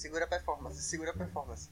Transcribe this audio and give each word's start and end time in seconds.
Segura 0.00 0.24
a 0.24 0.28
performance, 0.28 0.82
segura 0.82 1.10
a 1.10 1.14
performance. 1.14 1.70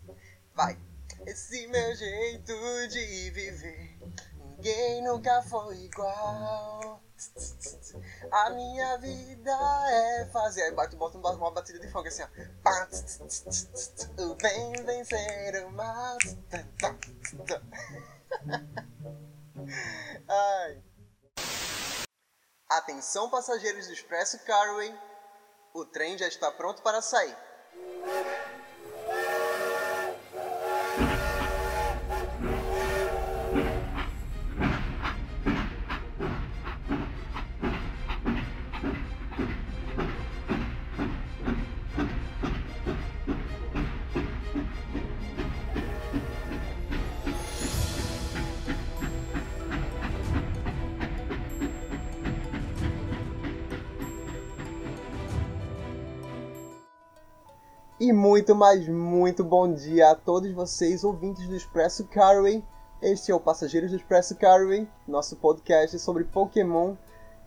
Vai. 0.55 0.79
Esse 1.27 1.67
meu 1.69 1.97
jeito 1.97 2.53
de 2.89 3.31
viver, 3.31 3.99
ninguém 4.37 5.03
nunca 5.03 5.41
foi 5.45 5.85
igual. 5.85 7.03
A 8.31 8.51
minha 8.51 8.99
vida 8.99 9.51
é 9.91 10.27
fazer. 10.27 10.65
Aí 10.65 10.73
bate, 10.73 10.95
bota 10.95 11.17
uma 11.17 11.51
batida 11.53 11.79
de 11.79 11.91
fogo 11.91 12.07
assim, 12.07 12.23
ó. 12.23 12.29
O 14.23 14.35
bem 14.35 14.73
vencer 14.85 15.65
o 15.65 15.71
mal. 15.71 16.19
Ai. 20.29 20.83
Atenção, 22.69 23.31
passageiros 23.31 23.87
do 23.87 23.95
Expresso 23.95 24.39
Carway. 24.45 24.95
O 25.73 25.87
trem 25.87 26.19
já 26.19 26.29
está 26.29 26.53
pronto 26.53 26.83
para 26.83 27.01
sair. 27.01 27.48
Thank 28.09 28.27
you. 28.27 28.48
E 58.09 58.13
muito, 58.13 58.55
mas 58.55 58.89
muito 58.89 59.45
bom 59.45 59.71
dia 59.71 60.13
a 60.13 60.15
todos 60.15 60.51
vocês, 60.53 61.05
ouvintes 61.05 61.47
do 61.47 61.55
Expresso 61.55 62.07
Carway. 62.07 62.65
Este 63.03 63.31
é 63.31 63.35
o 63.35 63.39
Passageiros 63.39 63.91
do 63.91 63.99
Expresso 63.99 64.35
Carway, 64.35 64.89
nosso 65.07 65.37
podcast 65.37 65.99
sobre 65.99 66.25
Pokémon. 66.25 66.95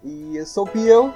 E 0.03 0.37
eu 0.37 0.45
sou 0.45 0.67
o 0.67 0.69
Pio, 0.69 1.11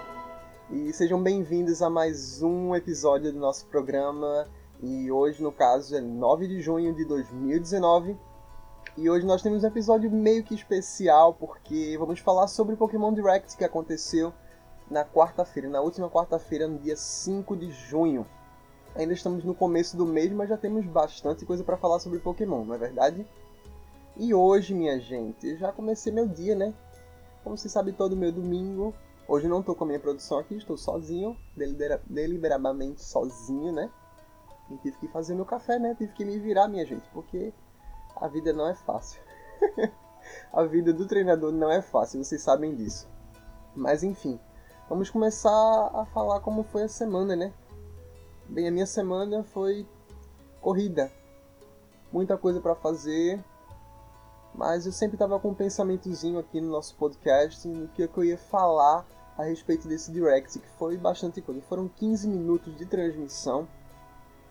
e 0.71 0.91
sejam 0.93 1.21
bem-vindos 1.21 1.83
a 1.83 1.91
mais 1.91 2.41
um 2.41 2.73
episódio 2.73 3.31
do 3.31 3.37
nosso 3.37 3.67
programa. 3.67 4.47
E 4.81 5.11
hoje, 5.11 5.43
no 5.43 5.51
caso, 5.51 5.95
é 5.95 6.01
9 6.01 6.47
de 6.47 6.59
junho 6.59 6.95
de 6.95 7.05
2019. 7.05 8.17
E 8.97 9.07
hoje 9.07 9.27
nós 9.27 9.43
temos 9.43 9.63
um 9.63 9.67
episódio 9.67 10.09
meio 10.09 10.43
que 10.43 10.55
especial, 10.55 11.35
porque 11.35 11.95
vamos 11.99 12.19
falar 12.19 12.47
sobre 12.47 12.75
Pokémon 12.75 13.13
Direct 13.13 13.55
que 13.55 13.63
aconteceu 13.63 14.33
na 14.89 15.05
quarta-feira, 15.05 15.69
na 15.69 15.81
última 15.81 16.09
quarta-feira, 16.09 16.67
no 16.67 16.79
dia 16.79 16.97
5 16.97 17.55
de 17.55 17.69
junho. 17.69 18.25
Ainda 18.95 19.13
estamos 19.13 19.43
no 19.43 19.53
começo 19.53 19.97
do 19.97 20.05
mês, 20.05 20.31
mas 20.31 20.47
já 20.47 20.57
temos 20.57 20.85
bastante 20.85 21.45
coisa 21.45 21.63
para 21.65 21.75
falar 21.75 21.99
sobre 21.99 22.19
Pokémon, 22.19 22.63
não 22.63 22.75
é 22.75 22.77
verdade? 22.77 23.27
E 24.15 24.33
hoje, 24.33 24.73
minha 24.73 24.97
gente, 24.99 25.57
já 25.57 25.69
comecei 25.73 26.13
meu 26.13 26.25
dia, 26.25 26.55
né? 26.55 26.73
Como 27.43 27.57
você 27.57 27.67
sabe, 27.67 27.91
todo 27.91 28.15
meu 28.15 28.31
domingo. 28.31 28.93
Hoje 29.27 29.49
não 29.49 29.59
estou 29.59 29.75
com 29.75 29.83
a 29.83 29.87
minha 29.87 29.99
produção 29.99 30.39
aqui, 30.39 30.55
estou 30.55 30.77
sozinho, 30.77 31.37
delibera 31.57 32.01
deliberadamente 32.05 33.03
sozinho, 33.03 33.73
né? 33.73 33.91
E 34.71 34.77
tive 34.77 34.97
que 34.97 35.07
fazer 35.09 35.35
meu 35.35 35.45
café, 35.45 35.77
né? 35.77 35.93
Tive 35.95 36.13
que 36.13 36.23
me 36.23 36.39
virar, 36.39 36.69
minha 36.69 36.85
gente, 36.85 37.07
porque 37.09 37.53
a 38.15 38.29
vida 38.29 38.53
não 38.53 38.69
é 38.69 38.75
fácil. 38.75 39.21
a 40.53 40.63
vida 40.63 40.93
do 40.93 41.05
treinador 41.05 41.51
não 41.51 41.69
é 41.69 41.81
fácil, 41.81 42.23
vocês 42.23 42.41
sabem 42.41 42.73
disso. 42.73 43.09
Mas 43.75 44.03
enfim, 44.03 44.39
vamos 44.87 45.09
começar 45.09 45.51
a 45.93 46.05
falar 46.13 46.39
como 46.39 46.63
foi 46.63 46.83
a 46.83 46.87
semana, 46.87 47.35
né? 47.35 47.53
Bem, 48.47 48.67
a 48.67 48.71
minha 48.71 48.85
semana 48.85 49.43
foi 49.43 49.87
corrida. 50.61 51.11
Muita 52.11 52.37
coisa 52.37 52.61
para 52.61 52.75
fazer, 52.75 53.43
mas 54.53 54.85
eu 54.85 54.91
sempre 54.91 55.15
estava 55.15 55.39
com 55.39 55.49
um 55.49 55.53
pensamentozinho 55.53 56.37
aqui 56.37 56.61
no 56.61 56.69
nosso 56.69 56.95
podcast 56.95 57.67
no 57.67 57.87
que 57.87 58.03
eu 58.03 58.23
ia 58.23 58.37
falar 58.37 59.03
a 59.35 59.43
respeito 59.43 59.87
desse 59.87 60.11
direct, 60.11 60.59
que 60.59 60.67
foi 60.77 60.95
bastante 60.95 61.41
coisa. 61.41 61.59
Foram 61.63 61.87
15 61.87 62.27
minutos 62.27 62.77
de 62.77 62.85
transmissão, 62.85 63.67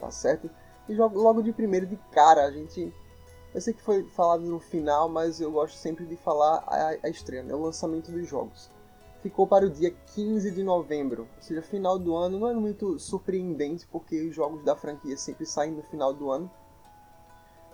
tá 0.01 0.11
certo? 0.11 0.51
E 0.89 0.95
logo 0.95 1.41
de 1.41 1.53
primeiro, 1.53 1.87
de 1.87 1.97
cara, 2.11 2.45
a 2.45 2.51
gente. 2.51 2.93
Eu 3.55 3.61
sei 3.61 3.73
que 3.73 3.81
foi 3.81 4.03
falado 4.09 4.43
no 4.43 4.59
final, 4.59 5.09
mas 5.09 5.41
eu 5.41 5.53
gosto 5.53 5.77
sempre 5.77 6.05
de 6.05 6.17
falar 6.17 6.65
a, 6.67 6.97
a 7.05 7.09
estreia, 7.09 7.45
né? 7.45 7.55
o 7.55 7.63
lançamento 7.63 8.11
dos 8.11 8.29
jogos 8.29 8.74
ficou 9.25 9.47
para 9.47 9.65
o 9.65 9.71
dia 9.71 9.91
15 10.15 10.51
de 10.51 10.63
novembro, 10.63 11.27
ou 11.35 11.43
seja, 11.43 11.63
final 11.63 11.99
do 11.99 12.15
ano. 12.15 12.39
Não 12.39 12.51
é 12.51 12.53
muito 12.53 12.99
surpreendente 12.99 13.87
porque 13.87 14.21
os 14.29 14.35
jogos 14.35 14.63
da 14.63 14.77
franquia 14.77 15.17
sempre 15.17 15.47
saem 15.47 15.73
no 15.73 15.83
final 15.85 16.13
do 16.13 16.31
ano. 16.31 16.51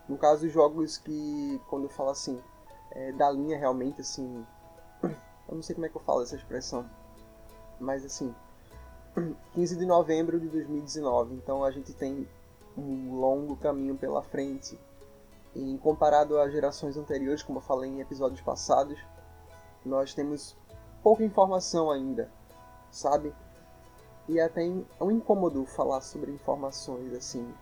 No 0.09 0.17
caso, 0.17 0.47
os 0.47 0.53
jogos 0.53 0.97
que, 0.97 1.61
quando 1.69 1.85
eu 1.85 1.89
falo 1.89 2.11
assim, 2.11 2.41
é, 2.93 3.11
da 3.11 3.29
linha 3.33 3.59
realmente 3.59 4.01
assim. 4.01 4.47
Eu 5.49 5.57
não 5.57 5.63
sei 5.63 5.75
como 5.75 5.85
é 5.85 5.89
que 5.89 5.97
eu 5.97 6.01
falo 6.03 6.23
essa 6.23 6.37
expressão, 6.37 6.89
mas 7.81 8.05
assim, 8.05 8.33
15 9.53 9.75
de 9.77 9.85
novembro 9.85 10.39
de 10.39 10.47
2019. 10.47 11.35
Então 11.35 11.65
a 11.65 11.73
gente 11.73 11.93
tem 11.93 12.29
um 12.79 13.17
longo 13.17 13.57
caminho 13.57 13.97
pela 13.97 14.23
frente. 14.23 14.79
E 15.57 15.77
comparado 15.79 16.39
às 16.39 16.53
gerações 16.53 16.97
anteriores, 16.97 17.43
como 17.43 17.59
eu 17.59 17.63
falei 17.63 17.91
em 17.91 18.01
episódios 18.01 18.41
passados, 18.41 18.97
nós 19.85 20.15
temos 20.15 20.57
pouca 21.03 21.25
informação 21.25 21.91
ainda, 21.91 22.31
sabe? 22.91 23.35
E 24.29 24.39
é 24.39 24.45
até 24.45 24.67
é 24.67 25.05
um 25.05 25.11
incômodo 25.11 25.65
falar 25.67 26.01
sobre 26.01 26.31
informações 26.31 27.13
assim, 27.13 27.53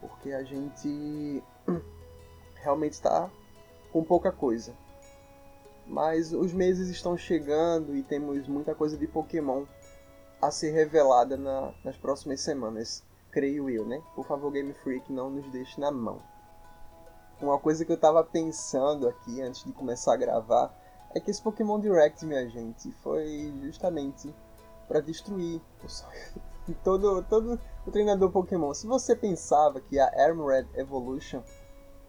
porque 0.00 0.32
a 0.32 0.44
gente 0.44 1.42
realmente 2.56 2.92
está 2.92 3.30
com 3.92 4.04
pouca 4.04 4.30
coisa. 4.30 4.72
Mas 5.86 6.32
os 6.32 6.52
meses 6.52 6.88
estão 6.88 7.16
chegando 7.16 7.94
e 7.94 8.02
temos 8.02 8.48
muita 8.48 8.74
coisa 8.74 8.96
de 8.96 9.06
Pokémon 9.06 9.64
a 10.40 10.50
ser 10.50 10.70
revelada 10.70 11.36
na, 11.36 11.72
nas 11.82 11.96
próximas 11.96 12.40
semanas, 12.40 13.02
creio 13.30 13.68
eu, 13.68 13.84
né? 13.84 14.02
Por 14.14 14.26
favor, 14.26 14.50
Game 14.50 14.72
Freak, 14.72 15.12
não 15.12 15.30
nos 15.30 15.50
deixe 15.50 15.80
na 15.80 15.90
mão. 15.90 16.22
Uma 17.40 17.58
coisa 17.58 17.84
que 17.84 17.90
eu 17.90 17.96
estava 17.96 18.22
pensando 18.22 19.08
aqui 19.08 19.42
antes 19.42 19.64
de 19.64 19.72
começar 19.72 20.14
a 20.14 20.16
gravar 20.16 20.83
é 21.14 21.20
que 21.20 21.30
esse 21.30 21.40
Pokémon 21.40 21.78
Direct, 21.78 22.26
minha 22.26 22.48
gente, 22.48 22.90
foi 23.02 23.54
justamente 23.62 24.34
para 24.88 25.00
destruir 25.00 25.60
o 25.82 25.88
sonho 25.88 26.12
de 26.66 26.74
todo, 26.74 27.22
todo 27.22 27.60
o 27.86 27.90
treinador 27.90 28.30
Pokémon. 28.30 28.74
Se 28.74 28.86
você 28.86 29.14
pensava 29.14 29.80
que 29.80 29.98
a 29.98 30.06
Armored 30.06 30.68
Evolution, 30.74 31.42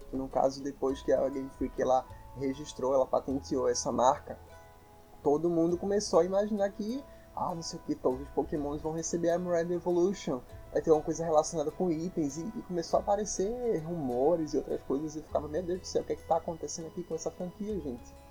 que 0.10 0.18
no 0.18 0.28
caso 0.28 0.64
depois 0.64 1.02
que 1.02 1.14
a 1.14 1.30
Game 1.30 1.50
Freak 1.52 1.80
ela 1.80 2.04
registrou, 2.38 2.94
ela 2.94 3.06
patenteou 3.06 3.70
essa 3.70 3.92
marca, 3.92 4.40
todo 5.22 5.50
mundo 5.50 5.78
começou 5.78 6.20
a 6.20 6.26
imaginar 6.26 6.72
que, 6.72 7.04
ah, 7.36 7.54
não 7.54 7.62
sei 7.62 7.80
o 7.80 7.84
que, 7.84 7.96
todos 7.96 8.22
os 8.22 8.30
Pokémons 8.30 8.82
vão 8.82 8.94
receber 8.94 9.30
a 9.30 9.34
Armored 9.34 9.72
Evolution, 9.72 10.42
vai 10.72 10.82
ter 10.82 10.92
uma 10.92 11.02
coisa 11.02 11.24
relacionada 11.24 11.70
com 11.72 11.92
itens, 11.92 12.38
e, 12.38 12.42
e, 12.56 12.62
começou 12.64 12.98
a 12.98 13.02
aparecer 13.02 13.78
rumores 13.84 14.54
e 14.54 14.58
outras 14.58 14.82
coisas, 14.84 15.16
e 15.16 15.20
eu 15.20 15.24
ficava, 15.24 15.48
meu 15.48 15.64
Deus 15.64 15.82
do 15.82 15.86
céu, 15.86 16.02
o 16.02 16.06
que 16.06 16.14
é 16.14 16.16
que 16.16 16.28
tá 16.28 16.38
acontecendo 16.38 16.88
aqui 16.88 17.04
com 17.04 17.16
essa 17.16 17.32
franquia, 17.32 17.80
gente? 17.80 18.25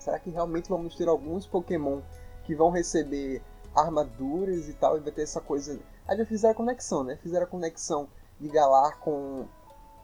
Será 0.00 0.18
que 0.18 0.30
realmente 0.30 0.68
vamos 0.68 0.96
ter 0.96 1.08
alguns 1.08 1.46
Pokémon 1.46 2.00
que 2.44 2.54
vão 2.54 2.70
receber 2.70 3.42
armaduras 3.74 4.68
e 4.68 4.72
tal, 4.72 4.96
e 4.96 5.00
vai 5.00 5.12
ter 5.12 5.22
essa 5.22 5.40
coisa. 5.40 5.78
Aí 6.08 6.16
já 6.16 6.24
fizeram 6.24 6.52
a 6.52 6.56
conexão, 6.56 7.04
né? 7.04 7.16
Fizeram 7.16 7.44
a 7.44 7.48
conexão 7.48 8.08
de 8.40 8.48
Galar 8.48 8.98
com, 8.98 9.46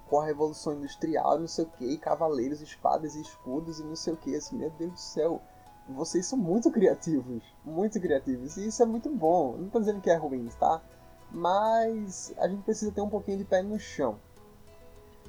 com 0.08 0.20
a 0.20 0.24
Revolução 0.26 0.74
Industrial, 0.74 1.38
não 1.38 1.48
sei 1.48 1.64
o 1.64 1.68
que, 1.68 1.96
cavaleiros, 1.98 2.60
espadas 2.60 3.16
e 3.16 3.22
escudos 3.22 3.80
e 3.80 3.84
não 3.84 3.96
sei 3.96 4.12
o 4.12 4.16
que. 4.16 4.36
Assim, 4.36 4.56
meu 4.56 4.70
Deus 4.70 4.92
do 4.92 4.98
céu, 4.98 5.40
vocês 5.88 6.26
são 6.26 6.38
muito 6.38 6.70
criativos, 6.70 7.42
muito 7.64 8.00
criativos, 8.00 8.56
e 8.56 8.68
isso 8.68 8.82
é 8.82 8.86
muito 8.86 9.10
bom. 9.10 9.56
Não 9.56 9.68
tô 9.70 9.80
dizendo 9.80 10.00
que 10.00 10.10
é 10.10 10.16
ruim, 10.16 10.48
tá? 10.60 10.82
Mas 11.30 12.34
a 12.38 12.46
gente 12.46 12.62
precisa 12.62 12.92
ter 12.92 13.00
um 13.00 13.08
pouquinho 13.08 13.38
de 13.38 13.44
pé 13.44 13.62
no 13.62 13.78
chão. 13.78 14.18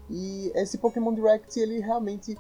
E 0.10 0.52
esse 0.56 0.78
Pokémon 0.78 1.14
Direct, 1.14 1.60
ele 1.60 1.80
realmente 1.80 2.38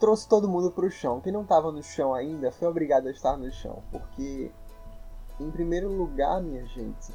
trouxe 0.00 0.26
todo 0.26 0.48
mundo 0.48 0.72
para 0.72 0.86
o 0.86 0.90
chão. 0.90 1.20
Quem 1.20 1.32
não 1.32 1.42
estava 1.42 1.70
no 1.70 1.82
chão 1.82 2.14
ainda 2.14 2.50
foi 2.50 2.66
obrigado 2.66 3.06
a 3.06 3.10
estar 3.10 3.36
no 3.36 3.52
chão, 3.52 3.82
porque, 3.92 4.50
em 5.38 5.50
primeiro 5.50 5.92
lugar, 5.92 6.42
minha 6.42 6.66
gente, 6.66 7.14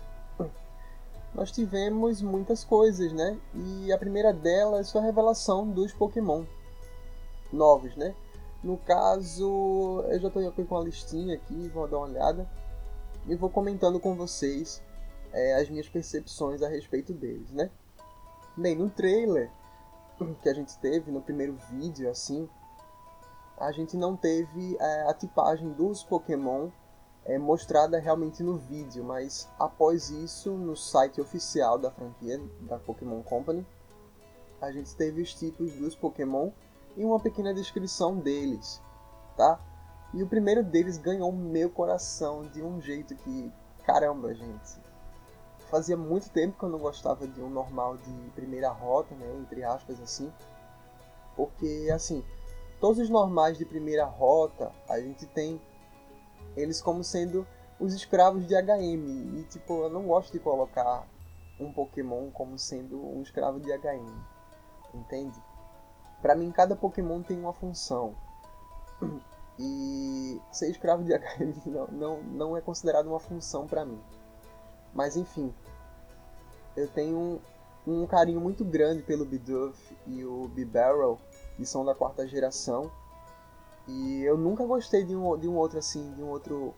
nós 1.34 1.52
tivemos 1.52 2.22
muitas 2.22 2.64
coisas, 2.64 3.12
né? 3.12 3.38
E 3.54 3.92
a 3.92 3.98
primeira 3.98 4.32
delas 4.32 4.92
foi 4.92 5.02
a 5.02 5.04
revelação 5.04 5.68
dos 5.68 5.92
Pokémon 5.92 6.46
novos, 7.52 7.96
né? 7.98 8.16
No 8.64 8.78
caso, 8.78 10.04
eu 10.10 10.20
já 10.20 10.28
estou 10.28 10.48
aqui 10.48 10.64
com 10.64 10.78
a 10.78 10.84
listinha 10.84 11.36
aqui, 11.36 11.68
vou 11.70 11.88
dar 11.88 11.98
uma 11.98 12.08
olhada 12.08 12.50
e 13.28 13.36
vou 13.36 13.50
comentando 13.50 14.00
com 14.00 14.16
vocês 14.16 14.82
é, 15.34 15.56
as 15.56 15.70
minhas 15.70 15.90
percepções 15.90 16.62
a 16.62 16.68
respeito 16.68 17.14
deles, 17.14 17.52
né? 17.52 17.70
Bem, 18.56 18.76
no 18.76 18.90
trailer 18.90 19.52
que 20.42 20.50
a 20.50 20.54
gente 20.54 20.78
teve, 20.80 21.12
no 21.12 21.22
primeiro 21.22 21.58
vídeo, 21.70 22.10
assim, 22.10 22.48
a 23.58 23.72
gente 23.72 23.96
não 23.96 24.16
teve 24.16 24.78
é, 24.80 25.10
a 25.10 25.14
tipagem 25.14 25.72
dos 25.72 26.04
Pokémon 26.04 26.70
é 27.24 27.40
mostrada 27.40 27.98
realmente 27.98 28.44
no 28.44 28.58
vídeo, 28.58 29.04
mas 29.04 29.50
após 29.58 30.10
isso, 30.10 30.52
no 30.52 30.76
site 30.76 31.20
oficial 31.20 31.78
da 31.78 31.90
franquia 31.90 32.40
da 32.62 32.78
Pokémon 32.78 33.22
Company, 33.24 33.66
a 34.62 34.72
gente 34.72 34.96
teve 34.96 35.22
os 35.22 35.34
tipos 35.34 35.74
dos 35.74 35.96
Pokémon 35.96 36.52
e 36.96 37.04
uma 37.04 37.20
pequena 37.20 37.54
descrição 37.54 38.18
deles, 38.18 38.82
tá? 39.36 39.60
E 40.14 40.22
o 40.22 40.28
primeiro 40.28 40.64
deles 40.64 40.98
ganhou 40.98 41.32
meu 41.32 41.70
coração 41.70 42.44
de 42.44 42.62
um 42.62 42.80
jeito 42.80 43.16
que, 43.16 43.52
caramba, 43.86 44.34
gente. 44.34 44.80
Fazia 45.70 45.98
muito 45.98 46.30
tempo 46.30 46.58
que 46.58 46.64
eu 46.64 46.70
não 46.70 46.80
gostava 46.80 47.28
de 47.28 47.42
um 47.42 47.50
normal 47.50 47.98
de 47.98 48.14
primeira 48.36 48.70
rota, 48.70 49.16
né, 49.16 49.28
entre 49.42 49.64
aspas 49.64 50.00
assim. 50.00 50.32
Porque 51.36 51.90
assim, 51.94 52.24
todos 52.80 53.00
os 53.00 53.10
normais 53.10 53.58
de 53.58 53.66
primeira 53.66 54.06
rota, 54.06 54.72
a 54.88 55.00
gente 55.00 55.26
tem 55.28 55.62
eles 56.56 56.82
como 56.82 57.04
sendo 57.04 57.46
os 57.80 57.94
escravos 57.94 58.48
de 58.48 58.56
HM. 58.56 59.40
E 59.40 59.44
tipo, 59.50 59.84
eu 59.84 59.90
não 59.90 60.04
gosto 60.08 60.32
de 60.32 60.40
colocar 60.40 61.08
um 61.60 61.72
Pokémon 61.72 62.30
como 62.32 62.58
sendo 62.58 62.98
um 62.98 63.22
escravo 63.22 63.60
de 63.60 63.72
HM. 63.72 64.06
Entende? 64.94 65.42
Para 66.22 66.36
mim, 66.36 66.52
cada 66.52 66.76
Pokémon 66.76 67.22
tem 67.22 67.40
uma 67.40 67.54
função. 67.54 68.16
E 69.58 70.42
ser 70.52 70.70
escravo 70.70 71.02
de 71.06 71.14
HM 71.14 71.54
não, 71.72 71.88
não, 71.88 72.24
não 72.24 72.58
é 72.58 72.60
considerado 72.60 73.08
uma 73.08 73.22
função 73.22 73.66
para 73.66 73.86
mim. 73.86 74.02
Mas 74.94 75.16
enfim, 75.16 75.54
eu 76.76 76.90
tenho 76.90 77.18
um, 77.88 78.02
um 78.02 78.06
carinho 78.06 78.42
muito 78.42 78.66
grande 78.66 79.02
pelo 79.02 79.24
Bidoof 79.24 79.98
e 80.06 80.26
o 80.26 80.50
Bibarrel, 80.50 81.18
que 81.56 81.66
são 81.66 81.86
da 81.86 81.96
quarta 81.96 82.28
geração. 82.28 82.92
E 83.88 84.24
eu 84.24 84.38
nunca 84.38 84.66
gostei 84.66 85.04
de 85.04 85.16
um, 85.16 85.38
de 85.38 85.48
um 85.48 85.56
outro 85.56 85.78
assim, 85.78 86.12
de 86.14 86.22
um 86.22 86.30
outro 86.30 86.74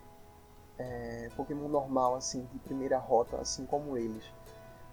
é, 0.78 1.30
Pokémon 1.36 1.68
normal 1.68 2.16
assim, 2.16 2.48
de 2.52 2.60
primeira 2.60 2.98
rota, 2.98 3.38
assim 3.38 3.66
como 3.66 3.98
eles. 3.98 4.24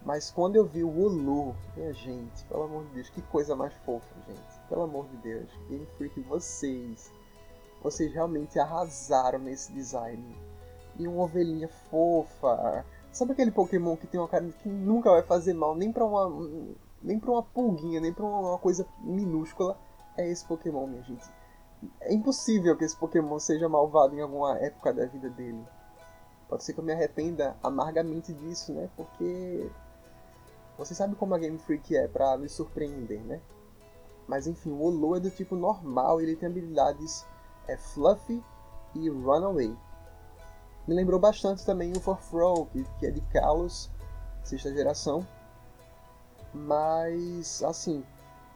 Mas 0.05 0.29
quando 0.29 0.55
eu 0.55 0.65
vi 0.65 0.83
o 0.83 0.89
Ulu, 0.89 1.55
minha 1.75 1.91
gente, 1.91 2.45
pelo 2.45 2.63
amor 2.63 2.83
de 2.85 2.91
Deus, 2.91 3.09
que 3.09 3.21
coisa 3.23 3.55
mais 3.55 3.73
fofa, 3.85 4.13
gente. 4.27 4.59
Pelo 4.69 4.83
amor 4.83 5.07
de 5.07 5.17
Deus, 5.17 5.49
Game 5.67 5.85
Freak, 5.97 6.19
vocês, 6.21 7.11
vocês 7.81 8.13
realmente 8.13 8.59
arrasaram 8.59 9.39
nesse 9.39 9.73
design. 9.73 10.23
E 10.97 11.07
uma 11.07 11.23
ovelhinha 11.23 11.67
fofa. 11.89 12.85
Sabe 13.11 13.31
aquele 13.31 13.49
Pokémon 13.49 13.97
que 13.97 14.05
tem 14.05 14.19
uma 14.19 14.29
cara 14.29 14.45
que 14.45 14.69
nunca 14.69 15.09
vai 15.09 15.23
fazer 15.23 15.53
mal 15.53 15.75
nem 15.75 15.91
pra 15.91 16.05
uma 16.05 16.29
nem 17.01 17.19
pra 17.19 17.31
uma 17.31 17.43
pulguinha, 17.43 17.99
nem 17.99 18.13
pra 18.13 18.25
uma 18.25 18.57
coisa 18.57 18.87
minúscula? 18.99 19.77
É 20.17 20.27
esse 20.27 20.45
Pokémon, 20.45 20.87
minha 20.87 21.03
gente. 21.03 21.25
É 22.01 22.13
impossível 22.13 22.75
que 22.77 22.83
esse 22.83 22.95
Pokémon 22.95 23.37
seja 23.39 23.67
malvado 23.69 24.15
em 24.15 24.21
alguma 24.21 24.57
época 24.57 24.93
da 24.93 25.05
vida 25.05 25.29
dele. 25.29 25.63
Pode 26.47 26.63
ser 26.63 26.73
que 26.73 26.79
eu 26.79 26.83
me 26.83 26.93
arrependa 26.93 27.55
amargamente 27.61 28.33
disso, 28.33 28.73
né? 28.73 28.89
Porque 28.95 29.69
você 30.77 30.93
sabe 30.93 31.15
como 31.15 31.33
a 31.33 31.37
Game 31.37 31.57
Freak 31.57 31.95
é 31.95 32.07
para 32.07 32.37
me 32.37 32.47
surpreender, 32.47 33.21
né? 33.21 33.41
Mas 34.27 34.47
enfim, 34.47 34.71
o 34.71 34.81
Olo 34.81 35.15
é 35.15 35.19
do 35.19 35.29
tipo 35.29 35.55
normal, 35.55 36.21
ele 36.21 36.35
tem 36.35 36.49
habilidades 36.49 37.25
é 37.67 37.77
Fluffy 37.77 38.43
e 38.93 39.09
Runaway. 39.09 39.75
Me 40.87 40.93
lembrou 40.93 41.19
bastante 41.19 41.65
também 41.65 41.91
o 41.93 41.99
Forfrow, 41.99 42.67
que, 42.67 42.83
que 42.99 43.07
é 43.07 43.11
de 43.11 43.21
Kalos, 43.21 43.89
sexta 44.43 44.71
geração. 44.71 45.25
Mas, 46.55 47.61
assim, 47.63 48.01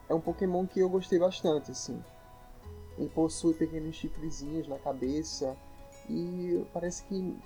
é 0.08 0.14
um 0.14 0.20
Pokémon 0.20 0.66
que 0.66 0.80
eu 0.80 0.88
gostei 0.88 1.18
bastante, 1.18 1.70
assim. 1.70 2.02
Ele 2.96 3.10
possui 3.10 3.52
pequenos 3.52 3.94
chifrezinhos 3.94 4.66
na 4.66 4.78
cabeça 4.78 5.54
e 6.08 6.64
parece 6.72 7.04
que 7.04 7.38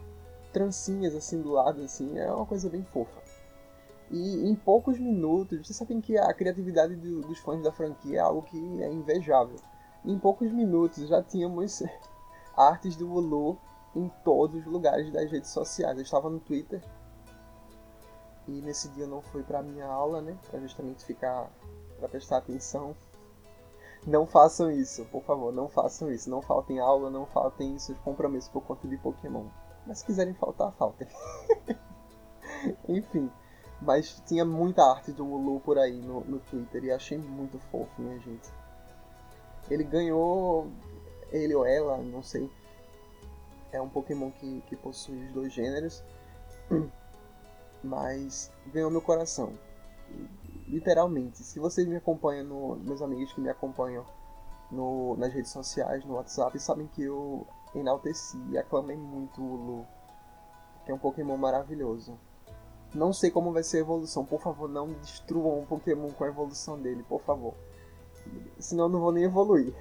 trancinhas 0.52 1.14
assim 1.16 1.42
do 1.42 1.50
lado, 1.50 1.82
assim, 1.82 2.16
é 2.16 2.32
uma 2.32 2.46
coisa 2.46 2.70
bem 2.70 2.84
fofa. 2.84 3.20
E 4.10 4.48
em 4.48 4.54
poucos 4.54 4.98
minutos, 4.98 5.66
vocês 5.66 5.76
sabem 5.76 6.00
que 6.00 6.16
a 6.16 6.32
criatividade 6.32 6.94
do, 6.94 7.22
dos 7.22 7.38
fãs 7.40 7.60
da 7.62 7.72
franquia 7.72 8.18
é 8.18 8.20
algo 8.20 8.42
que 8.42 8.82
é 8.82 8.92
invejável. 8.92 9.56
Em 10.04 10.16
poucos 10.18 10.52
minutos 10.52 11.08
já 11.08 11.20
tínhamos 11.20 11.82
artes 12.56 12.94
do 12.94 13.10
Ulu 13.10 13.58
em 13.96 14.08
todos 14.22 14.60
os 14.60 14.66
lugares 14.66 15.10
das 15.12 15.30
redes 15.30 15.50
sociais. 15.50 15.96
Eu 15.96 16.04
estava 16.04 16.30
no 16.30 16.38
Twitter 16.38 16.80
e 18.46 18.60
nesse 18.60 18.88
dia 18.90 19.04
eu 19.04 19.08
não 19.08 19.22
fui 19.22 19.42
para 19.42 19.62
minha 19.62 19.86
aula, 19.86 20.20
né, 20.20 20.36
para 20.50 20.60
justamente 20.60 21.04
ficar 21.04 21.50
para 21.98 22.08
prestar 22.08 22.38
atenção. 22.38 22.94
Não 24.06 24.26
façam 24.26 24.70
isso, 24.70 25.04
por 25.06 25.22
favor, 25.22 25.52
não 25.52 25.68
façam 25.68 26.10
isso. 26.10 26.28
Não 26.28 26.42
faltem 26.42 26.78
aula, 26.78 27.08
não 27.08 27.26
faltem 27.26 27.78
seus 27.78 27.98
compromissos 27.98 28.50
por 28.50 28.62
conta 28.62 28.86
de 28.86 28.98
Pokémon. 28.98 29.46
Mas 29.86 29.98
se 29.98 30.04
quiserem 30.04 30.34
faltar, 30.34 30.72
faltem. 30.72 31.08
Enfim. 32.88 33.30
Mas 33.80 34.22
tinha 34.26 34.44
muita 34.44 34.82
arte 34.82 35.12
do 35.12 35.26
Ulu 35.26 35.60
por 35.60 35.78
aí 35.78 36.00
no, 36.00 36.20
no 36.20 36.38
Twitter 36.38 36.84
e 36.84 36.92
achei 36.92 37.18
muito 37.18 37.58
fofo, 37.70 38.00
minha 38.00 38.18
gente. 38.18 38.52
Ele 39.70 39.84
ganhou. 39.84 40.68
Ele 41.32 41.54
ou 41.54 41.66
ela, 41.66 41.96
não 41.98 42.22
sei. 42.22 42.50
É 43.72 43.80
um 43.80 43.88
Pokémon 43.88 44.30
que, 44.30 44.60
que 44.62 44.76
possui 44.76 45.24
os 45.24 45.32
dois 45.32 45.52
gêneros. 45.52 46.04
Mas 47.84 48.50
ganhou 48.72 48.90
meu 48.90 49.02
coração. 49.02 49.52
Literalmente. 50.66 51.42
Se 51.42 51.58
vocês 51.58 51.86
me 51.86 51.96
acompanham, 51.96 52.44
no, 52.44 52.76
meus 52.76 53.02
amigos 53.02 53.32
que 53.32 53.40
me 53.40 53.50
acompanham 53.50 54.04
no, 54.70 55.16
nas 55.16 55.32
redes 55.32 55.50
sociais, 55.50 56.04
no 56.04 56.14
WhatsApp, 56.14 56.58
sabem 56.58 56.86
que 56.86 57.02
eu 57.02 57.46
enalteci 57.74 58.38
e 58.50 58.56
aclamei 58.56 58.96
muito 58.96 59.42
o 59.42 59.56
Lu. 59.56 59.86
Que 60.84 60.92
é 60.92 60.94
um 60.94 60.98
Pokémon 60.98 61.36
maravilhoso. 61.36 62.18
Não 62.94 63.12
sei 63.12 63.30
como 63.30 63.52
vai 63.52 63.62
ser 63.62 63.78
a 63.78 63.80
evolução. 63.80 64.24
Por 64.24 64.40
favor, 64.40 64.68
não 64.68 64.88
destruam 64.88 65.60
um 65.60 65.66
Pokémon 65.66 66.10
com 66.10 66.24
a 66.24 66.28
evolução 66.28 66.80
dele, 66.80 67.02
por 67.02 67.20
favor. 67.22 67.54
Senão 68.58 68.84
eu 68.84 68.88
não 68.88 69.00
vou 69.00 69.12
nem 69.12 69.24
evoluir. 69.24 69.74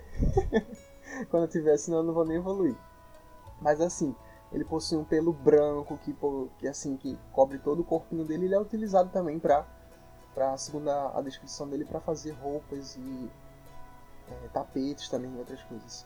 Quando 1.29 1.43
eu 1.43 1.49
tiver, 1.49 1.77
senão 1.77 1.99
eu 1.99 2.03
não 2.03 2.13
vou 2.13 2.25
nem 2.25 2.37
evoluir. 2.37 2.75
Mas 3.61 3.79
assim, 3.79 4.15
ele 4.53 4.63
possui 4.63 4.97
um 4.97 5.03
pelo 5.03 5.33
branco 5.33 5.97
que, 5.97 6.15
que 6.59 6.67
assim 6.67 6.95
que 6.95 7.17
cobre 7.31 7.57
todo 7.59 7.81
o 7.81 7.85
corpinho 7.85 8.23
dele. 8.23 8.45
Ele 8.45 8.55
é 8.55 8.59
utilizado 8.59 9.09
também 9.09 9.39
para, 9.39 9.65
para 10.33 10.55
segundo 10.57 10.89
a, 10.89 11.17
a 11.17 11.21
descrição 11.21 11.67
dele, 11.67 11.85
para 11.85 11.99
fazer 11.99 12.31
roupas 12.31 12.95
e 12.95 13.31
é, 14.29 14.47
tapetes 14.49 15.09
também 15.09 15.33
e 15.33 15.37
outras 15.37 15.61
coisas. 15.63 16.05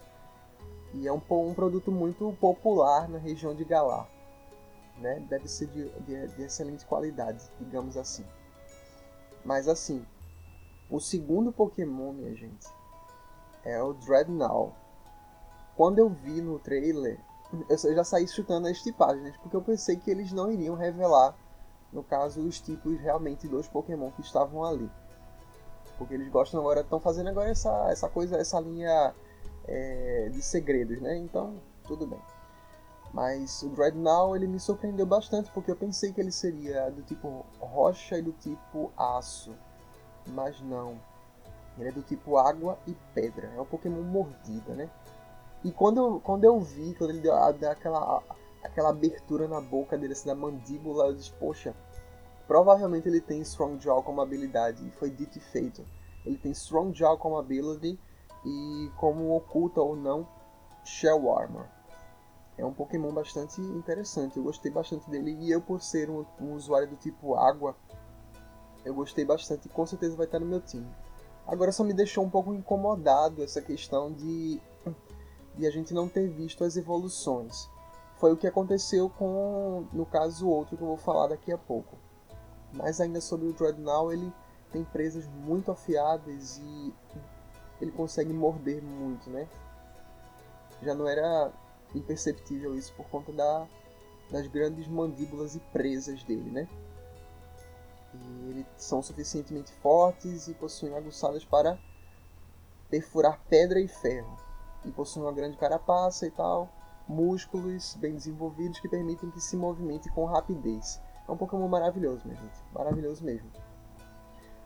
E 0.93 1.07
é 1.07 1.11
um, 1.11 1.21
um 1.29 1.53
produto 1.53 1.91
muito 1.91 2.35
popular 2.39 3.09
na 3.09 3.17
região 3.17 3.53
de 3.53 3.65
Galar 3.65 4.09
né? 4.99 5.19
Deve 5.29 5.47
ser 5.47 5.67
de, 5.67 5.89
de, 6.01 6.27
de 6.27 6.43
excelente 6.43 6.85
qualidade, 6.85 7.43
digamos 7.59 7.97
assim. 7.97 8.25
Mas 9.43 9.67
assim, 9.67 10.05
o 10.89 10.99
segundo 10.99 11.51
Pokémon, 11.51 12.13
minha 12.13 12.35
gente, 12.35 12.67
é 13.63 13.81
o 13.81 13.93
Dreadnought. 13.93 14.73
Quando 15.75 15.99
eu 15.99 16.09
vi 16.09 16.41
no 16.41 16.59
trailer, 16.59 17.19
eu 17.69 17.95
já 17.95 18.03
saí 18.03 18.27
chutando 18.27 18.67
as 18.67 18.81
tipagens, 18.81 19.35
porque 19.37 19.55
eu 19.55 19.61
pensei 19.61 19.95
que 19.95 20.11
eles 20.11 20.31
não 20.31 20.51
iriam 20.51 20.75
revelar, 20.75 21.35
no 21.91 22.03
caso, 22.03 22.41
os 22.41 22.59
tipos 22.59 22.99
realmente 22.99 23.47
dos 23.47 23.67
Pokémon 23.67 24.11
que 24.11 24.21
estavam 24.21 24.63
ali. 24.63 24.89
Porque 25.97 26.13
eles 26.13 26.29
gostam 26.29 26.59
agora, 26.59 26.81
estão 26.81 26.99
fazendo 26.99 27.29
agora 27.29 27.49
essa, 27.49 27.89
essa 27.89 28.09
coisa, 28.09 28.37
essa 28.37 28.59
linha 28.59 29.13
é, 29.65 30.29
de 30.31 30.41
segredos, 30.41 31.01
né? 31.01 31.17
Então, 31.17 31.55
tudo 31.85 32.05
bem. 32.05 32.21
Mas 33.13 33.63
o 33.63 33.69
Dreadnought 33.69 34.35
ele 34.35 34.47
me 34.47 34.59
surpreendeu 34.59 35.05
bastante 35.05 35.49
porque 35.51 35.71
eu 35.71 35.75
pensei 35.75 36.11
que 36.11 36.19
ele 36.19 36.31
seria 36.31 36.89
do 36.89 37.01
tipo 37.01 37.45
rocha 37.59 38.17
e 38.17 38.21
do 38.21 38.33
tipo 38.33 38.91
aço. 38.97 39.55
Mas 40.27 40.61
não. 40.61 40.99
Ele 41.79 41.89
é 41.89 41.91
do 41.91 42.01
tipo 42.01 42.37
água 42.37 42.77
e 42.85 42.95
pedra. 43.13 43.51
É 43.55 43.61
um 43.61 43.65
Pokémon 43.65 44.01
mordida, 44.01 44.73
né? 44.73 44.89
E 45.63 45.71
quando 45.71 45.97
eu, 45.97 46.19
quando 46.19 46.43
eu 46.43 46.59
vi, 46.59 46.93
quando 46.95 47.11
ele 47.11 47.19
deu, 47.19 47.33
deu 47.53 47.71
aquela, 47.71 48.23
aquela 48.63 48.89
abertura 48.89 49.47
na 49.47 49.59
boca 49.59 49.97
dele, 49.97 50.13
assim, 50.13 50.29
na 50.29 50.35
mandíbula, 50.35 51.07
eu 51.07 51.13
disse, 51.13 51.31
poxa, 51.33 51.75
provavelmente 52.47 53.07
ele 53.07 53.21
tem 53.21 53.41
Strong 53.41 53.83
Jaw 53.83 54.03
como 54.03 54.21
habilidade. 54.21 54.85
E 54.87 54.91
foi 54.91 55.09
dito 55.09 55.37
e 55.37 55.41
feito. 55.41 55.85
Ele 56.25 56.37
tem 56.37 56.51
Strong 56.51 56.97
Jaw 56.97 57.17
como 57.17 57.37
ability 57.37 57.99
e 58.45 58.91
como 58.97 59.35
oculta 59.35 59.81
ou 59.81 59.95
não, 59.95 60.27
Shell 60.83 61.33
Armor 61.33 61.65
é 62.57 62.65
um 62.65 62.73
Pokémon 62.73 63.13
bastante 63.13 63.61
interessante. 63.61 64.37
Eu 64.37 64.43
gostei 64.43 64.71
bastante 64.71 65.09
dele 65.09 65.37
e 65.39 65.51
eu, 65.51 65.61
por 65.61 65.81
ser 65.81 66.09
um, 66.09 66.25
um 66.41 66.53
usuário 66.53 66.87
do 66.87 66.95
tipo 66.95 67.35
água, 67.35 67.75
eu 68.83 68.93
gostei 68.93 69.23
bastante 69.23 69.67
e 69.67 69.69
com 69.69 69.85
certeza 69.85 70.15
vai 70.15 70.25
estar 70.25 70.39
no 70.39 70.45
meu 70.45 70.59
time. 70.59 70.87
Agora 71.45 71.71
só 71.71 71.83
me 71.83 71.93
deixou 71.93 72.25
um 72.25 72.29
pouco 72.29 72.53
incomodado 72.53 73.43
essa 73.43 73.61
questão 73.61 74.11
de, 74.11 74.59
de 75.57 75.65
a 75.65 75.71
gente 75.71 75.93
não 75.93 76.07
ter 76.07 76.29
visto 76.29 76.63
as 76.63 76.77
evoluções. 76.77 77.69
Foi 78.17 78.31
o 78.31 78.37
que 78.37 78.47
aconteceu 78.47 79.09
com, 79.09 79.87
no 79.91 80.05
caso, 80.05 80.47
outro 80.47 80.77
que 80.77 80.83
eu 80.83 80.87
vou 80.87 80.97
falar 80.97 81.27
daqui 81.27 81.51
a 81.51 81.57
pouco. 81.57 81.97
Mas 82.73 82.99
ainda 82.99 83.21
sobre 83.21 83.47
o 83.47 83.53
Dreadnought, 83.53 84.13
ele 84.13 84.33
tem 84.71 84.83
presas 84.83 85.27
muito 85.27 85.71
afiadas 85.71 86.57
e 86.57 86.93
ele 87.79 87.91
consegue 87.91 88.33
morder 88.33 88.81
muito, 88.81 89.29
né? 89.29 89.47
Já 90.81 90.93
não 90.93 91.07
era 91.07 91.51
imperceptível 91.95 92.75
isso 92.75 92.93
por 92.93 93.07
conta 93.07 93.31
da, 93.31 93.67
das 94.31 94.47
grandes 94.47 94.87
mandíbulas 94.87 95.55
e 95.55 95.59
presas 95.59 96.23
dele, 96.23 96.49
né? 96.49 96.67
E 98.13 98.49
eles 98.49 98.65
são 98.77 99.01
suficientemente 99.01 99.71
fortes 99.73 100.47
e 100.47 100.53
possuem 100.53 100.95
aguçadas 100.95 101.45
para 101.45 101.79
perfurar 102.89 103.39
pedra 103.49 103.79
e 103.79 103.87
ferro. 103.87 104.46
E 104.85 104.91
possuem 104.91 105.25
uma 105.25 105.33
grande 105.33 105.57
carapaça 105.57 106.25
e 106.25 106.31
tal, 106.31 106.69
músculos 107.07 107.95
bem 107.95 108.13
desenvolvidos 108.13 108.79
que 108.79 108.87
permitem 108.87 109.29
que 109.31 109.41
se 109.41 109.55
movimente 109.55 110.09
com 110.11 110.25
rapidez. 110.25 111.01
É 111.27 111.31
um 111.31 111.37
Pokémon 111.37 111.67
maravilhoso, 111.67 112.21
minha 112.25 112.39
gente. 112.39 112.63
Maravilhoso 112.73 113.23
mesmo. 113.23 113.49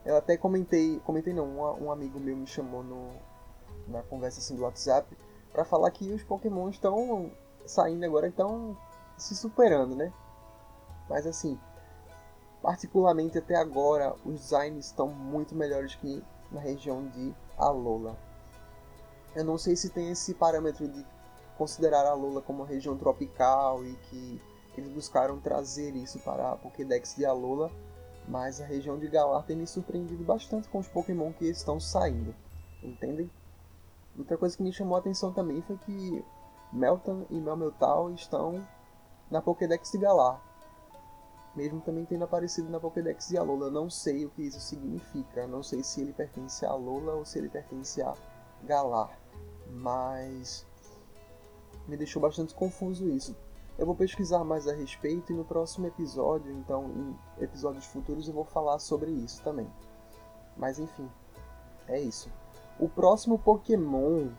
Eu 0.06 0.18
até 0.18 0.38
comentei, 0.38 1.00
comentei 1.00 1.34
não, 1.34 1.46
um, 1.46 1.86
um 1.86 1.91
amigo 1.91 2.20
meu 2.20 2.36
me 2.36 2.48
chamou 2.48 2.84
no, 2.84 3.12
na 3.88 4.01
conversa 4.03 4.39
assim 4.39 4.56
do 4.56 4.63
WhatsApp 4.63 5.15
para 5.51 5.63
falar 5.65 5.91
que 5.91 6.12
os 6.12 6.24
Pokémon 6.24 6.70
estão 6.70 7.32
saindo 7.65 8.06
agora, 8.06 8.27
estão 8.27 8.75
se 9.18 9.36
superando, 9.36 9.96
né? 9.96 10.12
Mas 11.10 11.27
assim, 11.27 11.60
particularmente 12.62 13.38
até 13.38 13.56
agora, 13.56 14.15
os 14.25 14.39
designs 14.41 14.88
estão 14.88 15.08
muito 15.08 15.56
melhores 15.56 15.96
que 15.96 16.24
na 16.51 16.60
região 16.60 17.08
de 17.08 17.34
Alola. 17.58 18.18
Eu 19.36 19.46
não 19.46 19.58
sei 19.58 19.76
se 19.76 19.90
tem 19.90 20.12
esse 20.12 20.34
parâmetro 20.34 20.88
de 20.88 21.06
considerar 21.58 22.06
Alola 22.06 22.42
como 22.42 22.64
uma 22.64 22.68
região 22.68 22.98
tropical 22.98 23.86
e 23.86 23.96
que 24.10 24.42
eles 24.78 24.92
buscaram 24.92 25.40
trazer 25.40 25.96
isso 25.96 26.20
para 26.20 26.52
a 26.52 26.56
Pokédex 26.56 27.16
de 27.16 27.26
Alola, 27.26 27.72
mas 28.28 28.62
a 28.62 28.66
região 28.66 28.98
de 28.98 29.08
Galar 29.08 29.44
tem 29.44 29.56
me 29.56 29.68
surpreendido 29.68 30.24
bastante 30.24 30.68
com 30.70 30.80
os 30.80 30.88
Pokémon 30.88 31.32
que 31.34 31.46
estão 31.46 31.80
saindo, 31.80 32.34
entendem? 32.82 33.30
Outra 34.18 34.38
coisa 34.38 34.56
que 34.56 34.64
me 34.64 34.74
chamou 34.74 34.96
a 34.96 35.00
atenção 35.00 35.32
também 35.32 35.62
foi 35.62 35.78
que 35.78 36.26
Meltan 36.72 37.26
e 37.30 37.40
Melmetal 37.40 38.12
estão 38.12 38.66
na 39.30 39.42
Pokédex 39.42 39.92
de 39.92 39.98
Galar, 39.98 40.42
mesmo 41.56 41.82
também 41.82 42.06
tendo 42.06 42.24
aparecido 42.24 42.70
na 42.70 42.80
Pokédex 42.80 43.30
de 43.30 43.38
Alola. 43.38 43.70
Não 43.70 43.90
sei 43.90 44.26
o 44.26 44.30
que 44.30 44.44
isso 44.44 44.60
significa, 44.60 45.48
não 45.48 45.64
sei 45.64 45.84
se 45.84 46.02
ele 46.02 46.14
pertence 46.14 46.66
a 46.66 46.70
Alola 46.70 47.14
ou 47.14 47.26
se 47.26 47.40
ele 47.40 47.50
pertence 47.50 48.02
a 48.02 48.14
Galar, 48.64 49.21
mas 49.72 50.66
me 51.88 51.98
deixou 51.98 52.22
bastante 52.22 52.54
confuso 52.54 53.10
isso. 53.10 53.36
Eu 53.78 53.86
vou 53.86 53.96
pesquisar 53.96 54.44
mais 54.44 54.68
a 54.68 54.74
respeito 54.74 55.32
e 55.32 55.36
no 55.36 55.46
próximo 55.46 55.88
episódio, 55.88 56.51
então 56.51 56.90
em 56.92 57.44
episódios 57.44 57.86
futuros 57.86 58.28
eu 58.28 58.34
vou 58.34 58.46
falar 58.46 58.80
sobre 58.80 59.10
isso 59.10 59.42
também. 59.44 59.68
Mas 60.58 60.78
enfim, 60.78 61.10
é 61.88 62.00
isso. 62.00 62.30
O 62.80 62.88
próximo 62.88 63.40
Pokémon 63.40 64.30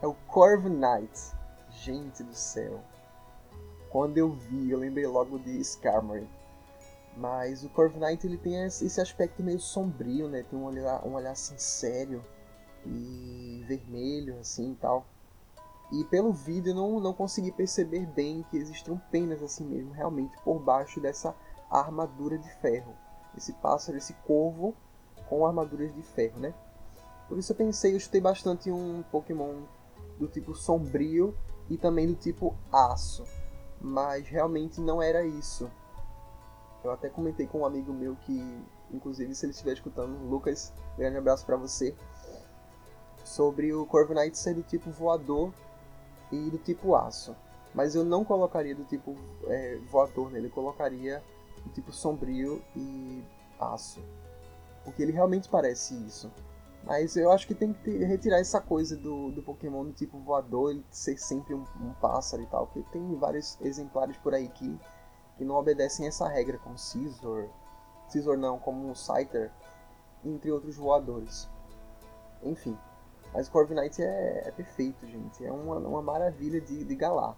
é 0.00 0.06
o 0.06 0.14
Corviknight. 0.28 1.32
Gente 1.70 2.22
do 2.22 2.34
céu. 2.34 2.80
Quando 3.90 4.18
eu 4.18 4.30
vi, 4.30 4.70
eu 4.70 4.78
lembrei 4.78 5.06
logo 5.06 5.38
de 5.38 5.60
Skarmory. 5.60 6.28
Mas 7.16 7.64
o 7.64 7.68
Corviknight 7.68 8.26
ele 8.26 8.38
tem 8.38 8.64
esse 8.64 9.00
aspecto 9.00 9.42
meio 9.42 9.60
sombrio, 9.60 10.28
né? 10.28 10.44
Tem 10.44 10.58
um 10.58 10.64
olhar, 10.64 11.04
um 11.06 11.14
olhar 11.14 11.32
assim 11.32 11.58
sério 11.58 12.24
e 12.86 13.64
vermelho 13.66 14.38
assim 14.38 14.72
e 14.72 14.76
tal. 14.76 15.06
E 15.92 16.04
pelo 16.04 16.32
vídeo 16.32 16.74
não, 16.74 17.00
não 17.00 17.12
consegui 17.12 17.50
perceber 17.50 18.06
bem 18.06 18.44
que 18.50 18.56
existiam 18.56 19.00
penas 19.10 19.42
assim 19.42 19.64
mesmo, 19.64 19.92
realmente, 19.92 20.36
por 20.44 20.60
baixo 20.60 21.00
dessa 21.00 21.34
armadura 21.70 22.38
de 22.38 22.48
ferro. 22.60 22.94
Esse 23.36 23.52
pássaro, 23.54 23.98
esse 23.98 24.12
corvo 24.26 24.74
com 25.28 25.46
armaduras 25.46 25.94
de 25.94 26.02
ferro, 26.02 26.40
né? 26.40 26.54
Por 27.28 27.38
isso 27.38 27.52
eu 27.52 27.56
pensei, 27.56 27.92
eu 27.92 27.96
estudei 27.96 28.20
bastante 28.20 28.70
um 28.70 29.04
Pokémon 29.10 29.62
do 30.18 30.26
tipo 30.26 30.54
sombrio 30.54 31.36
e 31.68 31.76
também 31.76 32.06
do 32.06 32.14
tipo 32.14 32.56
aço. 32.72 33.24
Mas 33.80 34.28
realmente 34.28 34.80
não 34.80 35.00
era 35.00 35.24
isso. 35.24 35.70
Eu 36.82 36.90
até 36.90 37.08
comentei 37.08 37.46
com 37.46 37.60
um 37.60 37.66
amigo 37.66 37.92
meu 37.92 38.16
que, 38.16 38.64
inclusive, 38.92 39.34
se 39.34 39.44
ele 39.44 39.52
estiver 39.52 39.72
escutando, 39.72 40.18
Lucas, 40.28 40.72
grande 40.96 41.16
abraço 41.16 41.46
para 41.46 41.56
você, 41.56 41.94
sobre 43.30 43.72
o 43.72 43.86
Corviknight 43.86 44.36
ser 44.36 44.54
do 44.54 44.62
tipo 44.62 44.90
voador 44.90 45.52
e 46.32 46.50
do 46.50 46.58
tipo 46.58 46.96
aço. 46.96 47.36
Mas 47.72 47.94
eu 47.94 48.04
não 48.04 48.24
colocaria 48.24 48.74
do 48.74 48.84
tipo 48.84 49.16
é, 49.46 49.78
voador 49.88 50.32
nele, 50.32 50.48
eu 50.48 50.50
colocaria 50.50 51.22
do 51.64 51.70
tipo 51.70 51.92
sombrio 51.92 52.60
e 52.74 53.22
aço. 53.60 54.02
Porque 54.84 55.00
ele 55.00 55.12
realmente 55.12 55.48
parece 55.48 55.94
isso. 56.04 56.28
Mas 56.82 57.14
eu 57.14 57.30
acho 57.30 57.46
que 57.46 57.54
tem 57.54 57.72
que 57.72 57.84
ter, 57.84 58.04
retirar 58.04 58.40
essa 58.40 58.60
coisa 58.60 58.96
do, 58.96 59.30
do 59.30 59.42
Pokémon 59.42 59.84
do 59.84 59.92
tipo 59.92 60.18
voador, 60.18 60.72
ele 60.72 60.84
ser 60.90 61.16
sempre 61.16 61.54
um, 61.54 61.64
um, 61.80 61.92
pássaro 62.00 62.42
e 62.42 62.46
tal. 62.46 62.66
Porque 62.66 62.82
tem 62.90 63.14
vários 63.14 63.56
exemplares 63.60 64.16
por 64.16 64.34
aí 64.34 64.48
que, 64.48 64.76
que 65.36 65.44
não 65.44 65.54
obedecem 65.54 66.04
essa 66.08 66.26
regra, 66.26 66.58
como 66.58 66.76
Scizor. 66.76 67.48
Scizor 68.08 68.36
não, 68.36 68.58
como 68.58 68.92
Scyther, 68.96 69.52
entre 70.24 70.50
outros 70.50 70.76
voadores. 70.76 71.48
Enfim. 72.42 72.76
Mas 73.32 73.48
o 73.48 73.52
Corviknight 73.52 74.02
é, 74.02 74.42
é 74.46 74.50
perfeito, 74.50 75.06
gente. 75.06 75.44
É 75.44 75.52
uma, 75.52 75.76
uma 75.76 76.02
maravilha 76.02 76.60
de, 76.60 76.84
de 76.84 76.94
galar. 76.96 77.36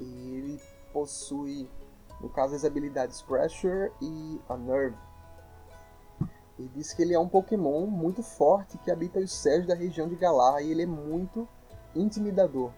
E 0.00 0.34
ele 0.34 0.60
possui, 0.92 1.68
no 2.20 2.28
caso, 2.28 2.54
as 2.54 2.64
habilidades 2.64 3.22
Pressure 3.22 3.92
e 4.00 4.40
a 4.48 4.56
Nerve. 4.56 4.96
E 6.58 6.66
diz 6.68 6.92
que 6.92 7.02
ele 7.02 7.14
é 7.14 7.18
um 7.18 7.28
Pokémon 7.28 7.86
muito 7.86 8.22
forte 8.22 8.78
que 8.78 8.90
habita 8.90 9.20
os 9.20 9.32
céus 9.32 9.64
da 9.66 9.74
região 9.74 10.08
de 10.08 10.16
Galar 10.16 10.60
e 10.60 10.72
ele 10.72 10.82
é 10.82 10.86
muito 10.86 11.46
intimidador. 11.94 12.72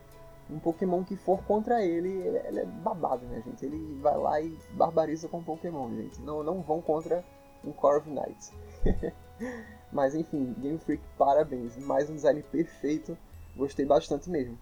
Um 0.51 0.59
Pokémon 0.59 1.03
que 1.03 1.17
for 1.17 1.43
contra 1.45 1.83
ele, 1.83 2.11
ele, 2.11 2.39
ele 2.47 2.61
é 2.61 2.67
babado, 2.67 3.25
né, 3.27 3.41
gente? 3.41 3.65
Ele 3.65 3.99
vai 4.01 4.17
lá 4.19 4.41
e 4.41 4.59
barbariza 4.73 5.29
com 5.29 5.39
o 5.39 5.45
Pokémon, 5.45 5.89
gente. 5.95 6.21
Não, 6.21 6.43
não 6.43 6.61
vão 6.61 6.83
contra 6.83 7.25
um 7.65 7.73
Corviknight. 7.73 8.53
Mas 9.93 10.15
enfim, 10.15 10.55
Game 10.59 10.79
Freak, 10.79 11.03
parabéns. 11.19 11.77
Mais 11.77 12.09
um 12.09 12.15
design 12.15 12.43
perfeito. 12.43 13.17
Gostei 13.57 13.85
bastante 13.85 14.31
mesmo. 14.31 14.59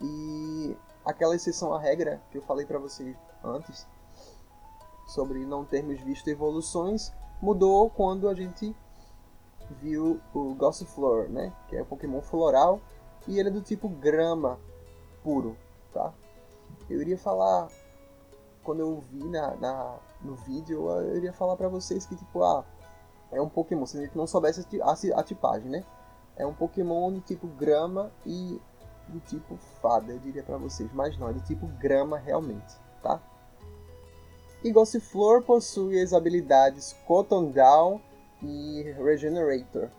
E 0.00 0.76
aquela 1.04 1.34
exceção 1.34 1.74
à 1.74 1.80
regra 1.80 2.20
que 2.30 2.38
eu 2.38 2.42
falei 2.42 2.64
para 2.64 2.78
vocês 2.78 3.16
antes, 3.42 3.86
sobre 5.06 5.44
não 5.44 5.64
termos 5.64 6.00
visto 6.00 6.28
evoluções, 6.28 7.12
mudou 7.42 7.90
quando 7.90 8.28
a 8.28 8.34
gente 8.34 8.74
viu 9.82 10.20
o 10.32 10.54
Gossiflor, 10.54 11.28
né? 11.28 11.52
Que 11.68 11.76
é 11.76 11.82
o 11.82 11.86
Pokémon 11.86 12.20
floral 12.20 12.80
e 13.26 13.38
ele 13.38 13.48
é 13.48 13.52
do 13.52 13.60
tipo 13.60 13.88
grama 13.88 14.58
puro, 15.22 15.56
tá? 15.92 16.12
Eu 16.88 17.00
iria 17.00 17.18
falar 17.18 17.68
quando 18.62 18.80
eu 18.80 19.02
vi 19.10 19.24
na, 19.24 19.54
na 19.56 19.98
no 20.22 20.34
vídeo, 20.36 20.88
eu 20.88 21.16
iria 21.16 21.32
falar 21.32 21.56
para 21.56 21.68
vocês 21.68 22.06
que 22.06 22.16
tipo, 22.16 22.42
ah, 22.42 22.64
é 23.34 23.40
um 23.40 23.48
Pokémon, 23.48 23.84
se 23.86 23.98
a 23.98 24.00
gente 24.00 24.16
não 24.16 24.26
soubesse 24.26 24.66
a, 24.82 25.22
tipagem, 25.22 25.70
né? 25.70 25.84
É 26.36 26.46
um 26.46 26.54
Pokémon 26.54 27.12
do 27.12 27.20
tipo 27.20 27.46
grama 27.46 28.10
e 28.24 28.60
do 29.08 29.20
tipo 29.20 29.56
fada, 29.82 30.12
eu 30.12 30.18
diria 30.18 30.42
para 30.42 30.56
vocês, 30.56 30.90
mas 30.92 31.18
não, 31.18 31.28
é 31.28 31.32
do 31.32 31.40
tipo 31.40 31.66
grama 31.78 32.16
realmente, 32.16 32.74
tá? 33.02 33.20
E 34.62 34.72
Gossiflor 34.72 35.42
possui 35.42 36.00
as 36.00 36.12
habilidades 36.12 36.96
Cotton 37.06 37.50
Down 37.50 38.00
e 38.42 38.82
Regenerator. 38.96 39.90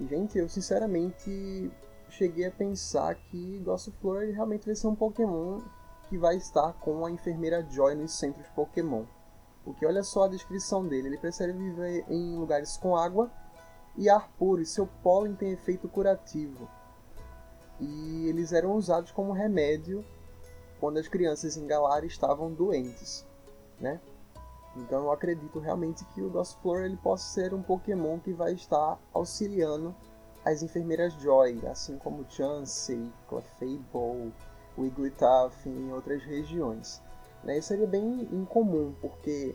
Gente, 0.00 0.38
eu 0.38 0.48
sinceramente 0.48 1.70
cheguei 2.10 2.46
a 2.46 2.50
pensar 2.50 3.16
que 3.16 3.58
Gossiflor 3.64 4.20
realmente 4.32 4.66
vai 4.66 4.76
ser 4.76 4.86
um 4.86 4.94
Pokémon 4.94 5.60
que 6.08 6.16
vai 6.16 6.36
estar 6.36 6.72
com 6.74 7.04
a 7.04 7.10
enfermeira 7.10 7.66
Joy 7.68 7.94
nos 7.96 8.12
centros 8.12 8.46
Pokémon. 8.54 9.04
Porque 9.64 9.86
olha 9.86 10.02
só 10.02 10.24
a 10.24 10.28
descrição 10.28 10.86
dele, 10.86 11.08
ele 11.08 11.18
prefere 11.18 11.52
viver 11.52 12.04
em 12.08 12.36
lugares 12.36 12.76
com 12.76 12.96
água 12.96 13.30
e 13.96 14.08
ar 14.08 14.28
puro, 14.38 14.60
e 14.60 14.66
seu 14.66 14.86
pólen 15.02 15.34
tem 15.34 15.52
efeito 15.52 15.88
curativo. 15.88 16.68
E 17.80 18.28
eles 18.28 18.52
eram 18.52 18.72
usados 18.72 19.10
como 19.10 19.32
remédio 19.32 20.04
quando 20.78 20.98
as 20.98 21.08
crianças 21.08 21.56
em 21.56 21.66
Galar 21.66 22.04
estavam 22.04 22.52
doentes, 22.52 23.26
né? 23.80 24.00
Então 24.76 25.04
eu 25.04 25.12
acredito 25.12 25.58
realmente 25.58 26.04
que 26.06 26.20
o 26.20 26.28
Gossiflor 26.28 26.82
ele 26.82 26.96
possa 26.96 27.32
ser 27.32 27.54
um 27.54 27.62
Pokémon 27.62 28.18
que 28.18 28.32
vai 28.32 28.52
estar 28.52 28.98
auxiliando 29.12 29.94
as 30.44 30.62
enfermeiras 30.62 31.14
Joy, 31.14 31.66
assim 31.66 31.96
como 31.96 32.26
Chansey, 32.28 33.10
Clefable, 33.28 34.34
Wigglytuff 34.76 35.68
em 35.68 35.92
outras 35.92 36.22
regiões. 36.22 37.00
Né? 37.44 37.58
Isso 37.58 37.68
seria 37.68 37.86
bem 37.86 38.28
incomum, 38.32 38.94
porque. 39.00 39.54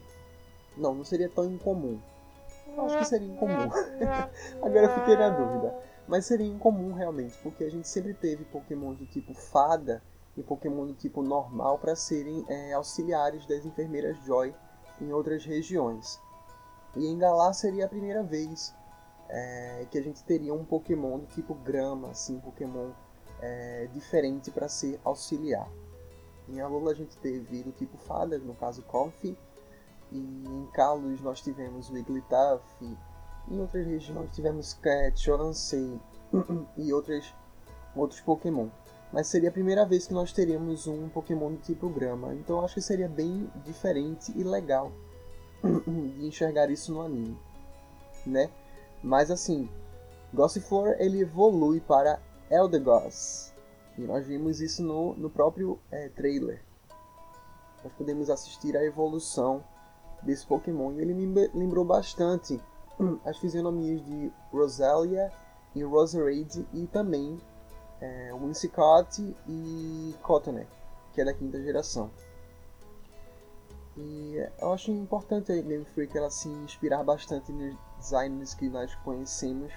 Não, 0.78 0.94
não 0.94 1.04
seria 1.04 1.30
tão 1.30 1.46
incomum. 1.46 2.00
Eu 2.76 2.86
acho 2.86 2.98
que 3.00 3.06
seria 3.06 3.28
incomum. 3.28 3.70
Agora 4.62 4.86
eu 4.86 4.96
fiquei 4.96 5.16
na 5.16 5.30
dúvida. 5.30 5.76
Mas 6.08 6.26
seria 6.26 6.48
incomum 6.48 6.94
realmente, 6.94 7.38
porque 7.44 7.64
a 7.64 7.70
gente 7.70 7.88
sempre 7.88 8.14
teve 8.14 8.44
Pokémon 8.46 8.94
do 8.94 9.06
tipo 9.06 9.34
fada 9.34 10.02
e 10.36 10.42
Pokémon 10.42 10.88
do 10.88 10.94
tipo 10.94 11.22
normal 11.22 11.78
para 11.78 11.96
serem 11.96 12.44
é, 12.48 12.74
auxiliares 12.74 13.46
das 13.46 13.66
enfermeiras 13.66 14.18
Joy 14.26 14.54
em 15.02 15.12
outras 15.12 15.46
regiões. 15.46 16.20
E 16.96 17.06
em 17.06 17.18
Galar 17.18 17.54
seria 17.54 17.86
a 17.86 17.88
primeira 17.88 18.24
vez 18.24 18.74
é, 19.28 19.86
que 19.92 19.98
a 19.98 20.02
gente 20.02 20.24
teria 20.24 20.54
um 20.54 20.66
Pokémon 20.66 21.20
do 21.20 21.28
tipo 21.28 21.54
grama, 21.54 22.10
assim, 22.10 22.40
Pokémon 22.40 22.90
é, 23.40 23.88
diferente 23.94 24.50
para 24.50 24.68
ser 24.68 25.00
auxiliar. 25.04 25.70
Em 26.52 26.60
Alola 26.62 26.92
a 26.92 26.96
gente 26.96 27.16
teve 27.18 27.64
do 27.64 27.72
tipo 27.72 27.98
Fadas, 27.98 28.44
no 28.44 28.56
caso 28.56 28.82
Comfy, 28.84 29.38
e 30.12 30.18
em 30.18 30.68
Kalos 30.74 31.22
nós 31.22 31.42
tivemos 31.42 31.90
Wigglytuff, 31.90 32.64
em 33.50 33.60
outras 33.60 33.86
regiões 33.86 34.34
tivemos 34.34 34.74
Cat, 34.74 35.20
Chansey 35.20 36.00
e 36.78 36.92
outras, 36.94 37.34
outros 37.96 38.20
Pokémon. 38.22 38.68
Mas 39.12 39.28
seria 39.28 39.50
a 39.50 39.52
primeira 39.52 39.86
vez 39.86 40.06
que 40.06 40.14
nós 40.14 40.32
teríamos 40.32 40.86
um 40.86 41.10
Pokémon 41.10 41.52
do 41.52 41.58
tipo 41.58 41.90
Grama, 41.90 42.34
então 42.36 42.64
acho 42.64 42.76
que 42.76 42.82
seria 42.82 43.08
bem 43.08 43.50
diferente 43.66 44.32
e 44.36 44.44
legal 44.44 44.92
de 45.64 46.28
enxergar 46.28 46.70
isso 46.70 46.94
no 46.94 47.02
anime, 47.02 47.38
né? 48.26 48.52
Mas 49.04 49.32
assim, 49.32 49.70
Gossiflor 50.34 50.96
ele 51.00 51.22
evolui 51.22 51.80
para 51.80 52.20
Eldegoss, 52.52 53.49
e 54.00 54.08
nós 54.08 54.26
vimos 54.26 54.62
isso 54.62 54.82
no, 54.82 55.14
no 55.16 55.30
próprio 55.30 55.78
é, 55.92 56.08
trailer. 56.08 56.64
Nós 57.84 57.92
podemos 57.94 58.30
assistir 58.30 58.78
a 58.78 58.84
evolução 58.84 59.62
desse 60.24 60.48
Pokémon. 60.48 60.94
E 60.94 61.02
ele 61.02 61.14
me 61.14 61.50
lembrou 61.54 61.84
bastante 61.84 62.62
as 63.26 63.38
fisionomias 63.38 64.04
de 64.06 64.32
Rosalia 64.54 65.30
e 65.76 65.84
Roserade 65.84 66.66
e 66.74 66.88
também 66.88 67.38
é, 68.00 68.34
Whimsicott 68.34 69.36
e 69.46 70.16
Cottonee, 70.22 70.68
que 71.12 71.20
é 71.20 71.26
da 71.26 71.34
quinta 71.34 71.62
geração. 71.62 72.10
E 73.98 74.36
eu 74.62 74.72
acho 74.72 74.92
importante 74.92 75.52
a 75.52 75.62
Game 75.62 75.84
Freak 75.84 76.18
ela 76.18 76.30
se 76.30 76.48
inspirar 76.48 77.04
bastante 77.04 77.52
nos 77.52 77.76
designs 78.00 78.54
que 78.54 78.70
nós 78.70 78.96
conhecemos 78.96 79.74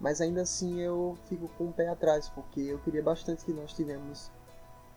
mas 0.00 0.20
ainda 0.20 0.42
assim 0.42 0.80
eu 0.80 1.16
fico 1.26 1.48
com 1.56 1.68
o 1.68 1.72
pé 1.72 1.88
atrás, 1.88 2.28
porque 2.28 2.60
eu 2.60 2.78
queria 2.80 3.02
bastante 3.02 3.44
que 3.44 3.52
nós 3.52 3.72
tivemos, 3.72 4.30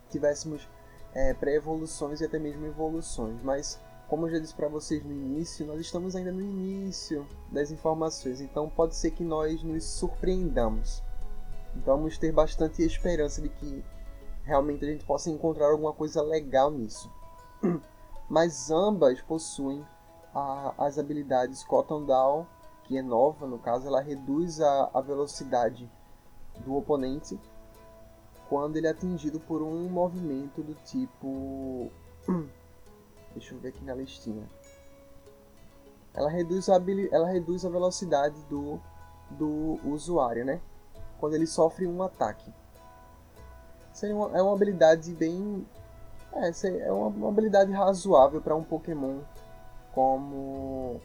tivéssemos 0.10 0.68
é, 1.14 1.34
pré-evoluções 1.34 2.22
e 2.22 2.26
até 2.26 2.38
mesmo 2.38 2.66
evoluções. 2.66 3.42
Mas, 3.42 3.80
como 4.08 4.28
eu 4.28 4.32
já 4.32 4.40
disse 4.40 4.54
para 4.54 4.68
vocês 4.68 5.04
no 5.04 5.12
início, 5.12 5.66
nós 5.66 5.80
estamos 5.80 6.16
ainda 6.16 6.32
no 6.32 6.42
início 6.42 7.26
das 7.52 7.72
informações, 7.72 8.42
então 8.42 8.70
pode 8.70 8.96
ser 8.96 9.12
que 9.12 9.24
nós 9.24 9.64
nos 9.64 9.84
surpreendamos. 9.86 11.02
Então 11.76 11.98
vamos 11.98 12.18
ter 12.18 12.32
bastante 12.32 12.84
esperança 12.84 13.42
de 13.42 13.50
que 13.50 13.84
realmente 14.44 14.84
a 14.84 14.88
gente 14.88 15.06
possa 15.06 15.30
encontrar 15.30 15.68
alguma 15.68 15.94
coisa 15.94 16.22
legal 16.22 16.72
nisso. 16.72 17.12
Mas 18.28 18.70
ambas 18.70 19.22
possuem 19.22 19.86
a, 20.34 20.74
as 20.78 20.98
habilidades 21.00 21.64
Cotton 21.64 22.06
Down 22.06 22.46
que 22.90 22.98
é 22.98 23.04
nova, 23.04 23.46
no 23.46 23.60
caso, 23.60 23.88
ela 23.88 24.02
reduz 24.02 24.60
a, 24.60 24.90
a 24.96 25.00
velocidade 25.00 25.88
do 26.66 26.76
oponente 26.76 27.40
quando 28.50 28.78
ele 28.78 28.88
é 28.88 28.90
atingido 28.90 29.40
por 29.40 29.62
um 29.62 29.88
movimento 29.88 30.64
do 30.64 30.74
tipo. 30.74 31.92
Deixa 33.34 33.54
eu 33.54 33.60
ver 33.60 33.70
aqui 33.70 33.86
na 33.86 33.94
listinha. 33.94 34.44
Ela 36.16 36.32
reduz 36.32 36.68
a, 36.68 36.82
ela 37.12 37.28
reduz 37.28 37.64
a 37.64 37.70
velocidade 37.70 38.44
do, 38.50 38.80
do 39.30 39.80
usuário, 39.86 40.44
né? 40.44 40.60
Quando 41.20 41.36
ele 41.36 41.46
sofre 41.46 41.86
um 41.86 42.02
ataque. 42.02 42.52
Seria 43.94 44.16
uma, 44.16 44.36
é 44.36 44.42
uma 44.42 44.56
habilidade 44.56 45.14
bem. 45.14 45.64
É, 46.34 46.50
é 46.88 46.92
uma, 46.92 47.10
uma 47.10 47.30
habilidade 47.30 47.72
razoável 47.72 48.42
para 48.42 48.56
um 48.56 48.64
Pokémon 48.64 49.20
como 49.94 51.00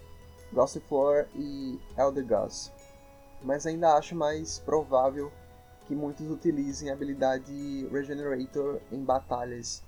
Gossiflor 0.54 1.26
e 1.34 1.78
Eldegoss, 1.98 2.72
mas 3.42 3.66
ainda 3.66 3.94
acho 3.94 4.14
mais 4.14 4.58
provável 4.60 5.30
que 5.86 5.94
muitos 5.94 6.30
utilizem 6.30 6.88
a 6.88 6.94
habilidade 6.94 7.86
Regenerator 7.90 8.80
em 8.90 9.04
batalhas, 9.04 9.82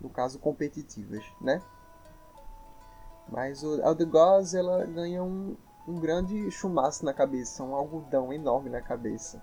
no 0.00 0.08
caso 0.08 0.38
competitivas, 0.38 1.24
né? 1.40 1.62
Mas 3.28 3.62
o 3.62 3.80
Eldegoss 3.80 4.54
ela 4.54 4.84
ganha 4.86 5.22
um, 5.22 5.56
um 5.86 6.00
grande 6.00 6.50
chumaço 6.50 7.04
na 7.04 7.12
cabeça, 7.12 7.62
um 7.62 7.74
algodão 7.74 8.32
enorme 8.32 8.70
na 8.70 8.80
cabeça. 8.80 9.42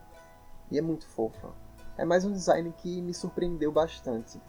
E 0.72 0.78
é 0.78 0.82
muito 0.82 1.06
fofa. 1.06 1.50
É 1.98 2.04
mais 2.04 2.26
um 2.26 2.32
design 2.32 2.74
que 2.78 3.02
me 3.02 3.14
surpreendeu 3.14 3.72
bastante. 3.72 4.42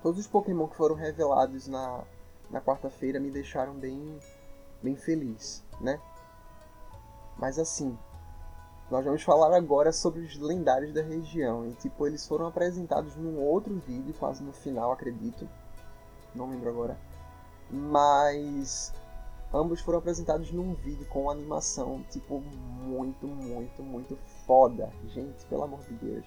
Todos 0.00 0.20
os 0.20 0.26
Pokémon 0.26 0.66
que 0.66 0.76
foram 0.76 0.94
revelados 0.94 1.68
na, 1.68 2.02
na 2.50 2.60
quarta-feira 2.60 3.20
me 3.20 3.30
deixaram 3.30 3.74
bem 3.74 4.18
bem 4.82 4.96
feliz, 4.96 5.64
né? 5.80 6.00
Mas 7.38 7.58
assim, 7.58 7.96
nós 8.90 9.04
vamos 9.04 9.22
falar 9.22 9.56
agora 9.56 9.90
sobre 9.90 10.20
os 10.20 10.36
lendários 10.36 10.92
da 10.92 11.02
região. 11.02 11.66
E 11.66 11.72
tipo, 11.74 12.06
eles 12.06 12.26
foram 12.26 12.46
apresentados 12.46 13.16
num 13.16 13.38
outro 13.40 13.74
vídeo, 13.86 14.14
quase 14.18 14.42
no 14.42 14.52
final, 14.52 14.92
acredito. 14.92 15.48
Não 16.34 16.50
lembro 16.50 16.68
agora. 16.68 16.98
Mas 17.70 18.92
ambos 19.52 19.80
foram 19.80 19.98
apresentados 19.98 20.52
num 20.52 20.74
vídeo 20.74 21.06
com 21.06 21.30
animação, 21.30 22.04
tipo, 22.10 22.40
muito, 22.40 23.26
muito, 23.26 23.82
muito 23.82 24.16
foda. 24.46 24.90
Gente, 25.08 25.44
pelo 25.46 25.62
amor 25.62 25.80
de 25.80 25.94
Deus. 25.94 26.26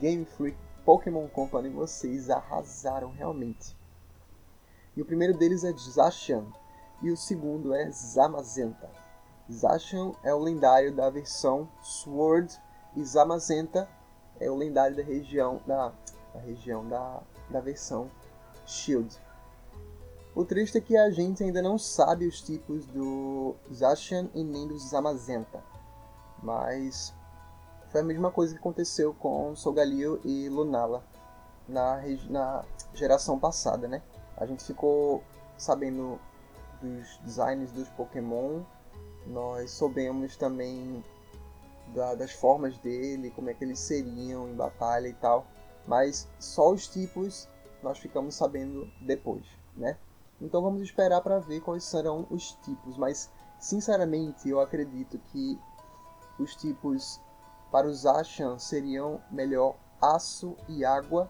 Game 0.00 0.24
Freak, 0.24 0.56
Pokémon 0.84 1.28
Company, 1.28 1.68
vocês 1.68 2.30
arrasaram 2.30 3.10
realmente. 3.10 3.76
E 4.96 5.02
o 5.02 5.04
primeiro 5.04 5.36
deles 5.36 5.62
é 5.62 5.72
Zashan, 5.72 6.46
e 7.02 7.10
o 7.10 7.16
segundo 7.16 7.74
é 7.74 7.90
Zamazenta. 7.90 8.90
Zacian 9.50 10.12
é 10.22 10.34
o 10.34 10.38
lendário 10.38 10.94
da 10.94 11.08
versão 11.08 11.68
Sword 11.82 12.54
e 12.96 13.04
Zamazenta 13.04 13.88
é 14.40 14.50
o 14.50 14.54
lendário 14.54 14.96
da 14.96 15.02
região 15.02 15.60
da, 15.66 15.92
da 16.34 16.40
região 16.40 16.86
da, 16.86 17.22
da 17.48 17.60
versão 17.60 18.10
Shield. 18.66 19.18
O 20.34 20.44
triste 20.44 20.78
é 20.78 20.80
que 20.80 20.96
a 20.96 21.10
gente 21.10 21.42
ainda 21.42 21.62
não 21.62 21.78
sabe 21.78 22.26
os 22.26 22.40
tipos 22.42 22.86
do 22.86 23.56
Zacian 23.72 24.28
e 24.34 24.44
nem 24.44 24.68
do 24.68 24.78
Zamazenta, 24.78 25.62
mas 26.42 27.12
foi 27.90 28.02
a 28.02 28.04
mesma 28.04 28.30
coisa 28.30 28.52
que 28.52 28.60
aconteceu 28.60 29.14
com 29.14 29.56
Sogalio 29.56 30.20
e 30.24 30.48
Lunala 30.48 31.02
na, 31.66 32.00
na 32.28 32.64
geração 32.94 33.38
passada, 33.38 33.88
né? 33.88 34.02
A 34.36 34.46
gente 34.46 34.64
ficou 34.64 35.24
sabendo 35.56 36.20
dos 36.80 37.18
designs 37.24 37.72
dos 37.72 37.88
Pokémon, 37.90 38.62
nós 39.26 39.70
soubemos 39.70 40.36
também 40.36 41.02
da, 41.94 42.14
das 42.14 42.32
formas 42.32 42.78
dele, 42.78 43.30
como 43.30 43.50
é 43.50 43.54
que 43.54 43.64
eles 43.64 43.78
seriam 43.78 44.48
em 44.48 44.54
batalha 44.54 45.08
e 45.08 45.14
tal, 45.14 45.46
mas 45.86 46.28
só 46.38 46.72
os 46.72 46.86
tipos 46.88 47.48
nós 47.82 47.98
ficamos 47.98 48.34
sabendo 48.34 48.90
depois, 49.00 49.44
né? 49.76 49.96
Então 50.40 50.62
vamos 50.62 50.82
esperar 50.82 51.20
para 51.20 51.38
ver 51.38 51.60
quais 51.60 51.84
serão 51.84 52.26
os 52.30 52.52
tipos, 52.62 52.96
mas 52.96 53.30
sinceramente 53.58 54.48
eu 54.48 54.60
acredito 54.60 55.18
que 55.32 55.58
os 56.38 56.54
tipos 56.54 57.20
para 57.70 57.86
os 57.86 58.06
Ashan 58.06 58.58
seriam 58.58 59.20
melhor 59.30 59.76
aço 60.00 60.56
e 60.68 60.84
água. 60.84 61.28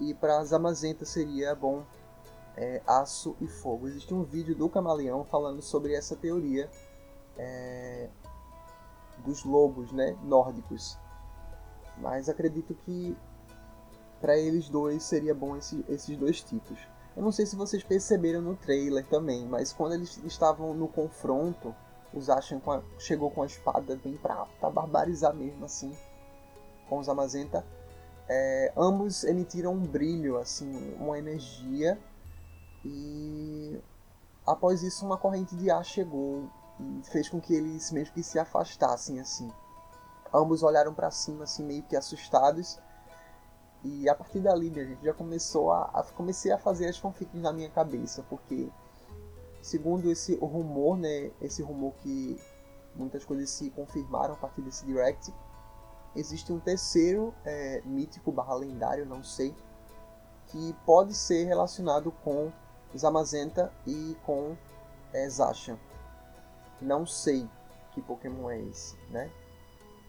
E 0.00 0.12
para 0.12 0.38
as 0.38 0.52
Amazentas 0.52 1.08
seria 1.08 1.54
bom 1.54 1.84
é, 2.56 2.82
aço 2.86 3.36
e 3.40 3.46
fogo. 3.46 3.88
Existe 3.88 4.12
um 4.14 4.22
vídeo 4.22 4.54
do 4.54 4.68
Camaleão 4.68 5.24
falando 5.24 5.62
sobre 5.62 5.94
essa 5.94 6.16
teoria 6.16 6.70
é, 7.36 8.08
dos 9.24 9.44
lobos 9.44 9.92
né, 9.92 10.16
nórdicos. 10.22 10.98
Mas 11.98 12.28
acredito 12.28 12.74
que 12.74 13.16
para 14.20 14.36
eles 14.36 14.68
dois 14.68 15.02
seria 15.02 15.34
bom 15.34 15.56
esse, 15.56 15.84
esses 15.88 16.16
dois 16.16 16.40
tipos. 16.40 16.78
Eu 17.16 17.22
não 17.22 17.30
sei 17.30 17.46
se 17.46 17.54
vocês 17.54 17.84
perceberam 17.84 18.40
no 18.40 18.56
trailer 18.56 19.06
também, 19.06 19.46
mas 19.46 19.72
quando 19.72 19.94
eles 19.94 20.16
estavam 20.24 20.74
no 20.74 20.88
confronto, 20.88 21.74
os 22.12 22.28
Ashen 22.28 22.60
chegou 22.98 23.30
com 23.30 23.42
a 23.42 23.46
espada 23.46 23.96
bem 23.96 24.16
pra, 24.16 24.46
pra 24.58 24.70
barbarizar 24.70 25.34
mesmo, 25.34 25.64
assim, 25.64 25.92
com 26.88 26.98
os 26.98 27.08
Amazenta. 27.08 27.64
É, 28.28 28.72
ambos 28.76 29.22
emitiram 29.24 29.74
um 29.74 29.86
brilho, 29.86 30.38
assim, 30.38 30.94
uma 30.98 31.18
energia 31.18 31.98
e 32.84 33.80
após 34.46 34.82
isso 34.82 35.06
uma 35.06 35.16
corrente 35.16 35.56
de 35.56 35.70
ar 35.70 35.84
chegou 35.84 36.50
e 36.78 37.02
fez 37.04 37.28
com 37.28 37.40
que 37.40 37.54
eles 37.54 37.90
mesmo 37.90 38.14
que 38.14 38.22
se 38.22 38.38
afastassem 38.38 39.20
assim. 39.20 39.50
Ambos 40.32 40.62
olharam 40.62 40.92
para 40.92 41.10
cima 41.10 41.44
assim 41.44 41.64
meio 41.64 41.82
que 41.84 41.96
assustados. 41.96 42.78
E 43.82 44.08
a 44.08 44.14
partir 44.14 44.40
dali, 44.40 44.68
a 44.80 44.84
gente 44.84 45.04
já 45.04 45.12
começou 45.12 45.70
a, 45.70 45.84
a, 45.84 46.02
comecei 46.02 46.50
a 46.50 46.58
fazer 46.58 46.88
as 46.88 46.96
fanfics 46.96 47.40
na 47.40 47.52
minha 47.52 47.70
cabeça, 47.70 48.24
porque 48.28 48.70
segundo 49.62 50.10
esse 50.10 50.36
rumor, 50.36 50.96
né, 50.96 51.30
esse 51.40 51.62
rumor 51.62 51.92
que 52.02 52.40
muitas 52.94 53.24
coisas 53.24 53.50
se 53.50 53.70
confirmaram 53.70 54.34
a 54.34 54.36
partir 54.36 54.62
desse 54.62 54.84
direct, 54.86 55.32
existe 56.16 56.52
um 56.52 56.58
terceiro 56.58 57.34
é, 57.44 57.82
mítico 57.84 58.32
barra 58.32 58.54
lendário, 58.54 59.04
não 59.04 59.22
sei, 59.22 59.54
que 60.46 60.74
pode 60.86 61.14
ser 61.14 61.44
relacionado 61.44 62.10
com 62.22 62.50
Zamazenta 62.96 63.72
e 63.86 64.16
com 64.24 64.56
é. 65.12 65.28
Não 66.80 67.06
sei 67.06 67.48
que 67.92 68.02
Pokémon 68.02 68.50
é 68.50 68.60
esse, 68.60 68.96
né? 69.10 69.30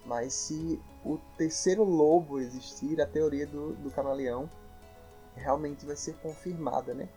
Mas 0.06 0.34
se 0.34 0.82
o 1.04 1.18
terceiro 1.38 1.84
lobo 1.84 2.40
existir, 2.40 3.00
a 3.02 3.08
teoria 3.08 3.46
do, 3.46 3.74
do 3.76 3.92
camaleão 3.92 4.50
realmente 5.36 5.86
vai 5.86 5.96
ser 5.96 6.16
confirmada, 6.18 6.94
né? 6.94 7.10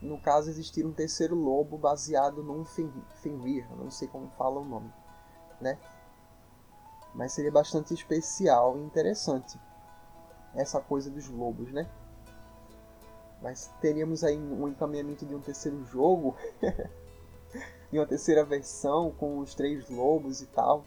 No 0.00 0.18
caso, 0.18 0.50
existir 0.50 0.84
um 0.84 0.92
terceiro 0.92 1.34
lobo 1.34 1.78
baseado 1.78 2.42
num 2.42 2.64
Fenrir, 2.64 3.68
não 3.76 3.90
sei 3.90 4.08
como 4.08 4.28
fala 4.30 4.60
o 4.60 4.64
nome, 4.64 4.92
né? 5.60 5.78
Mas 7.14 7.32
seria 7.32 7.52
bastante 7.52 7.94
especial 7.94 8.76
e 8.78 8.82
interessante 8.82 9.58
essa 10.54 10.80
coisa 10.80 11.08
dos 11.08 11.28
lobos, 11.28 11.72
né? 11.72 11.88
Mas 13.42 13.70
teríamos 13.80 14.22
aí 14.22 14.38
um 14.38 14.68
encaminhamento 14.68 15.26
de 15.26 15.34
um 15.34 15.40
terceiro 15.40 15.84
jogo, 15.86 16.36
de 17.90 17.98
uma 17.98 18.06
terceira 18.06 18.44
versão 18.44 19.10
com 19.10 19.38
os 19.38 19.54
três 19.54 19.90
lobos 19.90 20.40
e 20.40 20.46
tal. 20.46 20.84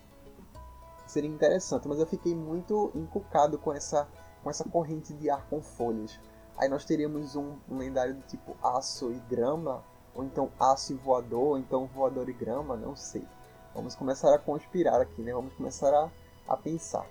Seria 1.06 1.30
interessante, 1.30 1.88
mas 1.88 2.00
eu 2.00 2.08
fiquei 2.08 2.34
muito 2.34 2.92
encucado 2.96 3.60
com 3.60 3.74
essa, 3.74 4.08
com 4.42 4.50
essa 4.50 4.64
corrente 4.64 5.14
de 5.14 5.30
ar 5.30 5.46
com 5.50 5.62
folhas. 5.62 6.20
Aí 6.58 6.70
nós 6.70 6.86
teríamos 6.86 7.36
um, 7.36 7.58
um 7.70 7.78
lendário 7.78 8.16
do 8.16 8.22
tipo 8.22 8.56
aço 8.64 9.12
e 9.12 9.20
grama, 9.30 9.84
ou 10.16 10.24
então 10.24 10.50
aço 10.58 10.94
e 10.94 10.96
voador, 10.96 11.48
ou 11.50 11.58
então 11.58 11.86
voador 11.86 12.30
e 12.30 12.34
grama, 12.34 12.78
não 12.78 12.96
sei. 12.96 13.28
Vamos 13.74 13.94
começar 13.94 14.34
a 14.34 14.40
conspirar 14.40 15.02
aqui, 15.02 15.22
né? 15.22 15.34
Vamos 15.34 15.54
começar 15.54 15.94
a, 15.94 16.10
a 16.48 16.56
pensar. 16.56 17.06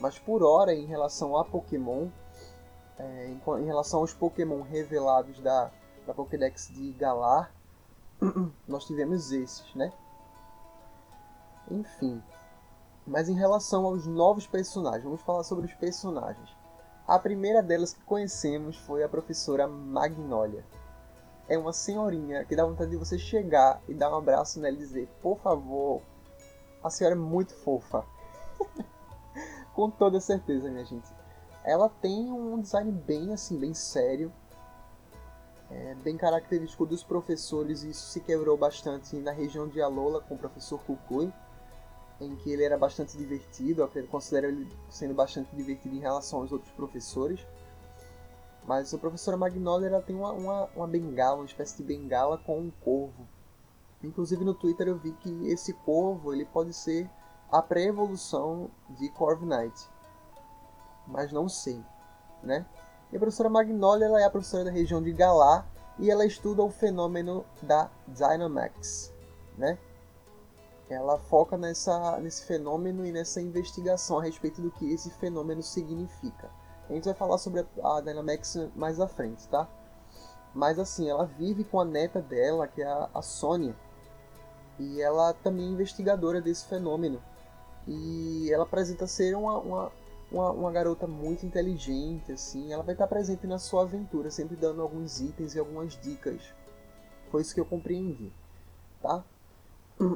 Mas 0.00 0.18
por 0.18 0.42
hora, 0.42 0.74
em 0.74 0.84
relação 0.84 1.36
a 1.36 1.44
Pokémon, 1.44 2.08
é, 2.98 3.26
em, 3.28 3.40
em, 3.60 3.64
relação 3.64 4.00
aos 4.00 4.12
Pokémon 4.12 4.62
revelados 4.62 5.38
da, 5.40 5.70
da 6.06 6.14
Pokédex 6.14 6.68
de 6.68 6.92
Galar, 6.92 7.52
nós 8.66 8.86
tivemos 8.86 9.32
esses, 9.32 9.74
né? 9.74 9.92
Enfim. 11.70 12.22
Mas 13.06 13.28
em 13.28 13.34
relação 13.34 13.84
aos 13.84 14.06
novos 14.06 14.46
personagens, 14.46 15.04
vamos 15.04 15.22
falar 15.22 15.44
sobre 15.44 15.66
os 15.66 15.74
personagens. 15.74 16.56
A 17.06 17.18
primeira 17.18 17.62
delas 17.62 17.92
que 17.92 18.02
conhecemos 18.02 18.76
foi 18.78 19.04
a 19.04 19.08
professora 19.08 19.68
Magnolia. 19.68 20.64
É 21.48 21.56
uma 21.56 21.72
senhorinha 21.72 22.44
que 22.44 22.56
dá 22.56 22.64
vontade 22.64 22.90
de 22.90 22.96
você 22.96 23.16
chegar 23.16 23.80
e 23.86 23.94
dar 23.94 24.10
um 24.10 24.16
abraço 24.16 24.58
nela 24.58 24.74
e 24.74 24.78
dizer: 24.78 25.08
Por 25.22 25.38
favor, 25.38 26.02
a 26.82 26.90
senhora 26.90 27.14
é 27.14 27.18
muito 27.18 27.54
fofa. 27.54 28.04
Com 29.72 29.88
toda 29.88 30.18
certeza, 30.18 30.68
minha 30.68 30.84
gente. 30.84 31.15
Ela 31.66 31.88
tem 31.88 32.32
um 32.32 32.60
design 32.60 32.90
bem 32.92 33.34
assim, 33.34 33.58
bem 33.58 33.74
sério. 33.74 34.32
É 35.70 35.94
bem 35.96 36.16
característico 36.16 36.86
dos 36.86 37.02
professores, 37.02 37.82
e 37.82 37.90
isso 37.90 38.06
se 38.06 38.20
quebrou 38.20 38.56
bastante 38.56 39.16
na 39.16 39.32
região 39.32 39.66
de 39.68 39.82
Alola 39.82 40.20
com 40.20 40.36
o 40.36 40.38
professor 40.38 40.78
Kukui 40.78 41.32
em 42.20 42.34
que 42.36 42.50
ele 42.50 42.64
era 42.64 42.78
bastante 42.78 43.16
divertido, 43.16 43.90
eu 43.94 44.06
considero 44.06 44.46
ele 44.46 44.66
sendo 44.88 45.14
bastante 45.14 45.54
divertido 45.54 45.94
em 45.94 46.00
relação 46.00 46.40
aos 46.40 46.52
outros 46.52 46.72
professores. 46.72 47.46
Mas 48.66 48.92
a 48.92 48.98
professora 48.98 49.36
Magnolia 49.36 49.88
ela 49.88 50.02
tem 50.02 50.16
uma, 50.16 50.32
uma, 50.32 50.64
uma 50.74 50.86
bengala, 50.86 51.36
uma 51.36 51.46
espécie 51.46 51.76
de 51.76 51.82
bengala 51.84 52.38
com 52.38 52.58
um 52.58 52.70
corvo. 52.82 53.28
Inclusive 54.02 54.44
no 54.44 54.54
Twitter 54.54 54.88
eu 54.88 54.96
vi 54.96 55.12
que 55.12 55.48
esse 55.48 55.72
corvo 55.72 56.32
ele 56.32 56.44
pode 56.44 56.72
ser 56.72 57.08
a 57.50 57.62
pré-evolução 57.62 58.70
de 58.98 59.08
Corviknight. 59.10 59.88
Mas 61.06 61.32
não 61.32 61.48
sei, 61.48 61.82
né? 62.42 62.66
E 63.12 63.16
a 63.16 63.20
professora 63.20 63.48
Magnolia 63.48 64.06
ela 64.06 64.20
é 64.20 64.24
a 64.24 64.30
professora 64.30 64.64
da 64.64 64.70
região 64.70 65.02
de 65.02 65.12
Galar 65.12 65.66
e 65.98 66.10
ela 66.10 66.24
estuda 66.24 66.62
o 66.62 66.70
fenômeno 66.70 67.44
da 67.62 67.90
Dynamax, 68.08 69.12
né? 69.56 69.78
ela 70.88 71.18
foca 71.18 71.56
nessa, 71.56 72.18
nesse 72.20 72.44
fenômeno 72.44 73.04
e 73.04 73.12
nessa 73.12 73.40
investigação 73.40 74.18
a 74.18 74.22
respeito 74.22 74.62
do 74.62 74.70
que 74.70 74.92
esse 74.92 75.10
fenômeno 75.10 75.62
significa. 75.62 76.48
A 76.88 76.92
gente 76.92 77.04
vai 77.04 77.14
falar 77.14 77.38
sobre 77.38 77.66
a, 77.82 77.96
a 77.96 78.00
Dynamax 78.00 78.68
mais 78.76 79.00
à 79.00 79.08
frente, 79.08 79.48
tá? 79.48 79.68
Mas 80.54 80.78
assim, 80.78 81.08
ela 81.08 81.26
vive 81.26 81.64
com 81.64 81.80
a 81.80 81.84
neta 81.84 82.20
dela, 82.22 82.68
que 82.68 82.82
é 82.82 82.86
a, 82.86 83.10
a 83.12 83.20
Sônia, 83.20 83.74
e 84.78 85.00
ela 85.02 85.32
também 85.32 85.66
é 85.66 85.70
investigadora 85.70 86.40
desse 86.40 86.66
fenômeno. 86.66 87.20
E 87.86 88.50
ela 88.52 88.64
apresenta 88.64 89.06
ser 89.06 89.36
uma, 89.36 89.58
uma, 89.58 89.92
uma, 90.30 90.50
uma, 90.50 90.72
garota 90.72 91.06
muito 91.06 91.46
inteligente, 91.46 92.32
assim. 92.32 92.72
Ela 92.72 92.82
vai 92.82 92.94
estar 92.94 93.06
presente 93.06 93.46
na 93.46 93.58
sua 93.58 93.82
aventura, 93.82 94.30
sempre 94.30 94.56
dando 94.56 94.82
alguns 94.82 95.20
itens 95.20 95.54
e 95.54 95.58
algumas 95.58 95.98
dicas. 96.00 96.40
Foi 97.30 97.42
isso 97.42 97.54
que 97.54 97.60
eu 97.60 97.66
compreendi, 97.66 98.32
tá? 99.02 99.24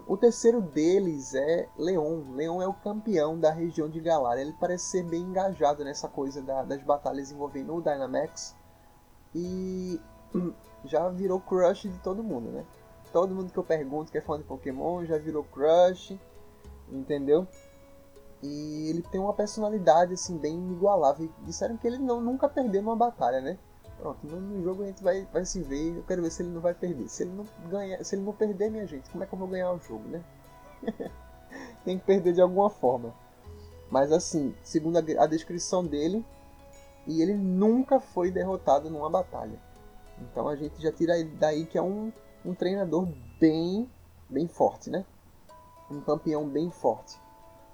O 0.06 0.14
terceiro 0.14 0.60
deles 0.60 1.34
é 1.34 1.66
Leon. 1.78 2.34
Leon 2.34 2.60
é 2.60 2.66
o 2.66 2.74
campeão 2.74 3.38
da 3.38 3.50
região 3.50 3.88
de 3.88 3.98
Galar. 3.98 4.38
Ele 4.38 4.54
parece 4.60 4.84
ser 4.90 5.04
bem 5.04 5.22
engajado 5.22 5.82
nessa 5.82 6.06
coisa 6.06 6.42
da, 6.42 6.62
das 6.62 6.82
batalhas 6.82 7.32
envolvendo 7.32 7.74
o 7.74 7.80
Dynamax. 7.80 8.54
E 9.34 9.98
já 10.84 11.08
virou 11.08 11.40
crush 11.40 11.88
de 11.88 11.98
todo 12.00 12.22
mundo, 12.22 12.50
né? 12.50 12.64
Todo 13.10 13.34
mundo 13.34 13.52
que 13.52 13.58
eu 13.58 13.64
pergunto 13.64 14.12
que 14.12 14.18
é 14.18 14.20
fã 14.20 14.36
de 14.36 14.44
Pokémon 14.44 15.04
já 15.06 15.16
virou 15.16 15.44
crush, 15.44 16.18
entendeu? 16.92 17.46
E 18.42 18.88
ele 18.88 19.02
tem 19.02 19.20
uma 19.20 19.34
personalidade 19.34 20.14
assim 20.14 20.36
bem 20.38 20.54
inigualável. 20.54 21.30
Disseram 21.44 21.76
que 21.76 21.86
ele 21.86 21.98
não, 21.98 22.20
nunca 22.20 22.48
perdeu 22.48 22.80
uma 22.80 22.96
batalha, 22.96 23.40
né? 23.40 23.58
Pronto, 23.98 24.26
no, 24.26 24.40
no, 24.40 24.62
jogo 24.62 24.82
a 24.82 24.86
gente 24.86 25.02
vai, 25.02 25.26
vai 25.30 25.44
se 25.44 25.60
ver 25.60 25.98
eu 25.98 26.02
quero 26.04 26.22
ver 26.22 26.30
se 26.30 26.42
ele 26.42 26.50
não 26.50 26.60
vai 26.60 26.72
perder. 26.72 27.08
Se 27.08 27.22
ele 27.22 27.32
não 27.32 27.44
ganhar, 27.68 28.02
se 28.02 28.14
ele 28.14 28.22
não 28.22 28.32
perder, 28.32 28.70
minha 28.70 28.86
gente, 28.86 29.10
como 29.10 29.22
é 29.22 29.26
que 29.26 29.34
eu 29.34 29.38
vou 29.38 29.48
ganhar 29.48 29.70
o 29.72 29.78
jogo, 29.78 30.08
né? 30.08 30.24
Tem 31.84 31.98
que 31.98 32.04
perder 32.04 32.32
de 32.32 32.40
alguma 32.40 32.70
forma. 32.70 33.14
Mas 33.90 34.10
assim, 34.10 34.54
segundo 34.62 34.96
a, 34.96 35.22
a 35.22 35.26
descrição 35.26 35.84
dele, 35.84 36.24
e 37.06 37.20
ele 37.20 37.34
nunca 37.34 38.00
foi 38.00 38.30
derrotado 38.30 38.88
numa 38.88 39.10
batalha. 39.10 39.58
Então 40.18 40.48
a 40.48 40.56
gente 40.56 40.80
já 40.80 40.92
tira 40.92 41.14
daí 41.38 41.66
que 41.66 41.76
é 41.76 41.82
um, 41.82 42.12
um 42.44 42.54
treinador 42.54 43.06
bem, 43.38 43.90
bem 44.28 44.46
forte, 44.48 44.88
né? 44.88 45.04
Um 45.90 46.00
campeão 46.00 46.48
bem 46.48 46.70
forte. 46.70 47.20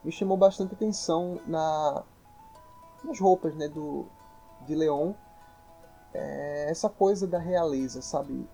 Me 0.06 0.12
chamou 0.12 0.36
bastante 0.36 0.72
atenção 0.72 1.40
na, 1.48 2.04
nas 3.02 3.18
roupas 3.18 3.56
né, 3.56 3.66
do, 3.66 4.06
de 4.64 4.72
Leon 4.72 5.12
é 6.14 6.70
essa 6.70 6.88
coisa 6.88 7.26
da 7.26 7.40
realeza, 7.40 8.00
sabe? 8.00 8.48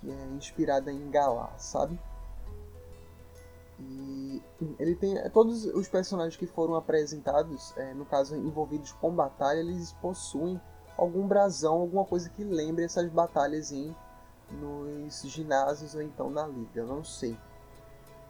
Que 0.00 0.08
é 0.08 0.26
inspirada 0.36 0.92
em 0.92 1.10
Galar, 1.10 1.58
sabe? 1.58 1.98
E 3.80 4.40
ele 4.78 4.94
tem 4.94 5.16
todos 5.30 5.64
os 5.64 5.88
personagens 5.88 6.36
que 6.36 6.46
foram 6.46 6.76
apresentados, 6.76 7.76
é, 7.76 7.92
no 7.92 8.06
caso 8.06 8.36
envolvidos 8.36 8.92
com 8.92 9.10
batalha, 9.10 9.58
eles 9.58 9.92
possuem 9.94 10.60
algum 10.96 11.26
brasão, 11.26 11.80
alguma 11.80 12.04
coisa 12.04 12.30
que 12.30 12.44
lembre 12.44 12.84
essas 12.84 13.10
batalhas 13.10 13.72
em 13.72 13.92
nos 14.52 15.20
ginásios 15.22 15.96
ou 15.96 16.02
então 16.02 16.30
na 16.30 16.46
liga, 16.46 16.78
eu 16.78 16.86
não 16.86 17.02
sei. 17.02 17.36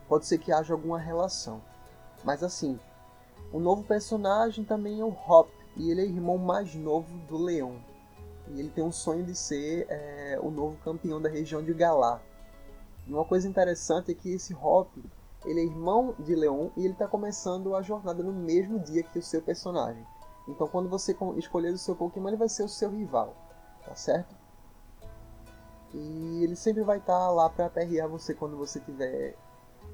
Pode 0.09 0.25
ser 0.25 0.39
que 0.39 0.51
haja 0.51 0.73
alguma 0.73 0.99
relação. 0.99 1.61
Mas 2.25 2.43
assim, 2.43 2.79
o 3.53 3.59
novo 3.59 3.83
personagem 3.83 4.65
também 4.65 5.01
é 5.01 5.05
o 5.05 5.17
Hop, 5.27 5.49
e 5.77 5.91
ele 5.91 6.03
é 6.03 6.05
irmão 6.05 6.37
mais 6.37 6.75
novo 6.75 7.17
do 7.29 7.37
Leon. 7.37 7.77
E 8.49 8.61
ele 8.61 8.71
tem 8.71 8.83
um 8.83 8.93
sonho 8.93 9.25
de 9.25 9.35
ser 9.35 9.87
é, 9.89 10.39
o 10.43 10.51
novo 10.51 10.77
campeão 10.79 11.21
da 11.21 11.29
região 11.29 11.63
de 11.63 11.73
Galar. 11.73 12.23
E 13.07 13.13
uma 13.13 13.25
coisa 13.25 13.49
interessante 13.49 14.11
é 14.11 14.15
que 14.15 14.33
esse 14.33 14.55
Hop 14.55 14.89
ele 15.45 15.61
é 15.61 15.65
irmão 15.65 16.15
de 16.19 16.35
Leon 16.35 16.69
e 16.77 16.85
ele 16.85 16.93
está 16.93 17.07
começando 17.07 17.75
a 17.75 17.83
jornada 17.83 18.23
no 18.23 18.33
mesmo 18.33 18.79
dia 18.79 19.03
que 19.03 19.19
o 19.19 19.23
seu 19.23 19.41
personagem. 19.41 20.05
Então 20.49 20.67
quando 20.67 20.89
você 20.89 21.17
escolher 21.37 21.73
o 21.73 21.79
seu 21.79 21.95
Pokémon, 21.95 22.29
ele 22.29 22.37
vai 22.37 22.49
ser 22.49 22.65
o 22.65 22.69
seu 22.69 22.91
rival, 22.91 23.35
tá 23.85 23.95
certo? 23.95 24.35
E 25.95 26.43
ele 26.43 26.57
sempre 26.57 26.83
vai 26.83 26.99
estar 26.99 27.19
tá 27.19 27.31
lá 27.31 27.49
para 27.49 27.67
aperrear 27.67 28.09
você 28.09 28.35
quando 28.35 28.57
você 28.57 28.81
tiver 28.81 29.37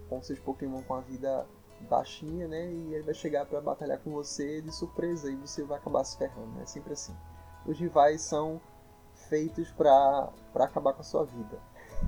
com 0.08 0.22
seus 0.22 0.38
Pokémon 0.38 0.82
com 0.82 0.94
a 0.94 1.00
vida 1.00 1.46
baixinha, 1.84 2.48
né? 2.48 2.70
E 2.70 2.94
ele 2.94 3.02
vai 3.02 3.14
chegar 3.14 3.46
para 3.46 3.60
batalhar 3.60 3.98
com 3.98 4.10
você 4.10 4.60
de 4.60 4.72
surpresa 4.74 5.30
e 5.30 5.36
você 5.36 5.62
vai 5.64 5.78
acabar 5.78 6.04
se 6.04 6.16
ferrando, 6.18 6.60
é 6.60 6.66
sempre 6.66 6.92
assim 6.92 7.14
os 7.66 7.78
rivais 7.78 8.20
são 8.22 8.60
feitos 9.28 9.70
para 9.70 10.30
acabar 10.54 10.92
com 10.92 11.00
a 11.00 11.04
sua 11.04 11.24
vida. 11.24 11.58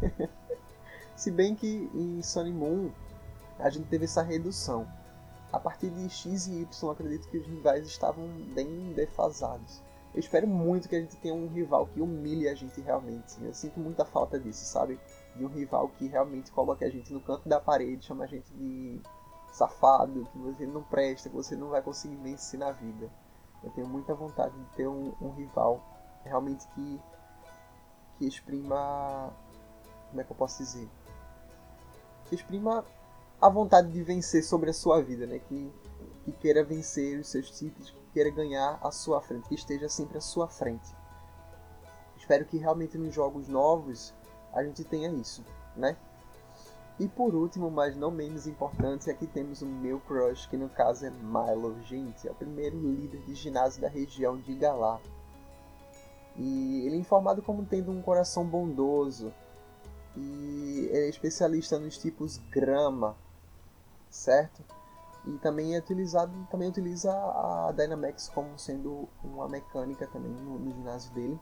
Se 1.16 1.30
bem 1.30 1.54
que 1.54 1.90
em 1.94 2.22
Sun 2.22 2.50
Moon 2.52 2.90
a 3.58 3.70
gente 3.70 3.88
teve 3.88 4.04
essa 4.04 4.22
redução. 4.22 4.86
A 5.52 5.58
partir 5.58 5.88
de 5.90 6.10
X 6.10 6.46
e 6.48 6.60
Y, 6.62 6.90
acredito 6.90 7.28
que 7.28 7.38
os 7.38 7.46
rivais 7.46 7.86
estavam 7.86 8.28
bem 8.54 8.92
defasados. 8.92 9.82
Eu 10.12 10.20
espero 10.20 10.46
muito 10.46 10.88
que 10.88 10.96
a 10.96 11.00
gente 11.00 11.16
tenha 11.16 11.34
um 11.34 11.48
rival 11.48 11.86
que 11.86 12.00
humilhe 12.00 12.48
a 12.48 12.54
gente 12.54 12.80
realmente. 12.80 13.42
Eu 13.42 13.54
sinto 13.54 13.78
muita 13.80 14.04
falta 14.04 14.38
disso, 14.38 14.64
sabe? 14.64 14.98
De 15.34 15.44
um 15.44 15.48
rival 15.48 15.88
que 15.88 16.08
realmente 16.08 16.50
coloque 16.50 16.84
a 16.84 16.90
gente 16.90 17.12
no 17.12 17.20
canto 17.20 17.48
da 17.48 17.60
parede, 17.60 18.04
chama 18.04 18.24
a 18.24 18.26
gente 18.26 18.52
de 18.54 19.00
safado, 19.56 20.28
que 20.32 20.38
você 20.38 20.66
não 20.66 20.82
presta, 20.82 21.28
que 21.28 21.34
você 21.34 21.56
não 21.56 21.70
vai 21.70 21.80
conseguir 21.80 22.16
vencer 22.16 22.58
na 22.60 22.70
vida. 22.70 23.10
Eu 23.64 23.70
tenho 23.70 23.86
muita 23.86 24.14
vontade 24.14 24.54
de 24.54 24.64
ter 24.76 24.86
um, 24.86 25.14
um 25.20 25.30
rival 25.30 25.80
realmente 26.24 26.66
que, 26.68 27.00
que 28.16 28.26
exprima. 28.26 29.32
Como 30.10 30.20
é 30.20 30.24
que 30.24 30.30
eu 30.30 30.36
posso 30.36 30.58
dizer? 30.58 30.88
Que 32.26 32.34
exprima 32.34 32.84
a 33.40 33.48
vontade 33.48 33.90
de 33.90 34.02
vencer 34.02 34.44
sobre 34.44 34.70
a 34.70 34.74
sua 34.74 35.02
vida, 35.02 35.26
né? 35.26 35.38
Que, 35.38 35.72
que 36.24 36.32
queira 36.32 36.62
vencer 36.62 37.18
os 37.18 37.28
seus 37.28 37.50
títulos, 37.50 37.90
que 37.90 38.00
queira 38.12 38.30
ganhar 38.30 38.78
à 38.82 38.90
sua 38.90 39.20
frente, 39.22 39.48
que 39.48 39.54
esteja 39.54 39.88
sempre 39.88 40.18
à 40.18 40.20
sua 40.20 40.48
frente. 40.48 40.94
Espero 42.16 42.44
que 42.44 42.58
realmente 42.58 42.98
nos 42.98 43.14
jogos 43.14 43.48
novos 43.48 44.14
a 44.52 44.62
gente 44.62 44.84
tenha 44.84 45.10
isso, 45.10 45.44
né? 45.74 45.96
E 46.98 47.06
por 47.06 47.34
último, 47.34 47.70
mas 47.70 47.94
não 47.94 48.10
menos 48.10 48.46
importante, 48.46 49.10
aqui 49.10 49.26
temos 49.26 49.60
o 49.60 49.66
meu 49.66 50.00
crush, 50.00 50.46
que 50.46 50.56
no 50.56 50.68
caso 50.68 51.04
é 51.04 51.10
Milo. 51.10 51.78
Gente, 51.82 52.26
é 52.26 52.30
o 52.30 52.34
primeiro 52.34 52.78
líder 52.78 53.20
de 53.20 53.34
ginásio 53.34 53.82
da 53.82 53.88
região 53.88 54.38
de 54.38 54.54
Galar. 54.54 55.00
E 56.36 56.86
ele 56.86 56.96
é 56.96 56.98
informado 56.98 57.42
como 57.42 57.66
tendo 57.66 57.90
um 57.90 58.00
coração 58.00 58.46
bondoso. 58.46 59.32
E 60.16 60.88
é 60.90 61.08
especialista 61.08 61.78
nos 61.78 61.98
tipos 61.98 62.38
grama, 62.50 63.14
certo? 64.08 64.64
E 65.26 65.32
também 65.38 65.74
é 65.74 65.78
utilizado, 65.78 66.32
também 66.50 66.68
utiliza 66.68 67.12
a 67.12 67.72
Dynamax 67.76 68.30
como 68.30 68.58
sendo 68.58 69.06
uma 69.22 69.48
mecânica 69.48 70.06
também 70.06 70.32
no, 70.32 70.58
no 70.58 70.72
ginásio 70.72 71.12
dele. 71.12 71.38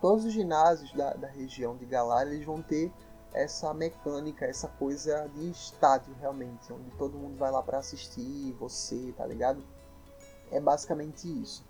Todos 0.00 0.24
os 0.24 0.32
ginásios 0.32 0.92
da, 0.92 1.14
da 1.14 1.26
região 1.26 1.76
de 1.76 1.84
Galar 1.84 2.28
eles 2.28 2.44
vão 2.44 2.62
ter 2.62 2.92
essa 3.32 3.72
mecânica, 3.74 4.46
essa 4.46 4.68
coisa 4.68 5.28
de 5.34 5.50
estádio 5.50 6.14
realmente, 6.20 6.72
onde 6.72 6.90
todo 6.92 7.18
mundo 7.18 7.36
vai 7.36 7.50
lá 7.50 7.62
para 7.62 7.78
assistir 7.78 8.52
você, 8.58 9.12
tá 9.16 9.26
ligado? 9.26 9.62
É 10.50 10.60
basicamente 10.60 11.28
isso. 11.42 11.64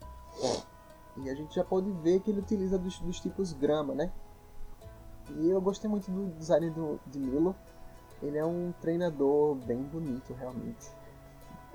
E 1.17 1.29
a 1.29 1.35
gente 1.35 1.55
já 1.55 1.65
pode 1.65 1.91
ver 1.91 2.21
que 2.21 2.31
ele 2.31 2.41
utiliza 2.41 2.79
dos, 2.79 2.99
dos 3.01 3.21
tipos 3.21 3.53
grama, 3.53 3.95
né? 3.95 4.13
E 5.31 5.51
eu 5.51 5.61
gostei 5.61 5.91
muito 5.91 6.11
do 6.11 6.31
design 6.39 6.71
do, 6.71 7.01
de 7.07 7.19
Milo. 7.19 7.55
Ele 8.23 8.39
é 8.39 8.45
um 8.45 8.73
treinador 8.81 9.57
bem 9.57 9.83
bonito, 9.83 10.33
realmente. 10.35 10.89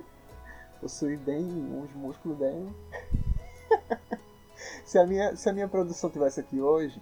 Possui 0.80 1.16
bem 1.16 1.44
uns 1.44 1.92
músculos 1.94 2.38
bem. 2.38 2.74
se, 4.84 4.98
a 4.98 5.06
minha, 5.06 5.36
se 5.36 5.48
a 5.48 5.52
minha 5.52 5.68
produção 5.68 6.10
tivesse 6.10 6.40
aqui 6.40 6.60
hoje, 6.60 7.00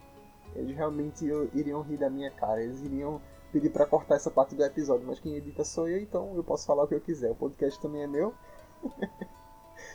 eles 0.55 0.77
realmente 0.77 1.25
iriam 1.55 1.83
rir 1.83 1.97
da 1.97 2.11
minha 2.11 2.31
cara. 2.31 2.63
Eles 2.63 2.81
iriam 2.83 3.21
pedir 3.53 3.71
para 3.71 3.87
cortar 3.87 4.17
essa 4.17 4.31
parte 4.31 4.55
do 4.55 4.65
episódio, 4.65 5.07
mas 5.07 5.21
quem 5.21 5.37
edita 5.37 5.65
sou 5.65 5.89
eu, 5.89 6.01
então 6.01 6.35
eu 6.35 6.43
posso 6.43 6.67
falar 6.67 6.85
o 6.85 6.89
que 6.89 6.95
eu 6.95 7.01
quiser. 7.01 7.31
O 7.31 7.35
podcast 7.35 7.81
também 7.81 8.03
é 8.03 8.07
meu. 8.07 8.35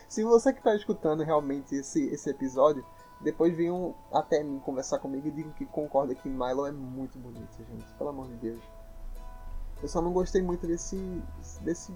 Se 0.08 0.24
você 0.24 0.54
que 0.54 0.60
está 0.60 0.76
escutando 0.76 1.24
realmente 1.24 1.76
esse, 1.76 2.08
esse 2.08 2.30
episódio, 2.30 2.86
depois 3.22 3.56
venham 3.56 3.96
até 4.12 4.44
mim 4.44 4.60
conversar 4.60 5.00
comigo 5.00 5.28
e 5.28 5.32
digam 5.32 5.52
que 5.54 5.66
concorda 5.66 6.14
que 6.14 6.30
Milo 6.30 6.66
é 6.66 6.72
muito 6.72 7.18
bonito, 7.18 7.58
gente. 7.58 7.94
Pelo 7.98 8.10
amor 8.10 8.28
de 8.28 8.36
Deus. 8.36 8.62
Eu 9.82 9.88
só 9.88 10.02
não 10.02 10.12
gostei 10.12 10.42
muito 10.42 10.66
desse, 10.66 10.98
desse, 11.62 11.94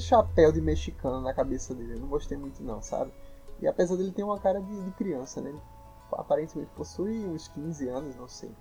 chapéu 0.00 0.52
de 0.52 0.60
mexicano 0.60 1.20
na 1.20 1.34
cabeça 1.34 1.74
dele. 1.74 1.94
Eu 1.94 2.00
não 2.00 2.08
gostei 2.08 2.38
muito 2.38 2.62
não, 2.62 2.80
sabe? 2.80 3.12
E 3.60 3.66
apesar 3.66 3.96
dele 3.96 4.12
ter 4.12 4.22
uma 4.22 4.38
cara 4.38 4.60
de, 4.60 4.84
de 4.84 4.90
criança, 4.92 5.40
né? 5.40 5.52
Aparentemente 6.12 6.70
possui 6.74 7.26
uns 7.26 7.48
15 7.48 7.88
anos, 7.88 8.16
não 8.16 8.28
sei. 8.28 8.54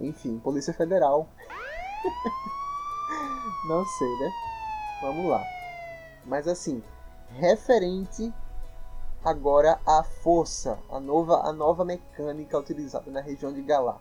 Enfim, 0.00 0.38
Polícia 0.38 0.72
Federal. 0.72 1.28
não 3.68 3.84
sei, 3.84 4.18
né? 4.18 4.32
Vamos 5.02 5.26
lá. 5.26 5.42
Mas 6.24 6.48
assim, 6.48 6.82
referente 7.28 8.32
agora 9.24 9.80
à 9.86 10.02
força, 10.02 10.78
a 10.90 11.00
nova, 11.00 11.46
a 11.46 11.52
nova 11.52 11.84
mecânica 11.84 12.58
utilizada 12.58 13.10
na 13.10 13.20
região 13.20 13.52
de 13.52 13.62
Galar. 13.62 14.00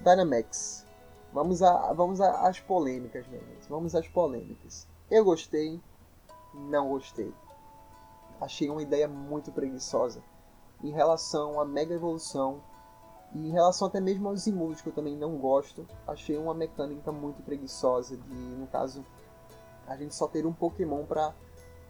Dynamax. 0.00 0.84
Vamos, 1.32 1.62
a, 1.62 1.92
vamos 1.92 2.20
às 2.20 2.60
polêmicas, 2.60 3.26
meu 3.26 3.40
Deus. 3.40 3.66
Vamos 3.66 3.94
às 3.94 4.08
polêmicas. 4.08 4.86
Eu 5.10 5.24
gostei, 5.24 5.80
não 6.54 6.88
gostei. 6.88 7.32
Achei 8.40 8.70
uma 8.70 8.82
ideia 8.82 9.06
muito 9.08 9.52
preguiçosa 9.52 10.22
em 10.82 10.90
relação 10.90 11.60
à 11.60 11.64
Mega 11.64 11.94
Evolução 11.94 12.60
e 13.34 13.48
em 13.48 13.50
relação 13.50 13.88
até 13.88 14.00
mesmo 14.00 14.28
aos 14.28 14.46
Imulos, 14.46 14.80
que 14.80 14.88
eu 14.88 14.92
também 14.92 15.16
não 15.16 15.36
gosto. 15.36 15.86
Achei 16.06 16.36
uma 16.36 16.54
mecânica 16.54 17.10
muito 17.10 17.42
preguiçosa 17.42 18.16
de, 18.16 18.34
no 18.34 18.66
caso, 18.66 19.04
a 19.86 19.96
gente 19.96 20.14
só 20.14 20.26
ter 20.26 20.46
um 20.46 20.52
Pokémon 20.52 21.04
para 21.04 21.34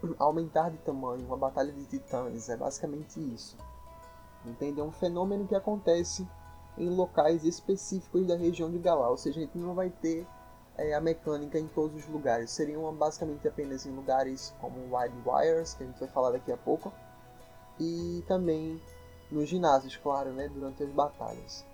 aumentar 0.19 0.71
de 0.71 0.79
tamanho, 0.79 1.25
uma 1.27 1.37
batalha 1.37 1.73
de 1.73 1.85
titãs, 1.87 2.49
é 2.49 2.57
basicamente 2.57 3.21
isso. 3.21 3.57
Entende? 4.45 4.81
É 4.81 4.85
um 4.85 4.93
fenômeno 4.93 5.47
que 5.47 5.55
acontece 5.55 6.27
em 6.79 6.89
locais 6.89 7.45
específicos 7.45 8.27
da 8.27 8.37
região 8.37 8.71
de 8.71 8.79
Galar, 8.79 9.11
ou 9.11 9.17
seja, 9.17 9.41
a 9.41 9.43
gente 9.43 9.59
não 9.59 9.75
vai 9.75 9.91
ter 9.91 10.27
é, 10.77 10.95
a 10.95 11.01
mecânica 11.01 11.59
em 11.59 11.67
todos 11.69 12.05
os 12.05 12.11
lugares, 12.11 12.51
seriam 12.51 12.93
basicamente 12.95 13.49
apenas 13.49 13.87
em 13.87 13.91
lugares 13.91 14.55
como 14.61 14.95
Wide 14.95 15.17
Wires, 15.25 15.75
que 15.75 15.85
a 15.85 15.87
gente 15.87 15.99
vai 15.99 16.09
falar 16.09 16.33
daqui 16.33 16.53
a 16.53 16.57
pouco, 16.57 16.93
e 17.79 18.23
também 18.27 18.81
nos 19.31 19.49
ginásios, 19.49 19.97
claro, 19.97 20.33
né, 20.33 20.49
durante 20.49 20.83
as 20.83 20.91
batalhas. 20.91 21.65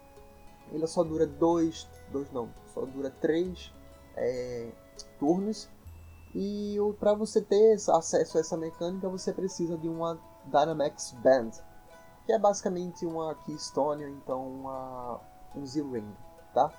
Ele 0.70 0.86
só 0.86 1.02
dura 1.04 1.26
dois, 1.26 1.86
dois 2.10 2.30
não, 2.32 2.48
só 2.72 2.84
dura 2.84 3.10
três 3.10 3.72
é, 4.16 4.70
turnos 5.18 5.68
e 6.34 6.76
para 6.98 7.12
você 7.12 7.42
ter 7.42 7.74
acesso 7.74 8.38
a 8.38 8.40
essa 8.40 8.56
mecânica 8.56 9.08
você 9.08 9.32
precisa 9.32 9.76
de 9.76 9.88
uma 9.88 10.18
Dynamax 10.46 11.12
Band, 11.22 11.50
que 12.24 12.32
é 12.32 12.38
basicamente 12.38 13.04
uma 13.04 13.34
Keystone, 13.34 14.04
então 14.04 14.46
uma, 14.46 15.20
um 15.54 15.66
Z-Ring, 15.66 16.10
tá? 16.54 16.72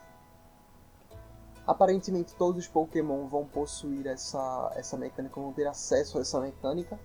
Aparentemente 1.68 2.36
todos 2.36 2.66
os 2.66 2.68
Pokémon 2.68 3.28
vão 3.28 3.46
possuir 3.46 4.08
essa, 4.08 4.72
essa 4.76 4.98
mecânica, 4.98 5.40
vão 5.40 5.54
ter 5.54 5.68
acesso 5.68 6.18
a 6.18 6.22
essa 6.22 6.40
mecânica 6.42 7.00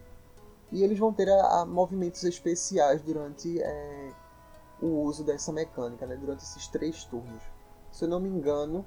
e 0.70 0.83
eles 0.83 0.98
vão 0.98 1.12
ter 1.12 1.28
a, 1.28 1.61
a 1.61 1.66
movimentos 1.66 2.22
especiais 2.24 3.00
durante 3.02 3.61
é, 3.61 4.12
o 4.81 5.02
uso 5.02 5.24
dessa 5.24 5.52
mecânica, 5.52 6.07
né, 6.07 6.16
durante 6.16 6.42
esses 6.42 6.68
três 6.68 7.04
turnos. 7.04 7.42
Se 7.90 8.04
eu 8.04 8.09
não 8.09 8.20
me 8.20 8.28
engano, 8.28 8.85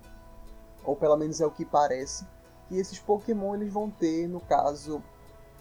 ou 0.83 0.95
pelo 0.95 1.17
menos 1.17 1.41
é 1.41 1.45
o 1.45 1.51
que 1.51 1.65
parece, 1.65 2.25
que 2.67 2.77
esses 2.77 2.99
Pokémon 2.99 3.55
eles 3.55 3.73
vão 3.73 3.89
ter, 3.89 4.27
no 4.27 4.39
caso, 4.39 5.03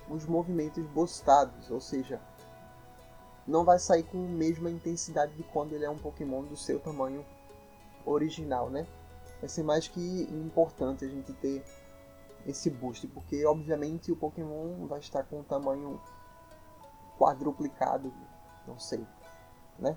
os 0.09 0.26
movimentos 0.26 0.85
bostados, 0.87 1.70
ou 1.70 1.80
seja, 1.80 2.20
não 3.46 3.64
vai 3.64 3.78
sair 3.78 4.04
com 4.04 4.18
a 4.18 4.28
mesma 4.28 4.70
intensidade 4.70 5.33
de 5.35 5.42
quando 5.42 5.72
ele 5.72 5.85
é 5.85 5.90
um 5.90 5.98
Pokémon 5.98 6.44
do 6.44 6.56
seu 6.56 6.78
tamanho 6.78 7.24
original, 8.04 8.70
né? 8.70 8.87
Vai 9.40 9.48
ser 9.48 9.62
mais 9.62 9.88
que 9.88 10.22
importante 10.30 11.04
a 11.04 11.09
gente 11.09 11.33
ter 11.35 11.64
esse 12.46 12.70
boost, 12.70 13.07
porque 13.09 13.44
obviamente 13.44 14.11
o 14.11 14.16
Pokémon 14.16 14.87
vai 14.87 15.00
estar 15.00 15.24
com 15.24 15.40
um 15.40 15.44
tamanho 15.44 16.00
quadruplicado, 17.18 18.12
não 18.66 18.79
sei, 18.79 19.07
né? 19.79 19.96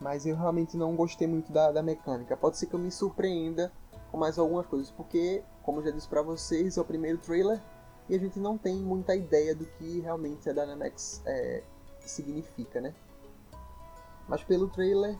Mas 0.00 0.24
eu 0.24 0.36
realmente 0.36 0.76
não 0.76 0.96
gostei 0.96 1.26
muito 1.26 1.52
da, 1.52 1.72
da 1.72 1.82
mecânica. 1.82 2.36
Pode 2.36 2.56
ser 2.56 2.66
que 2.66 2.74
eu 2.74 2.78
me 2.80 2.90
surpreenda 2.90 3.70
com 4.10 4.16
mais 4.16 4.38
algumas 4.38 4.66
coisas, 4.66 4.90
porque, 4.90 5.42
como 5.62 5.80
eu 5.80 5.84
já 5.84 5.90
disse 5.90 6.08
pra 6.08 6.22
vocês, 6.22 6.76
é 6.76 6.80
o 6.80 6.84
primeiro 6.84 7.18
trailer 7.18 7.60
e 8.08 8.14
a 8.14 8.18
gente 8.18 8.40
não 8.40 8.56
tem 8.56 8.76
muita 8.76 9.14
ideia 9.14 9.54
do 9.54 9.66
que 9.66 10.00
realmente 10.00 10.48
a 10.48 10.52
Dynamax 10.52 11.22
é, 11.26 11.62
significa, 12.00 12.80
né? 12.80 12.94
Mas 14.26 14.42
pelo 14.42 14.68
trailer 14.68 15.18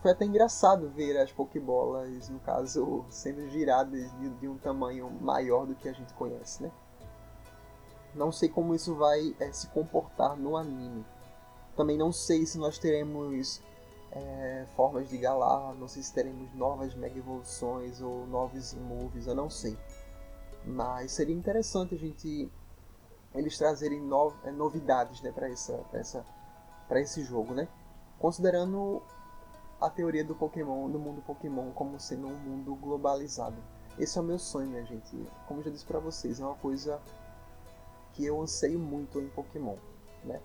foi 0.00 0.12
até 0.12 0.24
engraçado 0.24 0.88
ver 0.90 1.18
as 1.18 1.32
Pokébolas, 1.32 2.28
no 2.28 2.38
caso, 2.40 3.04
sendo 3.08 3.48
giradas 3.50 4.10
de, 4.18 4.30
de, 4.30 4.48
um 4.48 4.56
tamanho 4.56 5.10
maior 5.20 5.66
do 5.66 5.74
que 5.74 5.88
a 5.88 5.92
gente 5.92 6.12
conhece, 6.14 6.62
né? 6.62 6.70
Não 8.14 8.30
sei 8.30 8.48
como 8.48 8.74
isso 8.74 8.94
vai 8.94 9.34
é, 9.40 9.52
se 9.52 9.66
comportar 9.68 10.36
no 10.36 10.56
anime. 10.56 11.04
Também 11.76 11.96
não 11.96 12.12
sei 12.12 12.46
se 12.46 12.58
nós 12.58 12.78
teremos 12.78 13.60
é, 14.12 14.66
formas 14.76 15.08
de 15.08 15.18
galar, 15.18 15.74
não 15.74 15.88
sei 15.88 16.02
se 16.02 16.12
teremos 16.12 16.52
novas 16.54 16.94
Mega 16.94 17.18
Evoluções 17.18 18.00
ou 18.00 18.26
novos 18.26 18.74
moves, 18.74 19.26
eu 19.26 19.34
não 19.34 19.50
sei. 19.50 19.76
Mas 20.64 21.12
seria 21.12 21.34
interessante 21.34 21.94
a 21.94 21.98
gente 21.98 22.50
eles 23.34 23.58
trazerem 23.58 24.00
no, 24.00 24.32
é, 24.44 24.50
novidades 24.50 25.20
né, 25.22 25.30
para 25.30 25.48
essa, 25.48 25.80
essa, 25.92 26.24
esse 26.92 27.22
jogo, 27.22 27.54
né? 27.54 27.68
Considerando 28.18 29.02
a 29.80 29.88
teoria 29.88 30.24
do 30.24 30.34
Pokémon, 30.34 30.90
do 30.90 30.98
mundo 30.98 31.22
Pokémon 31.22 31.70
como 31.72 31.98
sendo 32.00 32.26
um 32.26 32.36
mundo 32.36 32.74
globalizado. 32.74 33.56
Esse 33.98 34.18
é 34.18 34.20
o 34.20 34.24
meu 34.24 34.38
sonho, 34.38 34.68
minha 34.68 34.84
gente. 34.84 35.16
Como 35.46 35.60
eu 35.60 35.64
já 35.64 35.70
disse 35.70 35.84
para 35.84 35.98
vocês, 35.98 36.40
é 36.40 36.44
uma 36.44 36.54
coisa 36.56 37.00
que 38.12 38.24
eu 38.24 38.40
anseio 38.40 38.78
muito 38.78 39.20
em 39.20 39.28
Pokémon, 39.28 39.76
né? 40.24 40.40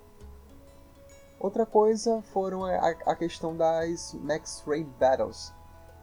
Outra 1.40 1.66
coisa 1.66 2.22
foram 2.22 2.64
a, 2.66 2.90
a 2.90 3.16
questão 3.16 3.56
das 3.56 4.14
Max 4.14 4.64
Raid 4.66 4.90
Battles. 5.00 5.54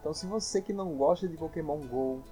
Então, 0.01 0.13
se 0.13 0.27
você 0.27 0.61
que 0.61 0.73
não 0.73 0.97
gosta 0.97 1.29
de 1.29 1.37
Pokémon 1.37 1.79
Go, 1.87 2.23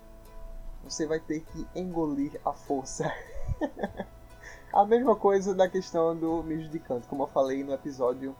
você 0.84 1.06
vai 1.06 1.20
ter 1.20 1.40
que 1.40 1.66
engolir 1.74 2.40
a 2.44 2.52
força. 2.52 3.12
a 4.72 4.84
mesma 4.84 5.16
coisa 5.16 5.54
da 5.54 5.68
questão 5.68 6.16
do 6.16 6.42
mijo 6.42 6.68
de 6.68 6.78
canto, 6.78 7.08
como 7.08 7.22
eu 7.24 7.26
falei 7.28 7.64
no 7.64 7.72
episódio 7.72 8.34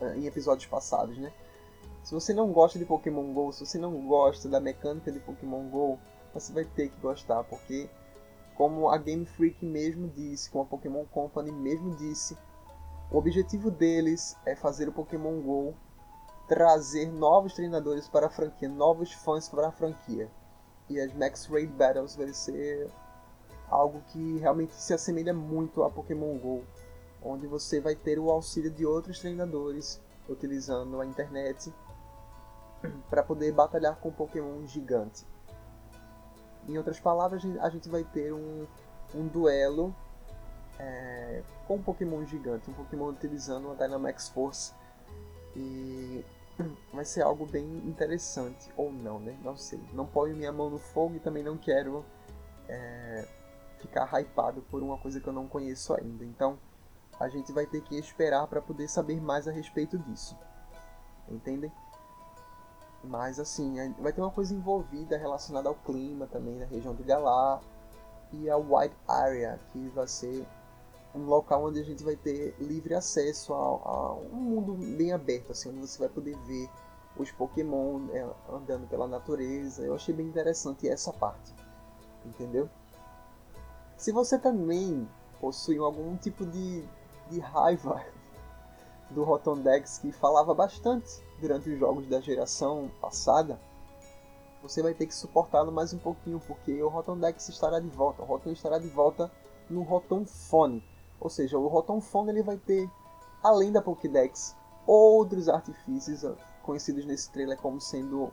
eh, 0.00 0.16
em 0.16 0.26
episódios 0.26 0.66
passados, 0.66 1.16
né? 1.18 1.32
Se 2.06 2.14
você 2.14 2.32
não 2.32 2.52
gosta 2.52 2.78
de 2.78 2.84
Pokémon 2.84 3.32
GO, 3.32 3.50
se 3.50 3.66
você 3.66 3.78
não 3.78 4.06
gosta 4.06 4.48
da 4.48 4.60
mecânica 4.60 5.10
de 5.10 5.18
Pokémon 5.18 5.68
GO, 5.68 5.98
você 6.32 6.52
vai 6.52 6.64
ter 6.64 6.88
que 6.88 7.00
gostar, 7.00 7.42
porque 7.42 7.90
como 8.54 8.88
a 8.88 8.96
Game 8.96 9.26
Freak 9.26 9.66
mesmo 9.66 10.06
disse, 10.10 10.48
como 10.48 10.62
a 10.62 10.68
Pokémon 10.68 11.04
Company 11.06 11.50
mesmo 11.50 11.96
disse, 11.96 12.38
o 13.10 13.18
objetivo 13.18 13.72
deles 13.72 14.36
é 14.46 14.54
fazer 14.54 14.88
o 14.88 14.92
Pokémon 14.92 15.40
GO 15.40 15.74
trazer 16.46 17.10
novos 17.10 17.54
treinadores 17.54 18.08
para 18.08 18.28
a 18.28 18.30
franquia, 18.30 18.68
novos 18.68 19.12
fãs 19.12 19.48
para 19.48 19.66
a 19.66 19.72
franquia. 19.72 20.30
E 20.88 21.00
as 21.00 21.12
Max 21.12 21.46
Raid 21.46 21.72
Battles 21.72 22.14
vai 22.14 22.32
ser 22.32 22.88
algo 23.68 24.00
que 24.12 24.38
realmente 24.38 24.74
se 24.74 24.94
assemelha 24.94 25.34
muito 25.34 25.82
a 25.82 25.90
Pokémon 25.90 26.38
GO, 26.38 26.62
onde 27.20 27.48
você 27.48 27.80
vai 27.80 27.96
ter 27.96 28.16
o 28.16 28.30
auxílio 28.30 28.70
de 28.70 28.86
outros 28.86 29.18
treinadores 29.18 30.00
utilizando 30.28 31.00
a 31.00 31.06
internet 31.06 31.72
para 33.08 33.22
poder 33.22 33.52
batalhar 33.52 33.96
com 33.96 34.10
Pokémon 34.10 34.64
gigante. 34.66 35.26
Em 36.68 36.76
outras 36.76 36.98
palavras, 36.98 37.42
a 37.60 37.70
gente 37.70 37.88
vai 37.88 38.02
ter 38.04 38.32
um, 38.32 38.66
um 39.14 39.26
duelo 39.28 39.94
é, 40.78 41.42
com 41.66 41.76
um 41.76 41.82
Pokémon 41.82 42.24
gigante, 42.24 42.70
um 42.70 42.74
Pokémon 42.74 43.08
utilizando 43.08 43.70
a 43.70 43.74
Dynamax 43.74 44.28
Force. 44.28 44.74
E 45.54 46.24
vai 46.92 47.04
ser 47.04 47.22
algo 47.22 47.46
bem 47.46 47.64
interessante, 47.86 48.70
ou 48.76 48.92
não, 48.92 49.18
né? 49.18 49.38
Não 49.42 49.56
sei. 49.56 49.80
Não 49.92 50.06
ponho 50.06 50.36
minha 50.36 50.52
mão 50.52 50.70
no 50.70 50.78
fogo 50.78 51.16
e 51.16 51.20
também 51.20 51.42
não 51.42 51.56
quero 51.56 52.04
é, 52.68 53.26
ficar 53.78 54.08
hypado 54.20 54.62
por 54.62 54.82
uma 54.82 54.98
coisa 54.98 55.20
que 55.20 55.28
eu 55.28 55.32
não 55.32 55.46
conheço 55.46 55.94
ainda. 55.94 56.24
Então, 56.24 56.58
a 57.18 57.28
gente 57.28 57.52
vai 57.52 57.66
ter 57.66 57.80
que 57.82 57.96
esperar 57.98 58.46
para 58.46 58.60
poder 58.60 58.88
saber 58.88 59.20
mais 59.20 59.48
a 59.48 59.52
respeito 59.52 59.98
disso. 59.98 60.36
Entendem? 61.28 61.72
Mas 63.08 63.38
assim, 63.38 63.94
vai 64.00 64.12
ter 64.12 64.20
uma 64.20 64.30
coisa 64.30 64.54
envolvida 64.54 65.16
relacionada 65.16 65.68
ao 65.68 65.74
clima 65.74 66.26
também 66.26 66.56
na 66.56 66.66
região 66.66 66.94
do 66.94 67.04
Galar 67.04 67.60
e 68.32 68.50
a 68.50 68.56
White 68.56 68.96
Area, 69.06 69.60
que 69.72 69.88
vai 69.90 70.08
ser 70.08 70.46
um 71.14 71.24
local 71.24 71.64
onde 71.64 71.80
a 71.80 71.84
gente 71.84 72.02
vai 72.02 72.16
ter 72.16 72.54
livre 72.58 72.94
acesso 72.94 73.54
a, 73.54 73.56
a 73.56 74.14
um 74.14 74.36
mundo 74.36 74.74
bem 74.74 75.12
aberto, 75.12 75.52
assim, 75.52 75.70
onde 75.70 75.80
você 75.80 75.98
vai 75.98 76.08
poder 76.08 76.36
ver 76.46 76.68
os 77.16 77.30
Pokémon 77.30 77.98
né, 78.00 78.28
andando 78.50 78.86
pela 78.88 79.06
natureza. 79.06 79.82
Eu 79.82 79.94
achei 79.94 80.14
bem 80.14 80.26
interessante 80.26 80.88
essa 80.88 81.12
parte, 81.12 81.54
entendeu? 82.24 82.68
Se 83.96 84.12
você 84.12 84.38
também 84.38 85.08
possui 85.40 85.78
algum 85.78 86.16
tipo 86.16 86.44
de, 86.44 86.84
de 87.30 87.40
raiva 87.40 88.04
do 89.10 89.22
Rotondex 89.22 89.98
que 89.98 90.12
falava 90.12 90.52
bastante 90.52 91.24
durante 91.40 91.70
os 91.70 91.78
jogos 91.78 92.06
da 92.06 92.20
geração 92.20 92.90
passada, 93.00 93.60
você 94.62 94.82
vai 94.82 94.94
ter 94.94 95.06
que 95.06 95.14
suportá-lo 95.14 95.70
mais 95.70 95.92
um 95.92 95.98
pouquinho, 95.98 96.40
porque 96.40 96.82
o 96.82 96.88
Rotondex 96.88 97.48
estará 97.48 97.78
de 97.78 97.88
volta. 97.88 98.22
O 98.22 98.24
Rotom 98.24 98.50
estará 98.50 98.78
de 98.78 98.88
volta 98.88 99.30
no 99.70 99.82
Rotom 99.82 100.24
Phone. 100.24 100.82
Ou 101.20 101.30
seja, 101.30 101.58
o 101.58 101.68
Rotom 101.68 102.00
Phone 102.00 102.30
ele 102.30 102.42
vai 102.42 102.56
ter, 102.56 102.90
além 103.42 103.70
da 103.70 103.80
Pokédex, 103.80 104.56
outros 104.86 105.48
artifícios 105.48 106.24
conhecidos 106.62 107.04
nesse 107.04 107.30
trailer 107.30 107.58
como 107.58 107.80
sendo 107.80 108.32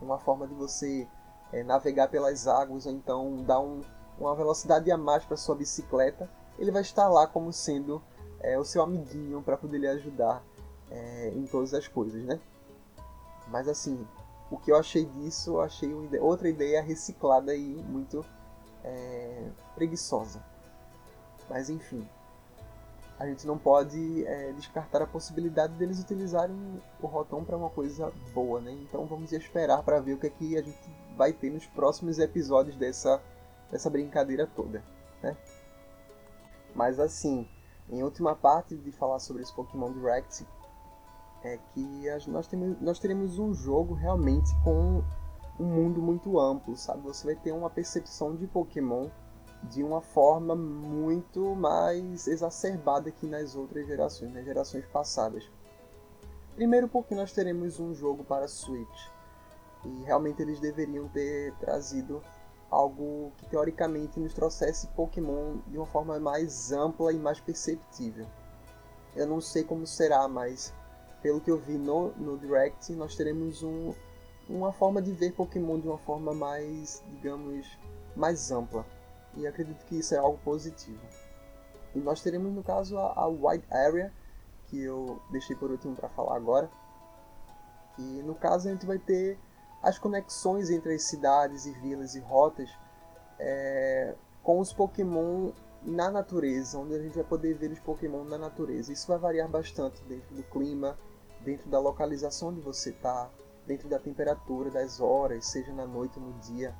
uma 0.00 0.18
forma 0.18 0.46
de 0.46 0.54
você 0.54 1.08
é, 1.52 1.62
navegar 1.62 2.08
pelas 2.08 2.46
águas 2.46 2.86
ou 2.86 2.92
então 2.92 3.42
dar 3.42 3.60
um, 3.60 3.80
uma 4.18 4.34
velocidade 4.34 4.90
a 4.90 4.96
mais 4.96 5.24
para 5.24 5.36
sua 5.36 5.54
bicicleta. 5.54 6.30
Ele 6.58 6.70
vai 6.70 6.82
estar 6.82 7.08
lá 7.08 7.26
como 7.26 7.52
sendo 7.52 8.02
é, 8.40 8.58
o 8.58 8.64
seu 8.64 8.82
amiguinho 8.82 9.42
para 9.42 9.56
poder 9.56 9.78
lhe 9.78 9.88
ajudar 9.88 10.42
é, 10.90 11.32
em 11.34 11.46
todas 11.46 11.74
as 11.74 11.88
coisas, 11.88 12.24
né? 12.24 12.40
Mas 13.48 13.68
assim, 13.68 14.06
o 14.50 14.56
que 14.56 14.70
eu 14.70 14.76
achei 14.76 15.04
disso, 15.04 15.50
eu 15.50 15.60
achei 15.60 15.92
outra 16.20 16.48
ideia 16.48 16.82
reciclada 16.82 17.54
e 17.54 17.82
muito 17.84 18.24
é, 18.84 19.48
preguiçosa. 19.74 20.42
Mas 21.48 21.70
enfim, 21.70 22.06
a 23.18 23.26
gente 23.26 23.46
não 23.46 23.56
pode 23.56 24.24
é, 24.26 24.52
descartar 24.52 25.02
a 25.02 25.06
possibilidade 25.06 25.72
deles 25.74 26.00
utilizarem 26.00 26.56
o 27.00 27.06
Rotom 27.06 27.44
para 27.44 27.56
uma 27.56 27.70
coisa 27.70 28.12
boa, 28.34 28.60
né? 28.60 28.72
Então 28.72 29.06
vamos 29.06 29.32
esperar 29.32 29.82
para 29.82 30.00
ver 30.00 30.14
o 30.14 30.18
que, 30.18 30.26
é 30.26 30.30
que 30.30 30.56
a 30.56 30.62
gente 30.62 30.90
vai 31.16 31.32
ter 31.32 31.50
nos 31.50 31.66
próximos 31.66 32.18
episódios 32.18 32.76
dessa, 32.76 33.22
dessa 33.70 33.88
brincadeira 33.88 34.46
toda, 34.46 34.82
né? 35.22 35.36
Mas 36.74 37.00
assim, 37.00 37.48
em 37.88 38.02
última 38.02 38.36
parte 38.36 38.76
de 38.76 38.92
falar 38.92 39.18
sobre 39.18 39.42
esse 39.42 39.54
Pokémon 39.54 39.92
Direct, 39.92 40.46
é 41.42 41.58
que 41.72 42.06
nós, 42.28 42.50
nós 42.80 42.98
teremos 42.98 43.38
um 43.38 43.54
jogo 43.54 43.94
realmente 43.94 44.50
com 44.62 45.02
um 45.58 45.64
mundo 45.64 46.02
muito 46.02 46.38
amplo, 46.38 46.76
sabe? 46.76 47.02
Você 47.02 47.26
vai 47.26 47.36
ter 47.36 47.52
uma 47.52 47.70
percepção 47.70 48.34
de 48.36 48.46
Pokémon 48.46 49.08
de 49.64 49.82
uma 49.82 50.00
forma 50.00 50.54
muito 50.54 51.54
mais 51.54 52.26
exacerbada 52.26 53.10
que 53.10 53.26
nas 53.26 53.56
outras 53.56 53.86
gerações, 53.86 54.32
nas 54.32 54.44
gerações 54.44 54.84
passadas. 54.86 55.50
Primeiro 56.54 56.88
porque 56.88 57.14
nós 57.14 57.32
teremos 57.32 57.80
um 57.80 57.94
jogo 57.94 58.24
para 58.24 58.48
Switch 58.48 59.08
e 59.84 60.02
realmente 60.04 60.42
eles 60.42 60.60
deveriam 60.60 61.08
ter 61.08 61.52
trazido 61.54 62.22
algo 62.70 63.32
que 63.36 63.46
teoricamente 63.48 64.18
nos 64.18 64.34
trouxesse 64.34 64.88
Pokémon 64.88 65.58
de 65.66 65.78
uma 65.78 65.86
forma 65.86 66.18
mais 66.18 66.72
ampla 66.72 67.12
e 67.12 67.18
mais 67.18 67.40
perceptível. 67.40 68.26
Eu 69.14 69.26
não 69.26 69.40
sei 69.40 69.64
como 69.64 69.86
será, 69.86 70.28
mas 70.28 70.74
pelo 71.26 71.40
que 71.40 71.50
eu 71.50 71.58
vi 71.58 71.76
no, 71.76 72.12
no 72.12 72.38
Direct, 72.38 72.92
nós 72.92 73.16
teremos 73.16 73.60
um, 73.60 73.92
uma 74.48 74.70
forma 74.70 75.02
de 75.02 75.10
ver 75.10 75.32
Pokémon 75.32 75.76
de 75.76 75.88
uma 75.88 75.98
forma 75.98 76.32
mais, 76.32 77.02
digamos, 77.10 77.66
mais 78.14 78.52
ampla. 78.52 78.86
E 79.34 79.44
acredito 79.44 79.84
que 79.86 79.98
isso 79.98 80.14
é 80.14 80.18
algo 80.18 80.38
positivo. 80.44 81.04
E 81.96 81.98
nós 81.98 82.22
teremos, 82.22 82.54
no 82.54 82.62
caso, 82.62 82.96
a, 82.96 83.12
a 83.16 83.26
Wide 83.26 83.64
Area, 83.72 84.12
que 84.68 84.80
eu 84.80 85.20
deixei 85.32 85.56
por 85.56 85.68
último 85.68 85.96
para 85.96 86.08
falar 86.10 86.36
agora. 86.36 86.70
Que 87.96 88.22
no 88.22 88.36
caso 88.36 88.68
a 88.68 88.70
gente 88.70 88.86
vai 88.86 89.00
ter 89.00 89.36
as 89.82 89.98
conexões 89.98 90.70
entre 90.70 90.94
as 90.94 91.02
cidades 91.02 91.66
e 91.66 91.72
vilas 91.72 92.14
e 92.14 92.20
rotas 92.20 92.70
é, 93.40 94.14
com 94.44 94.60
os 94.60 94.72
Pokémon 94.72 95.50
na 95.82 96.08
natureza, 96.08 96.78
onde 96.78 96.94
a 96.94 97.02
gente 97.02 97.16
vai 97.16 97.24
poder 97.24 97.54
ver 97.54 97.72
os 97.72 97.80
Pokémon 97.80 98.22
na 98.22 98.38
natureza. 98.38 98.92
Isso 98.92 99.08
vai 99.08 99.18
variar 99.18 99.48
bastante 99.48 100.00
dentro 100.04 100.32
do 100.36 100.44
clima, 100.44 100.96
dentro 101.46 101.70
da 101.70 101.78
localização 101.78 102.48
onde 102.48 102.60
você 102.60 102.90
está, 102.90 103.30
dentro 103.64 103.88
da 103.88 104.00
temperatura, 104.00 104.68
das 104.68 105.00
horas, 105.00 105.46
seja 105.46 105.72
na 105.72 105.86
noite 105.86 106.18
ou 106.18 106.26
no 106.26 106.32
dia, 106.40 106.74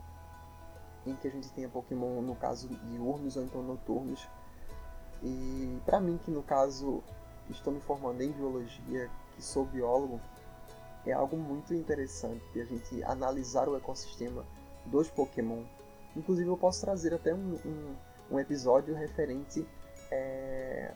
em 1.06 1.14
que 1.14 1.28
a 1.28 1.30
gente 1.30 1.48
tenha 1.52 1.68
Pokémon, 1.68 2.20
no 2.20 2.34
caso 2.34 2.68
diurnos 2.68 3.36
ou 3.36 3.44
então 3.44 3.62
noturnos. 3.62 4.28
E 5.22 5.80
para 5.86 6.00
mim, 6.00 6.18
que 6.18 6.32
no 6.32 6.42
caso 6.42 7.00
estou 7.48 7.72
me 7.72 7.80
formando 7.80 8.20
em 8.22 8.32
biologia, 8.32 9.08
que 9.36 9.42
sou 9.42 9.64
biólogo, 9.64 10.20
é 11.06 11.12
algo 11.12 11.36
muito 11.36 11.72
interessante 11.72 12.42
de 12.52 12.60
a 12.60 12.64
gente 12.64 13.04
analisar 13.04 13.68
o 13.68 13.76
ecossistema 13.76 14.44
dos 14.86 15.08
Pokémon. 15.08 15.62
Inclusive 16.16 16.48
eu 16.48 16.56
posso 16.56 16.80
trazer 16.80 17.14
até 17.14 17.32
um, 17.32 17.54
um, 17.64 17.96
um 18.32 18.40
episódio 18.40 18.96
referente 18.96 19.64
é, 20.10 20.92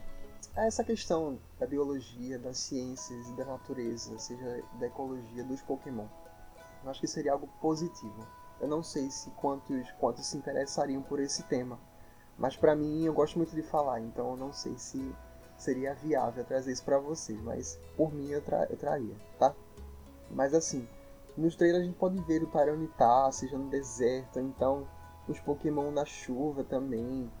a 0.55 0.65
essa 0.65 0.83
questão 0.83 1.39
da 1.59 1.65
biologia, 1.65 2.37
das 2.37 2.57
ciências 2.57 3.29
e 3.29 3.33
da 3.33 3.45
natureza, 3.45 4.17
seja 4.19 4.63
da 4.79 4.87
ecologia 4.87 5.43
dos 5.43 5.61
Pokémon. 5.61 6.07
Eu 6.83 6.89
acho 6.89 6.99
que 6.99 7.07
seria 7.07 7.33
algo 7.33 7.47
positivo. 7.61 8.27
Eu 8.59 8.67
não 8.67 8.83
sei 8.83 9.09
se 9.09 9.29
quantos, 9.31 9.91
quantos 9.99 10.25
se 10.25 10.37
interessariam 10.37 11.01
por 11.01 11.19
esse 11.19 11.43
tema, 11.43 11.79
mas 12.37 12.55
para 12.55 12.75
mim 12.75 13.05
eu 13.05 13.13
gosto 13.13 13.37
muito 13.37 13.55
de 13.55 13.61
falar, 13.61 13.99
então 13.99 14.31
eu 14.31 14.37
não 14.37 14.53
sei 14.53 14.77
se 14.77 15.13
seria 15.57 15.93
viável 15.93 16.43
trazer 16.43 16.71
isso 16.71 16.83
para 16.83 16.97
vocês, 16.97 17.39
mas 17.41 17.79
por 17.95 18.13
mim 18.13 18.29
eu, 18.29 18.41
tra 18.41 18.65
eu 18.69 18.77
traria, 18.77 19.15
tá? 19.37 19.53
Mas 20.29 20.53
assim, 20.53 20.87
nos 21.37 21.55
trailers 21.55 21.83
a 21.83 21.85
gente 21.85 21.97
pode 21.97 22.19
ver 22.23 22.43
o 22.43 22.47
Tyranitar, 22.47 23.31
seja 23.31 23.57
no 23.57 23.69
deserto, 23.69 24.39
então 24.39 24.87
os 25.27 25.39
Pokémon 25.39 25.91
na 25.91 26.05
chuva 26.05 26.63
também, 26.63 27.31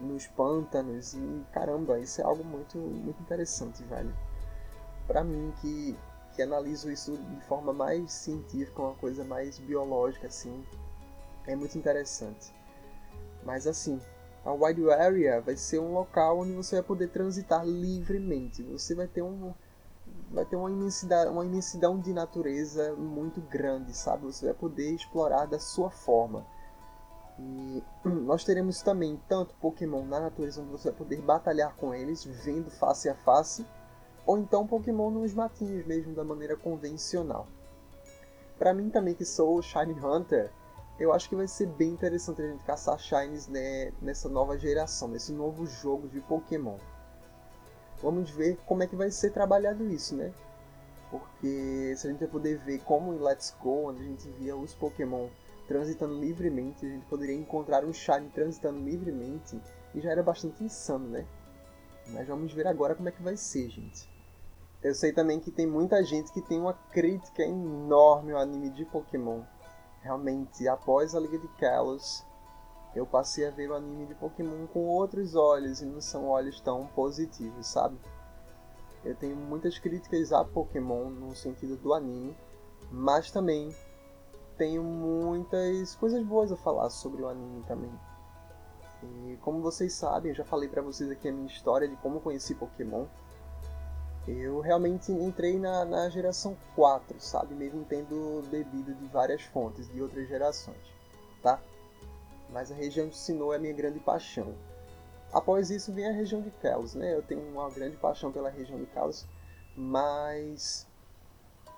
nos 0.00 0.26
pântanos 0.26 1.14
e 1.14 1.46
caramba, 1.52 1.98
isso 1.98 2.20
é 2.20 2.24
algo 2.24 2.44
muito 2.44 2.78
muito 2.78 3.20
interessante, 3.22 3.82
velho. 3.84 4.14
Para 5.06 5.24
mim 5.24 5.52
que 5.60 5.96
que 6.34 6.42
analiso 6.42 6.90
isso 6.90 7.16
de 7.16 7.40
forma 7.46 7.72
mais 7.72 8.12
científica, 8.12 8.82
uma 8.82 8.94
coisa 8.94 9.24
mais 9.24 9.58
biológica 9.58 10.26
assim, 10.26 10.64
é 11.46 11.56
muito 11.56 11.78
interessante. 11.78 12.54
Mas 13.42 13.66
assim, 13.66 14.00
a 14.44 14.52
Wide 14.52 14.90
Area 14.90 15.40
vai 15.40 15.56
ser 15.56 15.78
um 15.78 15.92
local 15.92 16.40
onde 16.40 16.52
você 16.52 16.76
vai 16.76 16.84
poder 16.84 17.08
transitar 17.08 17.64
livremente. 17.64 18.62
Você 18.64 18.94
vai 18.94 19.08
ter 19.08 19.22
um 19.22 19.54
vai 20.30 20.44
ter 20.44 20.56
uma 20.56 20.70
imensidão, 20.70 21.32
uma 21.32 21.44
imensidão 21.44 21.98
de 21.98 22.12
natureza 22.12 22.94
muito 22.94 23.40
grande, 23.40 23.96
sabe? 23.96 24.24
Você 24.24 24.46
vai 24.46 24.54
poder 24.54 24.92
explorar 24.92 25.46
da 25.46 25.58
sua 25.58 25.90
forma. 25.90 26.46
E 27.38 27.82
nós 28.04 28.44
teremos 28.44 28.80
também 28.80 29.20
tanto 29.28 29.54
Pokémon 29.56 30.04
na 30.04 30.20
natureza 30.20 30.62
onde 30.62 30.70
você 30.70 30.90
vai 30.90 30.98
poder 30.98 31.20
batalhar 31.20 31.74
com 31.76 31.92
eles, 31.92 32.24
vendo 32.24 32.70
face 32.70 33.08
a 33.08 33.14
face, 33.14 33.66
ou 34.24 34.38
então 34.38 34.66
Pokémon 34.66 35.10
nos 35.10 35.34
matinhos 35.34 35.86
mesmo, 35.86 36.14
da 36.14 36.24
maneira 36.24 36.56
convencional. 36.56 37.46
Para 38.58 38.72
mim 38.72 38.88
também 38.88 39.14
que 39.14 39.24
sou 39.24 39.60
Shiny 39.60 40.00
Hunter, 40.00 40.50
eu 40.98 41.12
acho 41.12 41.28
que 41.28 41.36
vai 41.36 41.46
ser 41.46 41.66
bem 41.66 41.90
interessante 41.90 42.40
a 42.40 42.48
gente 42.48 42.64
caçar 42.64 42.98
Shines 42.98 43.48
né, 43.48 43.92
nessa 44.00 44.28
nova 44.30 44.56
geração, 44.58 45.08
nesse 45.08 45.30
novo 45.30 45.66
jogo 45.66 46.08
de 46.08 46.20
Pokémon. 46.22 46.78
Vamos 48.02 48.30
ver 48.30 48.58
como 48.66 48.82
é 48.82 48.86
que 48.86 48.96
vai 48.96 49.10
ser 49.10 49.30
trabalhado 49.30 49.86
isso, 49.88 50.16
né? 50.16 50.32
Porque 51.10 51.94
se 51.96 52.06
a 52.06 52.10
gente 52.10 52.20
vai 52.20 52.28
poder 52.28 52.58
ver 52.58 52.82
como 52.82 53.12
em 53.12 53.18
Let's 53.18 53.54
Go, 53.60 53.88
onde 53.88 54.02
a 54.02 54.04
gente 54.04 54.28
via 54.30 54.56
os 54.56 54.74
Pokémon 54.74 55.28
transitando 55.66 56.18
livremente, 56.18 56.86
a 56.86 56.88
gente 56.88 57.06
poderia 57.06 57.34
encontrar 57.34 57.84
um 57.84 57.92
Shine 57.92 58.30
transitando 58.30 58.78
livremente, 58.78 59.60
e 59.94 60.00
já 60.00 60.10
era 60.10 60.22
bastante 60.22 60.62
insano, 60.62 61.08
né? 61.08 61.26
Mas 62.08 62.28
vamos 62.28 62.52
ver 62.52 62.66
agora 62.66 62.94
como 62.94 63.08
é 63.08 63.12
que 63.12 63.22
vai 63.22 63.36
ser, 63.36 63.68
gente. 63.68 64.08
Eu 64.82 64.94
sei 64.94 65.12
também 65.12 65.40
que 65.40 65.50
tem 65.50 65.66
muita 65.66 66.02
gente 66.04 66.32
que 66.32 66.40
tem 66.40 66.60
uma 66.60 66.74
crítica 66.74 67.42
enorme 67.42 68.32
ao 68.32 68.38
anime 68.38 68.70
de 68.70 68.84
Pokémon. 68.84 69.42
Realmente, 70.02 70.68
após 70.68 71.14
a 71.14 71.20
Liga 71.20 71.38
de 71.38 71.48
Kalos, 71.56 72.24
eu 72.94 73.04
passei 73.04 73.46
a 73.46 73.50
ver 73.50 73.70
o 73.70 73.74
anime 73.74 74.06
de 74.06 74.14
Pokémon 74.14 74.66
com 74.68 74.86
outros 74.86 75.34
olhos 75.34 75.82
e 75.82 75.84
não 75.84 76.00
são 76.00 76.28
olhos 76.28 76.60
tão 76.60 76.86
positivos, 76.88 77.66
sabe? 77.66 77.98
Eu 79.04 79.14
tenho 79.14 79.36
muitas 79.36 79.78
críticas 79.78 80.32
a 80.32 80.44
Pokémon 80.44 81.10
no 81.10 81.34
sentido 81.34 81.76
do 81.76 81.92
anime, 81.92 82.36
mas 82.90 83.30
também 83.30 83.74
tenho 84.56 84.82
muitas 84.82 85.94
coisas 85.96 86.22
boas 86.24 86.50
a 86.50 86.56
falar 86.56 86.90
sobre 86.90 87.22
o 87.22 87.28
anime 87.28 87.62
também. 87.64 87.92
E 89.02 89.36
como 89.42 89.60
vocês 89.60 89.92
sabem, 89.92 90.30
eu 90.30 90.36
já 90.36 90.44
falei 90.44 90.68
para 90.68 90.82
vocês 90.82 91.10
aqui 91.10 91.28
a 91.28 91.32
minha 91.32 91.46
história 91.46 91.86
de 91.86 91.96
como 91.96 92.20
conheci 92.20 92.54
Pokémon. 92.54 93.06
Eu 94.26 94.60
realmente 94.60 95.12
entrei 95.12 95.58
na, 95.58 95.84
na 95.84 96.08
geração 96.08 96.56
4, 96.74 97.20
sabe? 97.20 97.54
Mesmo 97.54 97.84
tendo 97.84 98.42
bebido 98.50 98.92
de 98.94 99.06
várias 99.06 99.42
fontes 99.42 99.88
de 99.88 100.02
outras 100.02 100.26
gerações, 100.26 100.92
tá? 101.42 101.60
Mas 102.50 102.72
a 102.72 102.74
região 102.74 103.08
de 103.08 103.16
Sinnoh 103.16 103.52
é 103.52 103.56
a 103.56 103.58
minha 103.60 103.72
grande 103.72 104.00
paixão. 104.00 104.54
Após 105.32 105.70
isso 105.70 105.92
vem 105.92 106.08
a 106.08 106.12
região 106.12 106.40
de 106.40 106.50
Kalos, 106.50 106.94
né? 106.94 107.14
Eu 107.14 107.22
tenho 107.22 107.40
uma 107.48 107.70
grande 107.70 107.96
paixão 107.96 108.32
pela 108.32 108.48
região 108.48 108.78
de 108.78 108.86
Kalos, 108.86 109.26
mas 109.76 110.85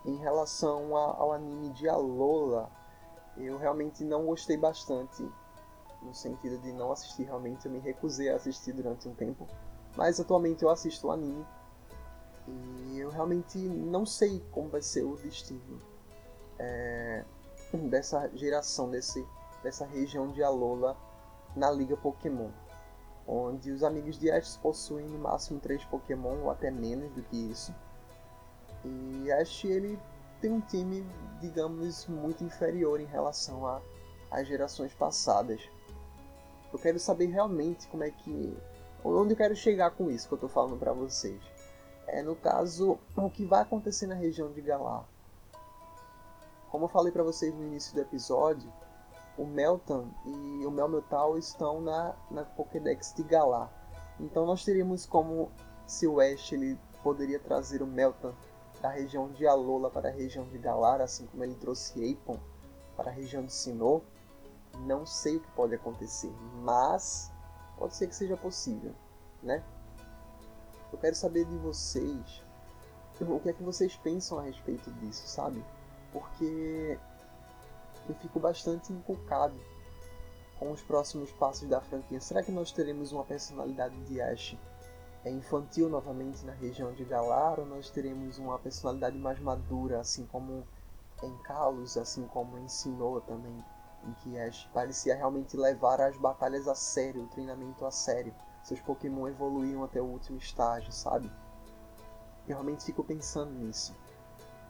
em 0.05 0.16
relação 0.16 0.96
ao 0.96 1.32
anime 1.32 1.70
de 1.70 1.88
Alola, 1.88 2.70
eu 3.36 3.57
realmente 3.59 4.05
não 4.05 4.26
gostei 4.26 4.57
bastante, 4.57 5.28
no 6.03 6.14
sentido 6.14 6.59
de 6.59 6.72
não 6.72 6.92
assistir 6.92 7.24
realmente, 7.24 7.66
eu 7.66 7.72
me 7.72 7.78
recusei 7.78 8.30
a 8.30 8.36
assistir 8.36 8.72
durante 8.72 9.09
um 9.09 9.14
tempo, 9.14 9.46
mas 9.96 10.18
atualmente 10.18 10.62
eu 10.62 10.70
assisto 10.70 11.09
o 11.09 11.11
anime 11.11 11.44
e 12.46 12.99
eu 12.99 13.11
realmente 13.11 13.59
não 13.59 14.07
sei 14.07 14.42
como 14.53 14.68
vai 14.68 14.80
ser 14.80 15.05
o 15.05 15.16
destino 15.16 15.78
é, 16.59 17.24
dessa 17.90 18.30
geração, 18.34 18.88
desse, 18.90 19.26
dessa 19.62 19.84
região 19.84 20.28
de 20.28 20.42
Alola 20.42 20.96
na 21.55 21.70
Liga 21.70 21.96
Pokémon 21.96 22.51
onde 23.28 23.70
os 23.70 23.84
amigos 23.84 24.18
de 24.18 24.30
Ash 24.30 24.57
possuem 24.57 25.07
no 25.07 25.18
máximo 25.18 25.61
3 25.61 25.84
Pokémon 25.84 26.44
ou 26.44 26.51
até 26.51 26.70
menos 26.70 27.12
do 27.12 27.22
que 27.22 27.36
isso. 27.36 27.74
E 28.85 29.31
Ash 29.33 29.64
ele 29.64 29.99
tem 30.41 30.53
um 30.53 30.61
time, 30.61 31.05
digamos, 31.41 32.07
muito 32.07 32.45
inferior 32.45 33.01
em 33.01 33.07
relação 33.07 33.81
às 34.31 34.47
gerações 34.47 34.95
passadas. 34.95 35.68
Eu 36.72 36.79
quero 36.79 36.99
saber 36.99 37.26
realmente 37.26 37.87
como 37.89 38.05
é 38.05 38.11
que. 38.11 38.57
onde 39.05 39.33
eu 39.33 39.37
quero 39.37 39.57
chegar 39.57 39.91
com 39.91 40.11
isso 40.11 40.29
que 40.29 40.35
eu 40.35 40.37
estou 40.37 40.51
falando 40.51 40.79
para 40.79 40.93
vocês. 40.93 41.41
É 42.07 42.22
no 42.22 42.37
caso, 42.37 42.99
o 43.16 43.31
que 43.31 43.45
vai 43.45 43.62
acontecer 43.62 44.07
na 44.07 44.14
região 44.14 44.51
de 44.53 44.62
Galar. 44.62 45.05
Como 46.70 46.85
eu 46.85 46.89
falei 46.89 47.12
para 47.12 47.22
vocês 47.22 47.55
no 47.55 47.66
início 47.66 47.95
do 47.95 48.01
episódio, 48.01 48.70
o 49.37 49.47
Meltan 49.47 50.07
e 50.26 50.66
o 50.66 50.70
Melmetal 50.70 51.39
estão 51.39 51.81
na, 51.81 52.14
na 52.31 52.45
Pokédex 52.45 53.14
de 53.14 53.22
Galar. 53.22 53.70
Então 54.20 54.45
nós 54.45 54.64
teríamos 54.64 55.07
como 55.07 55.51
se 55.87 56.07
o 56.07 56.20
Ash 56.20 56.53
ele 56.53 56.79
poderia 57.03 57.39
trazer 57.39 57.83
o 57.83 57.87
Meltan 57.87 58.35
da 58.81 58.91
região 58.91 59.31
de 59.33 59.47
Alola 59.47 59.91
para 59.91 60.09
a 60.09 60.12
região 60.12 60.45
de 60.45 60.59
Galar, 60.59 61.01
assim 61.01 61.26
como 61.26 61.45
ele 61.45 61.55
trouxe 61.55 62.12
Apon 62.12 62.39
para 62.97 63.11
a 63.11 63.12
região 63.12 63.45
de 63.45 63.53
Sinnoh. 63.53 64.03
Não 64.81 65.05
sei 65.05 65.37
o 65.37 65.41
que 65.41 65.51
pode 65.53 65.74
acontecer, 65.74 66.33
mas 66.62 67.33
pode 67.76 67.97
ser 67.97 68.07
que 68.07 68.14
seja 68.14 68.37
possível, 68.37 68.95
né? 69.43 69.62
Eu 70.93 70.99
quero 70.99 71.14
saber 71.14 71.45
de 71.45 71.57
vocês 71.57 72.43
o 73.20 73.41
que 73.41 73.49
é 73.49 73.53
que 73.53 73.62
vocês 73.62 73.97
pensam 73.97 74.39
a 74.39 74.43
respeito 74.43 74.91
disso, 74.93 75.26
sabe? 75.26 75.64
Porque 76.12 76.99
eu 78.09 78.14
fico 78.14 78.39
bastante 78.39 78.93
encucado 78.93 79.59
com 80.59 80.70
os 80.70 80.83
próximos 80.83 81.31
passos 81.33 81.68
da 81.68 81.81
franquia. 81.81 82.20
Será 82.20 82.43
que 82.43 82.53
nós 82.53 82.70
teremos 82.70 83.12
uma 83.12 83.24
personalidade 83.24 83.97
de 84.05 84.20
Ash 84.20 84.57
infantil 85.31 85.89
novamente 85.89 86.45
na 86.45 86.53
região 86.53 86.93
de 86.93 87.05
Galar 87.05 87.59
ou 87.59 87.66
nós 87.66 87.91
teremos 87.91 88.39
uma 88.39 88.59
personalidade 88.59 89.18
mais 89.18 89.39
madura, 89.41 90.01
assim 90.01 90.26
como 90.26 90.66
em 91.22 91.37
Kalos, 91.39 91.97
assim 91.97 92.26
como 92.26 92.59
em 92.59 92.68
Sinnoh 92.68 93.20
também, 93.22 93.64
em 94.05 94.12
que 94.14 94.39
Ash 94.39 94.68
parecia 94.72 95.16
realmente 95.16 95.57
levar 95.57 96.01
as 96.01 96.16
batalhas 96.16 96.68
a 96.68 96.74
sério, 96.74 97.24
o 97.24 97.29
treinamento 97.29 97.85
a 97.85 97.91
sério. 97.91 98.35
Seus 98.62 98.81
Pokémon 98.81 99.26
evoluíam 99.29 99.83
até 99.83 100.01
o 100.01 100.05
último 100.05 100.39
estágio, 100.39 100.93
sabe? 100.93 101.31
Eu 102.47 102.55
realmente 102.55 102.85
fico 102.85 103.03
pensando 103.03 103.53
nisso. 103.53 103.95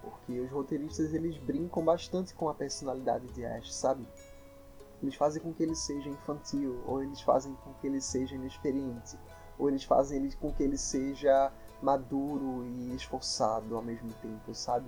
Porque 0.00 0.40
os 0.40 0.50
roteiristas 0.50 1.12
eles 1.12 1.36
brincam 1.38 1.84
bastante 1.84 2.34
com 2.34 2.48
a 2.48 2.54
personalidade 2.54 3.26
de 3.28 3.44
Ash, 3.44 3.74
sabe? 3.74 4.06
Eles 5.02 5.14
fazem 5.14 5.42
com 5.42 5.52
que 5.52 5.62
ele 5.62 5.74
seja 5.74 6.08
infantil, 6.08 6.82
ou 6.86 7.02
eles 7.02 7.20
fazem 7.20 7.54
com 7.56 7.72
que 7.74 7.86
ele 7.86 8.00
seja 8.00 8.34
inexperiente, 8.34 9.18
ou 9.58 9.68
eles 9.68 9.84
fazem 9.84 10.18
ele 10.18 10.34
com 10.36 10.52
que 10.52 10.62
ele 10.62 10.78
seja 10.78 11.52
maduro 11.82 12.64
e 12.66 12.94
esforçado 12.94 13.76
ao 13.76 13.82
mesmo 13.82 14.12
tempo, 14.14 14.54
sabe? 14.54 14.86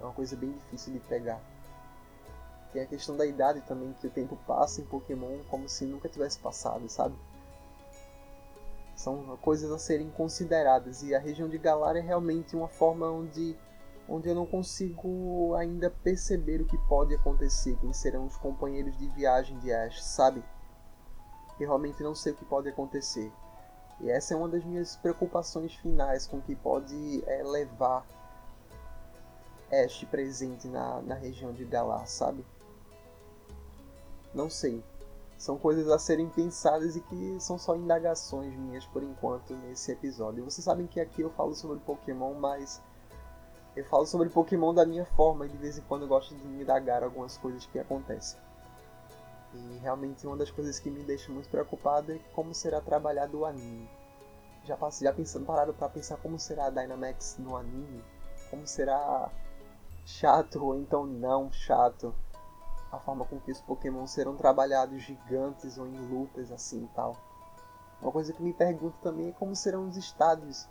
É 0.00 0.04
uma 0.04 0.12
coisa 0.12 0.36
bem 0.36 0.52
difícil 0.52 0.92
de 0.92 1.00
pegar. 1.00 1.40
Tem 2.72 2.82
a 2.82 2.86
questão 2.86 3.16
da 3.16 3.24
idade 3.24 3.60
também, 3.62 3.92
que 4.00 4.06
o 4.06 4.10
tempo 4.10 4.36
passa 4.46 4.80
em 4.80 4.84
Pokémon 4.84 5.38
como 5.48 5.68
se 5.68 5.84
nunca 5.84 6.08
tivesse 6.08 6.38
passado, 6.38 6.88
sabe? 6.88 7.14
São 8.96 9.36
coisas 9.40 9.70
a 9.70 9.78
serem 9.78 10.10
consideradas 10.10 11.02
e 11.02 11.14
a 11.14 11.18
região 11.18 11.48
de 11.48 11.58
Galar 11.58 11.96
é 11.96 12.00
realmente 12.00 12.56
uma 12.56 12.68
forma 12.68 13.10
onde 13.10 13.56
onde 14.06 14.28
eu 14.28 14.34
não 14.34 14.44
consigo 14.44 15.54
ainda 15.54 15.88
perceber 15.88 16.60
o 16.60 16.66
que 16.66 16.76
pode 16.86 17.14
acontecer, 17.14 17.76
quem 17.80 17.92
serão 17.92 18.26
os 18.26 18.36
companheiros 18.36 18.96
de 18.98 19.08
viagem 19.08 19.58
de 19.60 19.72
Ash, 19.72 20.04
sabe? 20.04 20.44
Eu 21.58 21.68
realmente 21.68 22.02
não 22.02 22.14
sei 22.14 22.32
o 22.32 22.36
que 22.36 22.44
pode 22.44 22.68
acontecer. 22.68 23.32
E 24.00 24.10
essa 24.10 24.34
é 24.34 24.36
uma 24.36 24.48
das 24.48 24.64
minhas 24.64 24.96
preocupações 24.96 25.74
finais 25.74 26.26
com 26.26 26.38
o 26.38 26.42
que 26.42 26.54
pode 26.54 27.22
é, 27.26 27.42
levar 27.42 28.04
Ash 29.70 30.04
presente 30.10 30.68
na, 30.68 31.00
na 31.02 31.14
região 31.14 31.52
de 31.52 31.64
Galar, 31.64 32.06
sabe? 32.06 32.44
Não 34.34 34.50
sei. 34.50 34.82
São 35.38 35.58
coisas 35.58 35.88
a 35.88 35.98
serem 35.98 36.28
pensadas 36.28 36.96
e 36.96 37.00
que 37.00 37.36
são 37.40 37.58
só 37.58 37.76
indagações 37.76 38.54
minhas 38.56 38.86
por 38.86 39.02
enquanto 39.02 39.54
nesse 39.54 39.92
episódio. 39.92 40.44
Vocês 40.44 40.64
sabem 40.64 40.86
que 40.86 41.00
aqui 41.00 41.22
eu 41.22 41.30
falo 41.30 41.54
sobre 41.54 41.78
Pokémon, 41.80 42.34
mas 42.34 42.80
eu 43.76 43.84
falo 43.84 44.06
sobre 44.06 44.28
Pokémon 44.28 44.72
da 44.72 44.86
minha 44.86 45.04
forma 45.04 45.46
e 45.46 45.48
de 45.48 45.56
vez 45.56 45.76
em 45.76 45.82
quando 45.82 46.02
eu 46.02 46.08
gosto 46.08 46.34
de 46.34 46.46
indagar 46.46 47.02
algumas 47.02 47.36
coisas 47.36 47.66
que 47.66 47.78
acontecem. 47.78 48.38
E 49.54 49.78
realmente 49.78 50.26
uma 50.26 50.36
das 50.36 50.50
coisas 50.50 50.78
que 50.78 50.90
me 50.90 51.02
deixa 51.04 51.30
muito 51.30 51.48
preocupado 51.48 52.12
é 52.12 52.18
como 52.34 52.54
será 52.54 52.80
trabalhado 52.80 53.38
o 53.38 53.44
anime. 53.44 53.88
Já, 54.64 54.76
passei, 54.76 55.06
já 55.06 55.12
pensando, 55.12 55.44
parado 55.44 55.74
para 55.74 55.88
pensar 55.88 56.16
como 56.16 56.38
será 56.38 56.66
a 56.66 56.70
Dynamax 56.70 57.36
no 57.38 57.56
anime, 57.56 58.02
como 58.50 58.66
será 58.66 59.30
chato 60.06 60.62
ou 60.64 60.74
então 60.76 61.06
não 61.06 61.50
chato 61.52 62.14
a 62.90 62.98
forma 62.98 63.24
com 63.24 63.40
que 63.40 63.50
os 63.50 63.60
Pokémon 63.60 64.06
serão 64.06 64.36
trabalhados 64.36 65.02
gigantes 65.02 65.78
ou 65.78 65.86
em 65.86 65.98
lutas 66.08 66.50
assim 66.52 66.84
e 66.84 66.88
tal. 66.94 67.16
Uma 68.00 68.12
coisa 68.12 68.32
que 68.32 68.42
me 68.42 68.52
pergunto 68.52 68.96
também 69.02 69.28
é 69.28 69.32
como 69.32 69.54
serão 69.54 69.88
os 69.88 69.96
estádios 69.96 70.68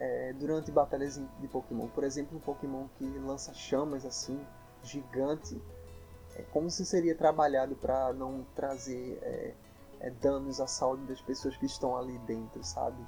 é, 0.00 0.32
durante 0.32 0.70
batalhas 0.72 1.20
de 1.38 1.48
Pokémon. 1.48 1.86
Por 1.88 2.02
exemplo, 2.02 2.36
um 2.36 2.40
Pokémon 2.40 2.88
que 2.96 3.04
lança 3.18 3.52
chamas 3.54 4.04
assim, 4.04 4.44
gigante, 4.82 5.62
é 6.36 6.42
como 6.52 6.70
se 6.70 6.84
seria 6.84 7.14
trabalhado 7.14 7.74
para 7.76 8.12
não 8.12 8.44
trazer 8.54 9.18
é, 9.22 9.54
é, 10.00 10.10
danos 10.10 10.60
à 10.60 10.66
saúde 10.66 11.04
das 11.04 11.20
pessoas 11.20 11.56
que 11.56 11.66
estão 11.66 11.96
ali 11.96 12.18
dentro, 12.18 12.62
sabe? 12.64 13.04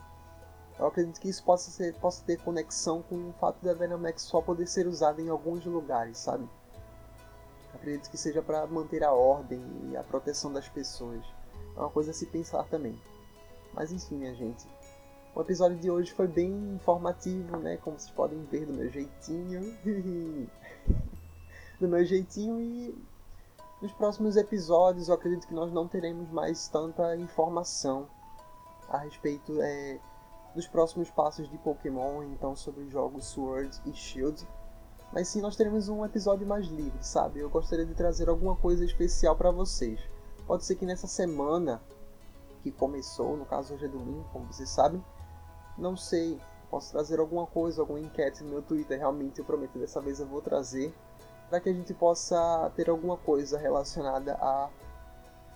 Eu 0.78 0.86
acredito 0.86 1.20
que 1.20 1.28
isso 1.28 1.44
possa, 1.44 1.70
ser, 1.70 1.94
possa 1.94 2.24
ter 2.24 2.40
conexão 2.42 3.02
com 3.02 3.30
o 3.30 3.32
fato 3.34 3.64
da 3.64 3.74
Venomex 3.74 4.22
só 4.22 4.42
poder 4.42 4.66
ser 4.66 4.86
usada 4.86 5.22
em 5.22 5.28
alguns 5.28 5.64
lugares, 5.64 6.18
sabe? 6.18 6.48
Acredito 7.72 8.10
que 8.10 8.18
seja 8.18 8.42
para 8.42 8.66
manter 8.66 9.04
a 9.04 9.12
ordem 9.12 9.62
e 9.90 9.96
a 9.96 10.02
proteção 10.02 10.52
das 10.52 10.68
pessoas. 10.68 11.24
É 11.76 11.80
uma 11.80 11.90
coisa 11.90 12.10
a 12.10 12.14
se 12.14 12.26
pensar 12.26 12.64
também. 12.64 12.98
Mas 13.72 13.92
enfim, 13.92 14.16
minha 14.16 14.34
gente. 14.34 14.66
O 15.34 15.40
episódio 15.40 15.76
de 15.78 15.90
hoje 15.90 16.12
foi 16.12 16.28
bem 16.28 16.52
informativo, 16.74 17.56
né? 17.56 17.76
Como 17.78 17.98
vocês 17.98 18.10
podem 18.12 18.42
ver 18.44 18.66
do 18.66 18.72
meu 18.72 18.88
jeitinho. 18.88 19.76
do 21.80 21.88
meu 21.88 22.04
jeitinho 22.04 22.60
e 22.60 22.94
Nos 23.84 23.92
próximos 23.92 24.34
episódios, 24.38 25.08
eu 25.08 25.14
acredito 25.14 25.46
que 25.46 25.52
nós 25.52 25.70
não 25.70 25.86
teremos 25.86 26.30
mais 26.30 26.68
tanta 26.68 27.14
informação 27.16 28.08
a 28.88 28.96
respeito 28.96 29.60
é, 29.60 30.00
dos 30.54 30.66
próximos 30.66 31.10
passos 31.10 31.50
de 31.50 31.58
Pokémon, 31.58 32.22
então 32.22 32.56
sobre 32.56 32.84
os 32.84 32.90
jogos 32.90 33.26
Sword 33.26 33.78
e 33.84 33.92
Shield. 33.92 34.48
Mas 35.12 35.28
sim, 35.28 35.42
nós 35.42 35.54
teremos 35.54 35.90
um 35.90 36.02
episódio 36.02 36.46
mais 36.46 36.66
livre, 36.68 37.04
sabe? 37.04 37.40
Eu 37.40 37.50
gostaria 37.50 37.84
de 37.84 37.92
trazer 37.92 38.30
alguma 38.30 38.56
coisa 38.56 38.86
especial 38.86 39.36
para 39.36 39.50
vocês. 39.50 40.00
Pode 40.46 40.64
ser 40.64 40.76
que 40.76 40.86
nessa 40.86 41.06
semana 41.06 41.82
que 42.62 42.72
começou, 42.72 43.36
no 43.36 43.44
caso 43.44 43.74
hoje 43.74 43.84
é 43.84 43.88
domingo, 43.88 44.24
como 44.32 44.50
vocês 44.50 44.70
sabem, 44.70 45.04
não 45.76 45.94
sei, 45.94 46.40
posso 46.70 46.90
trazer 46.90 47.20
alguma 47.20 47.46
coisa, 47.46 47.82
alguma 47.82 48.00
enquete 48.00 48.44
no 48.44 48.48
meu 48.48 48.62
Twitter, 48.62 48.96
realmente 48.96 49.40
eu 49.40 49.44
prometo 49.44 49.78
dessa 49.78 50.00
vez 50.00 50.20
eu 50.20 50.26
vou 50.26 50.40
trazer, 50.40 50.90
para 51.48 51.60
que 51.60 51.68
a 51.68 51.72
gente 51.72 51.92
possa 51.94 52.70
ter 52.76 52.88
alguma 52.90 53.16
coisa 53.16 53.58
relacionada 53.58 54.34
a, 54.34 54.68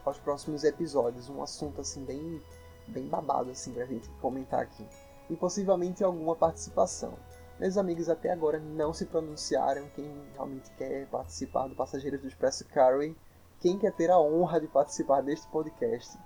aos 0.04 0.18
próximos 0.18 0.64
episódios, 0.64 1.28
um 1.28 1.42
assunto 1.42 1.80
assim 1.80 2.04
bem, 2.04 2.42
bem 2.86 3.06
babado 3.06 3.50
assim 3.50 3.72
pra 3.72 3.84
gente 3.86 4.08
comentar 4.20 4.60
aqui. 4.60 4.86
E 5.30 5.36
possivelmente 5.36 6.02
alguma 6.02 6.34
participação. 6.34 7.14
Meus 7.58 7.76
amigos 7.76 8.08
até 8.08 8.30
agora 8.30 8.58
não 8.58 8.92
se 8.92 9.04
pronunciaram 9.04 9.88
quem 9.94 10.08
realmente 10.34 10.70
quer 10.72 11.06
participar 11.08 11.66
do 11.66 11.74
Passageiros 11.74 12.20
do 12.20 12.28
Expresso 12.28 12.64
Carway, 12.66 13.16
quem 13.60 13.78
quer 13.78 13.92
ter 13.92 14.10
a 14.10 14.18
honra 14.18 14.60
de 14.60 14.68
participar 14.68 15.22
deste 15.22 15.48
podcast. 15.48 16.16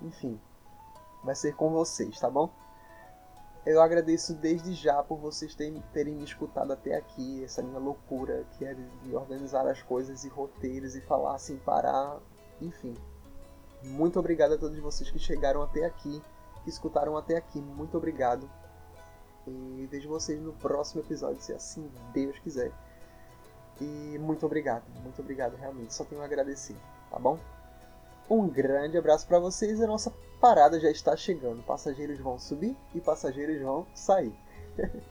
Enfim, 0.00 0.40
vai 1.24 1.34
ser 1.34 1.56
com 1.56 1.70
vocês, 1.70 2.20
tá 2.20 2.30
bom? 2.30 2.48
Eu 3.66 3.82
agradeço 3.82 4.32
desde 4.32 4.74
já 4.74 5.02
por 5.02 5.18
vocês 5.18 5.52
terem, 5.52 5.82
terem 5.92 6.14
me 6.14 6.22
escutado 6.22 6.72
até 6.72 6.94
aqui, 6.94 7.42
essa 7.42 7.60
minha 7.60 7.80
loucura 7.80 8.46
que 8.52 8.64
é 8.64 8.74
de 9.02 9.12
organizar 9.12 9.66
as 9.66 9.82
coisas 9.82 10.24
e 10.24 10.28
roteiros 10.28 10.94
e 10.94 11.00
falar 11.00 11.36
sem 11.38 11.56
parar, 11.56 12.20
enfim. 12.62 12.94
Muito 13.82 14.20
obrigado 14.20 14.54
a 14.54 14.58
todos 14.58 14.78
vocês 14.78 15.10
que 15.10 15.18
chegaram 15.18 15.62
até 15.62 15.84
aqui, 15.84 16.22
que 16.62 16.70
escutaram 16.70 17.16
até 17.16 17.36
aqui, 17.36 17.60
muito 17.60 17.96
obrigado. 17.96 18.48
E 19.48 19.88
vejo 19.90 20.08
vocês 20.08 20.40
no 20.40 20.52
próximo 20.52 21.02
episódio, 21.02 21.40
se 21.40 21.52
assim 21.52 21.90
Deus 22.12 22.38
quiser. 22.38 22.70
E 23.80 24.16
muito 24.20 24.46
obrigado, 24.46 24.84
muito 25.02 25.20
obrigado 25.20 25.56
realmente, 25.56 25.92
só 25.92 26.04
tenho 26.04 26.22
a 26.22 26.24
agradecer, 26.24 26.76
tá 27.10 27.18
bom? 27.18 27.36
Um 28.30 28.48
grande 28.48 28.96
abraço 28.96 29.26
para 29.26 29.40
vocês 29.40 29.80
e 29.80 29.84
a 29.84 29.88
nossa 29.88 30.12
parada 30.40 30.80
já 30.80 30.90
está 30.90 31.16
chegando. 31.16 31.62
Passageiros 31.62 32.18
vão 32.18 32.38
subir 32.38 32.76
e 32.94 33.00
passageiros 33.00 33.60
vão 33.60 33.86
sair. 33.94 34.34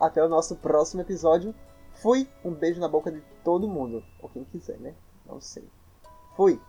Até 0.00 0.24
o 0.24 0.28
nosso 0.28 0.56
próximo 0.56 1.02
episódio. 1.02 1.54
Fui, 1.94 2.28
um 2.44 2.52
beijo 2.52 2.80
na 2.80 2.88
boca 2.88 3.10
de 3.10 3.20
todo 3.44 3.68
mundo. 3.68 4.02
Ou 4.20 4.28
quem 4.28 4.44
quiser, 4.44 4.78
né? 4.78 4.94
Não 5.26 5.40
sei. 5.40 5.68
Fui! 6.36 6.60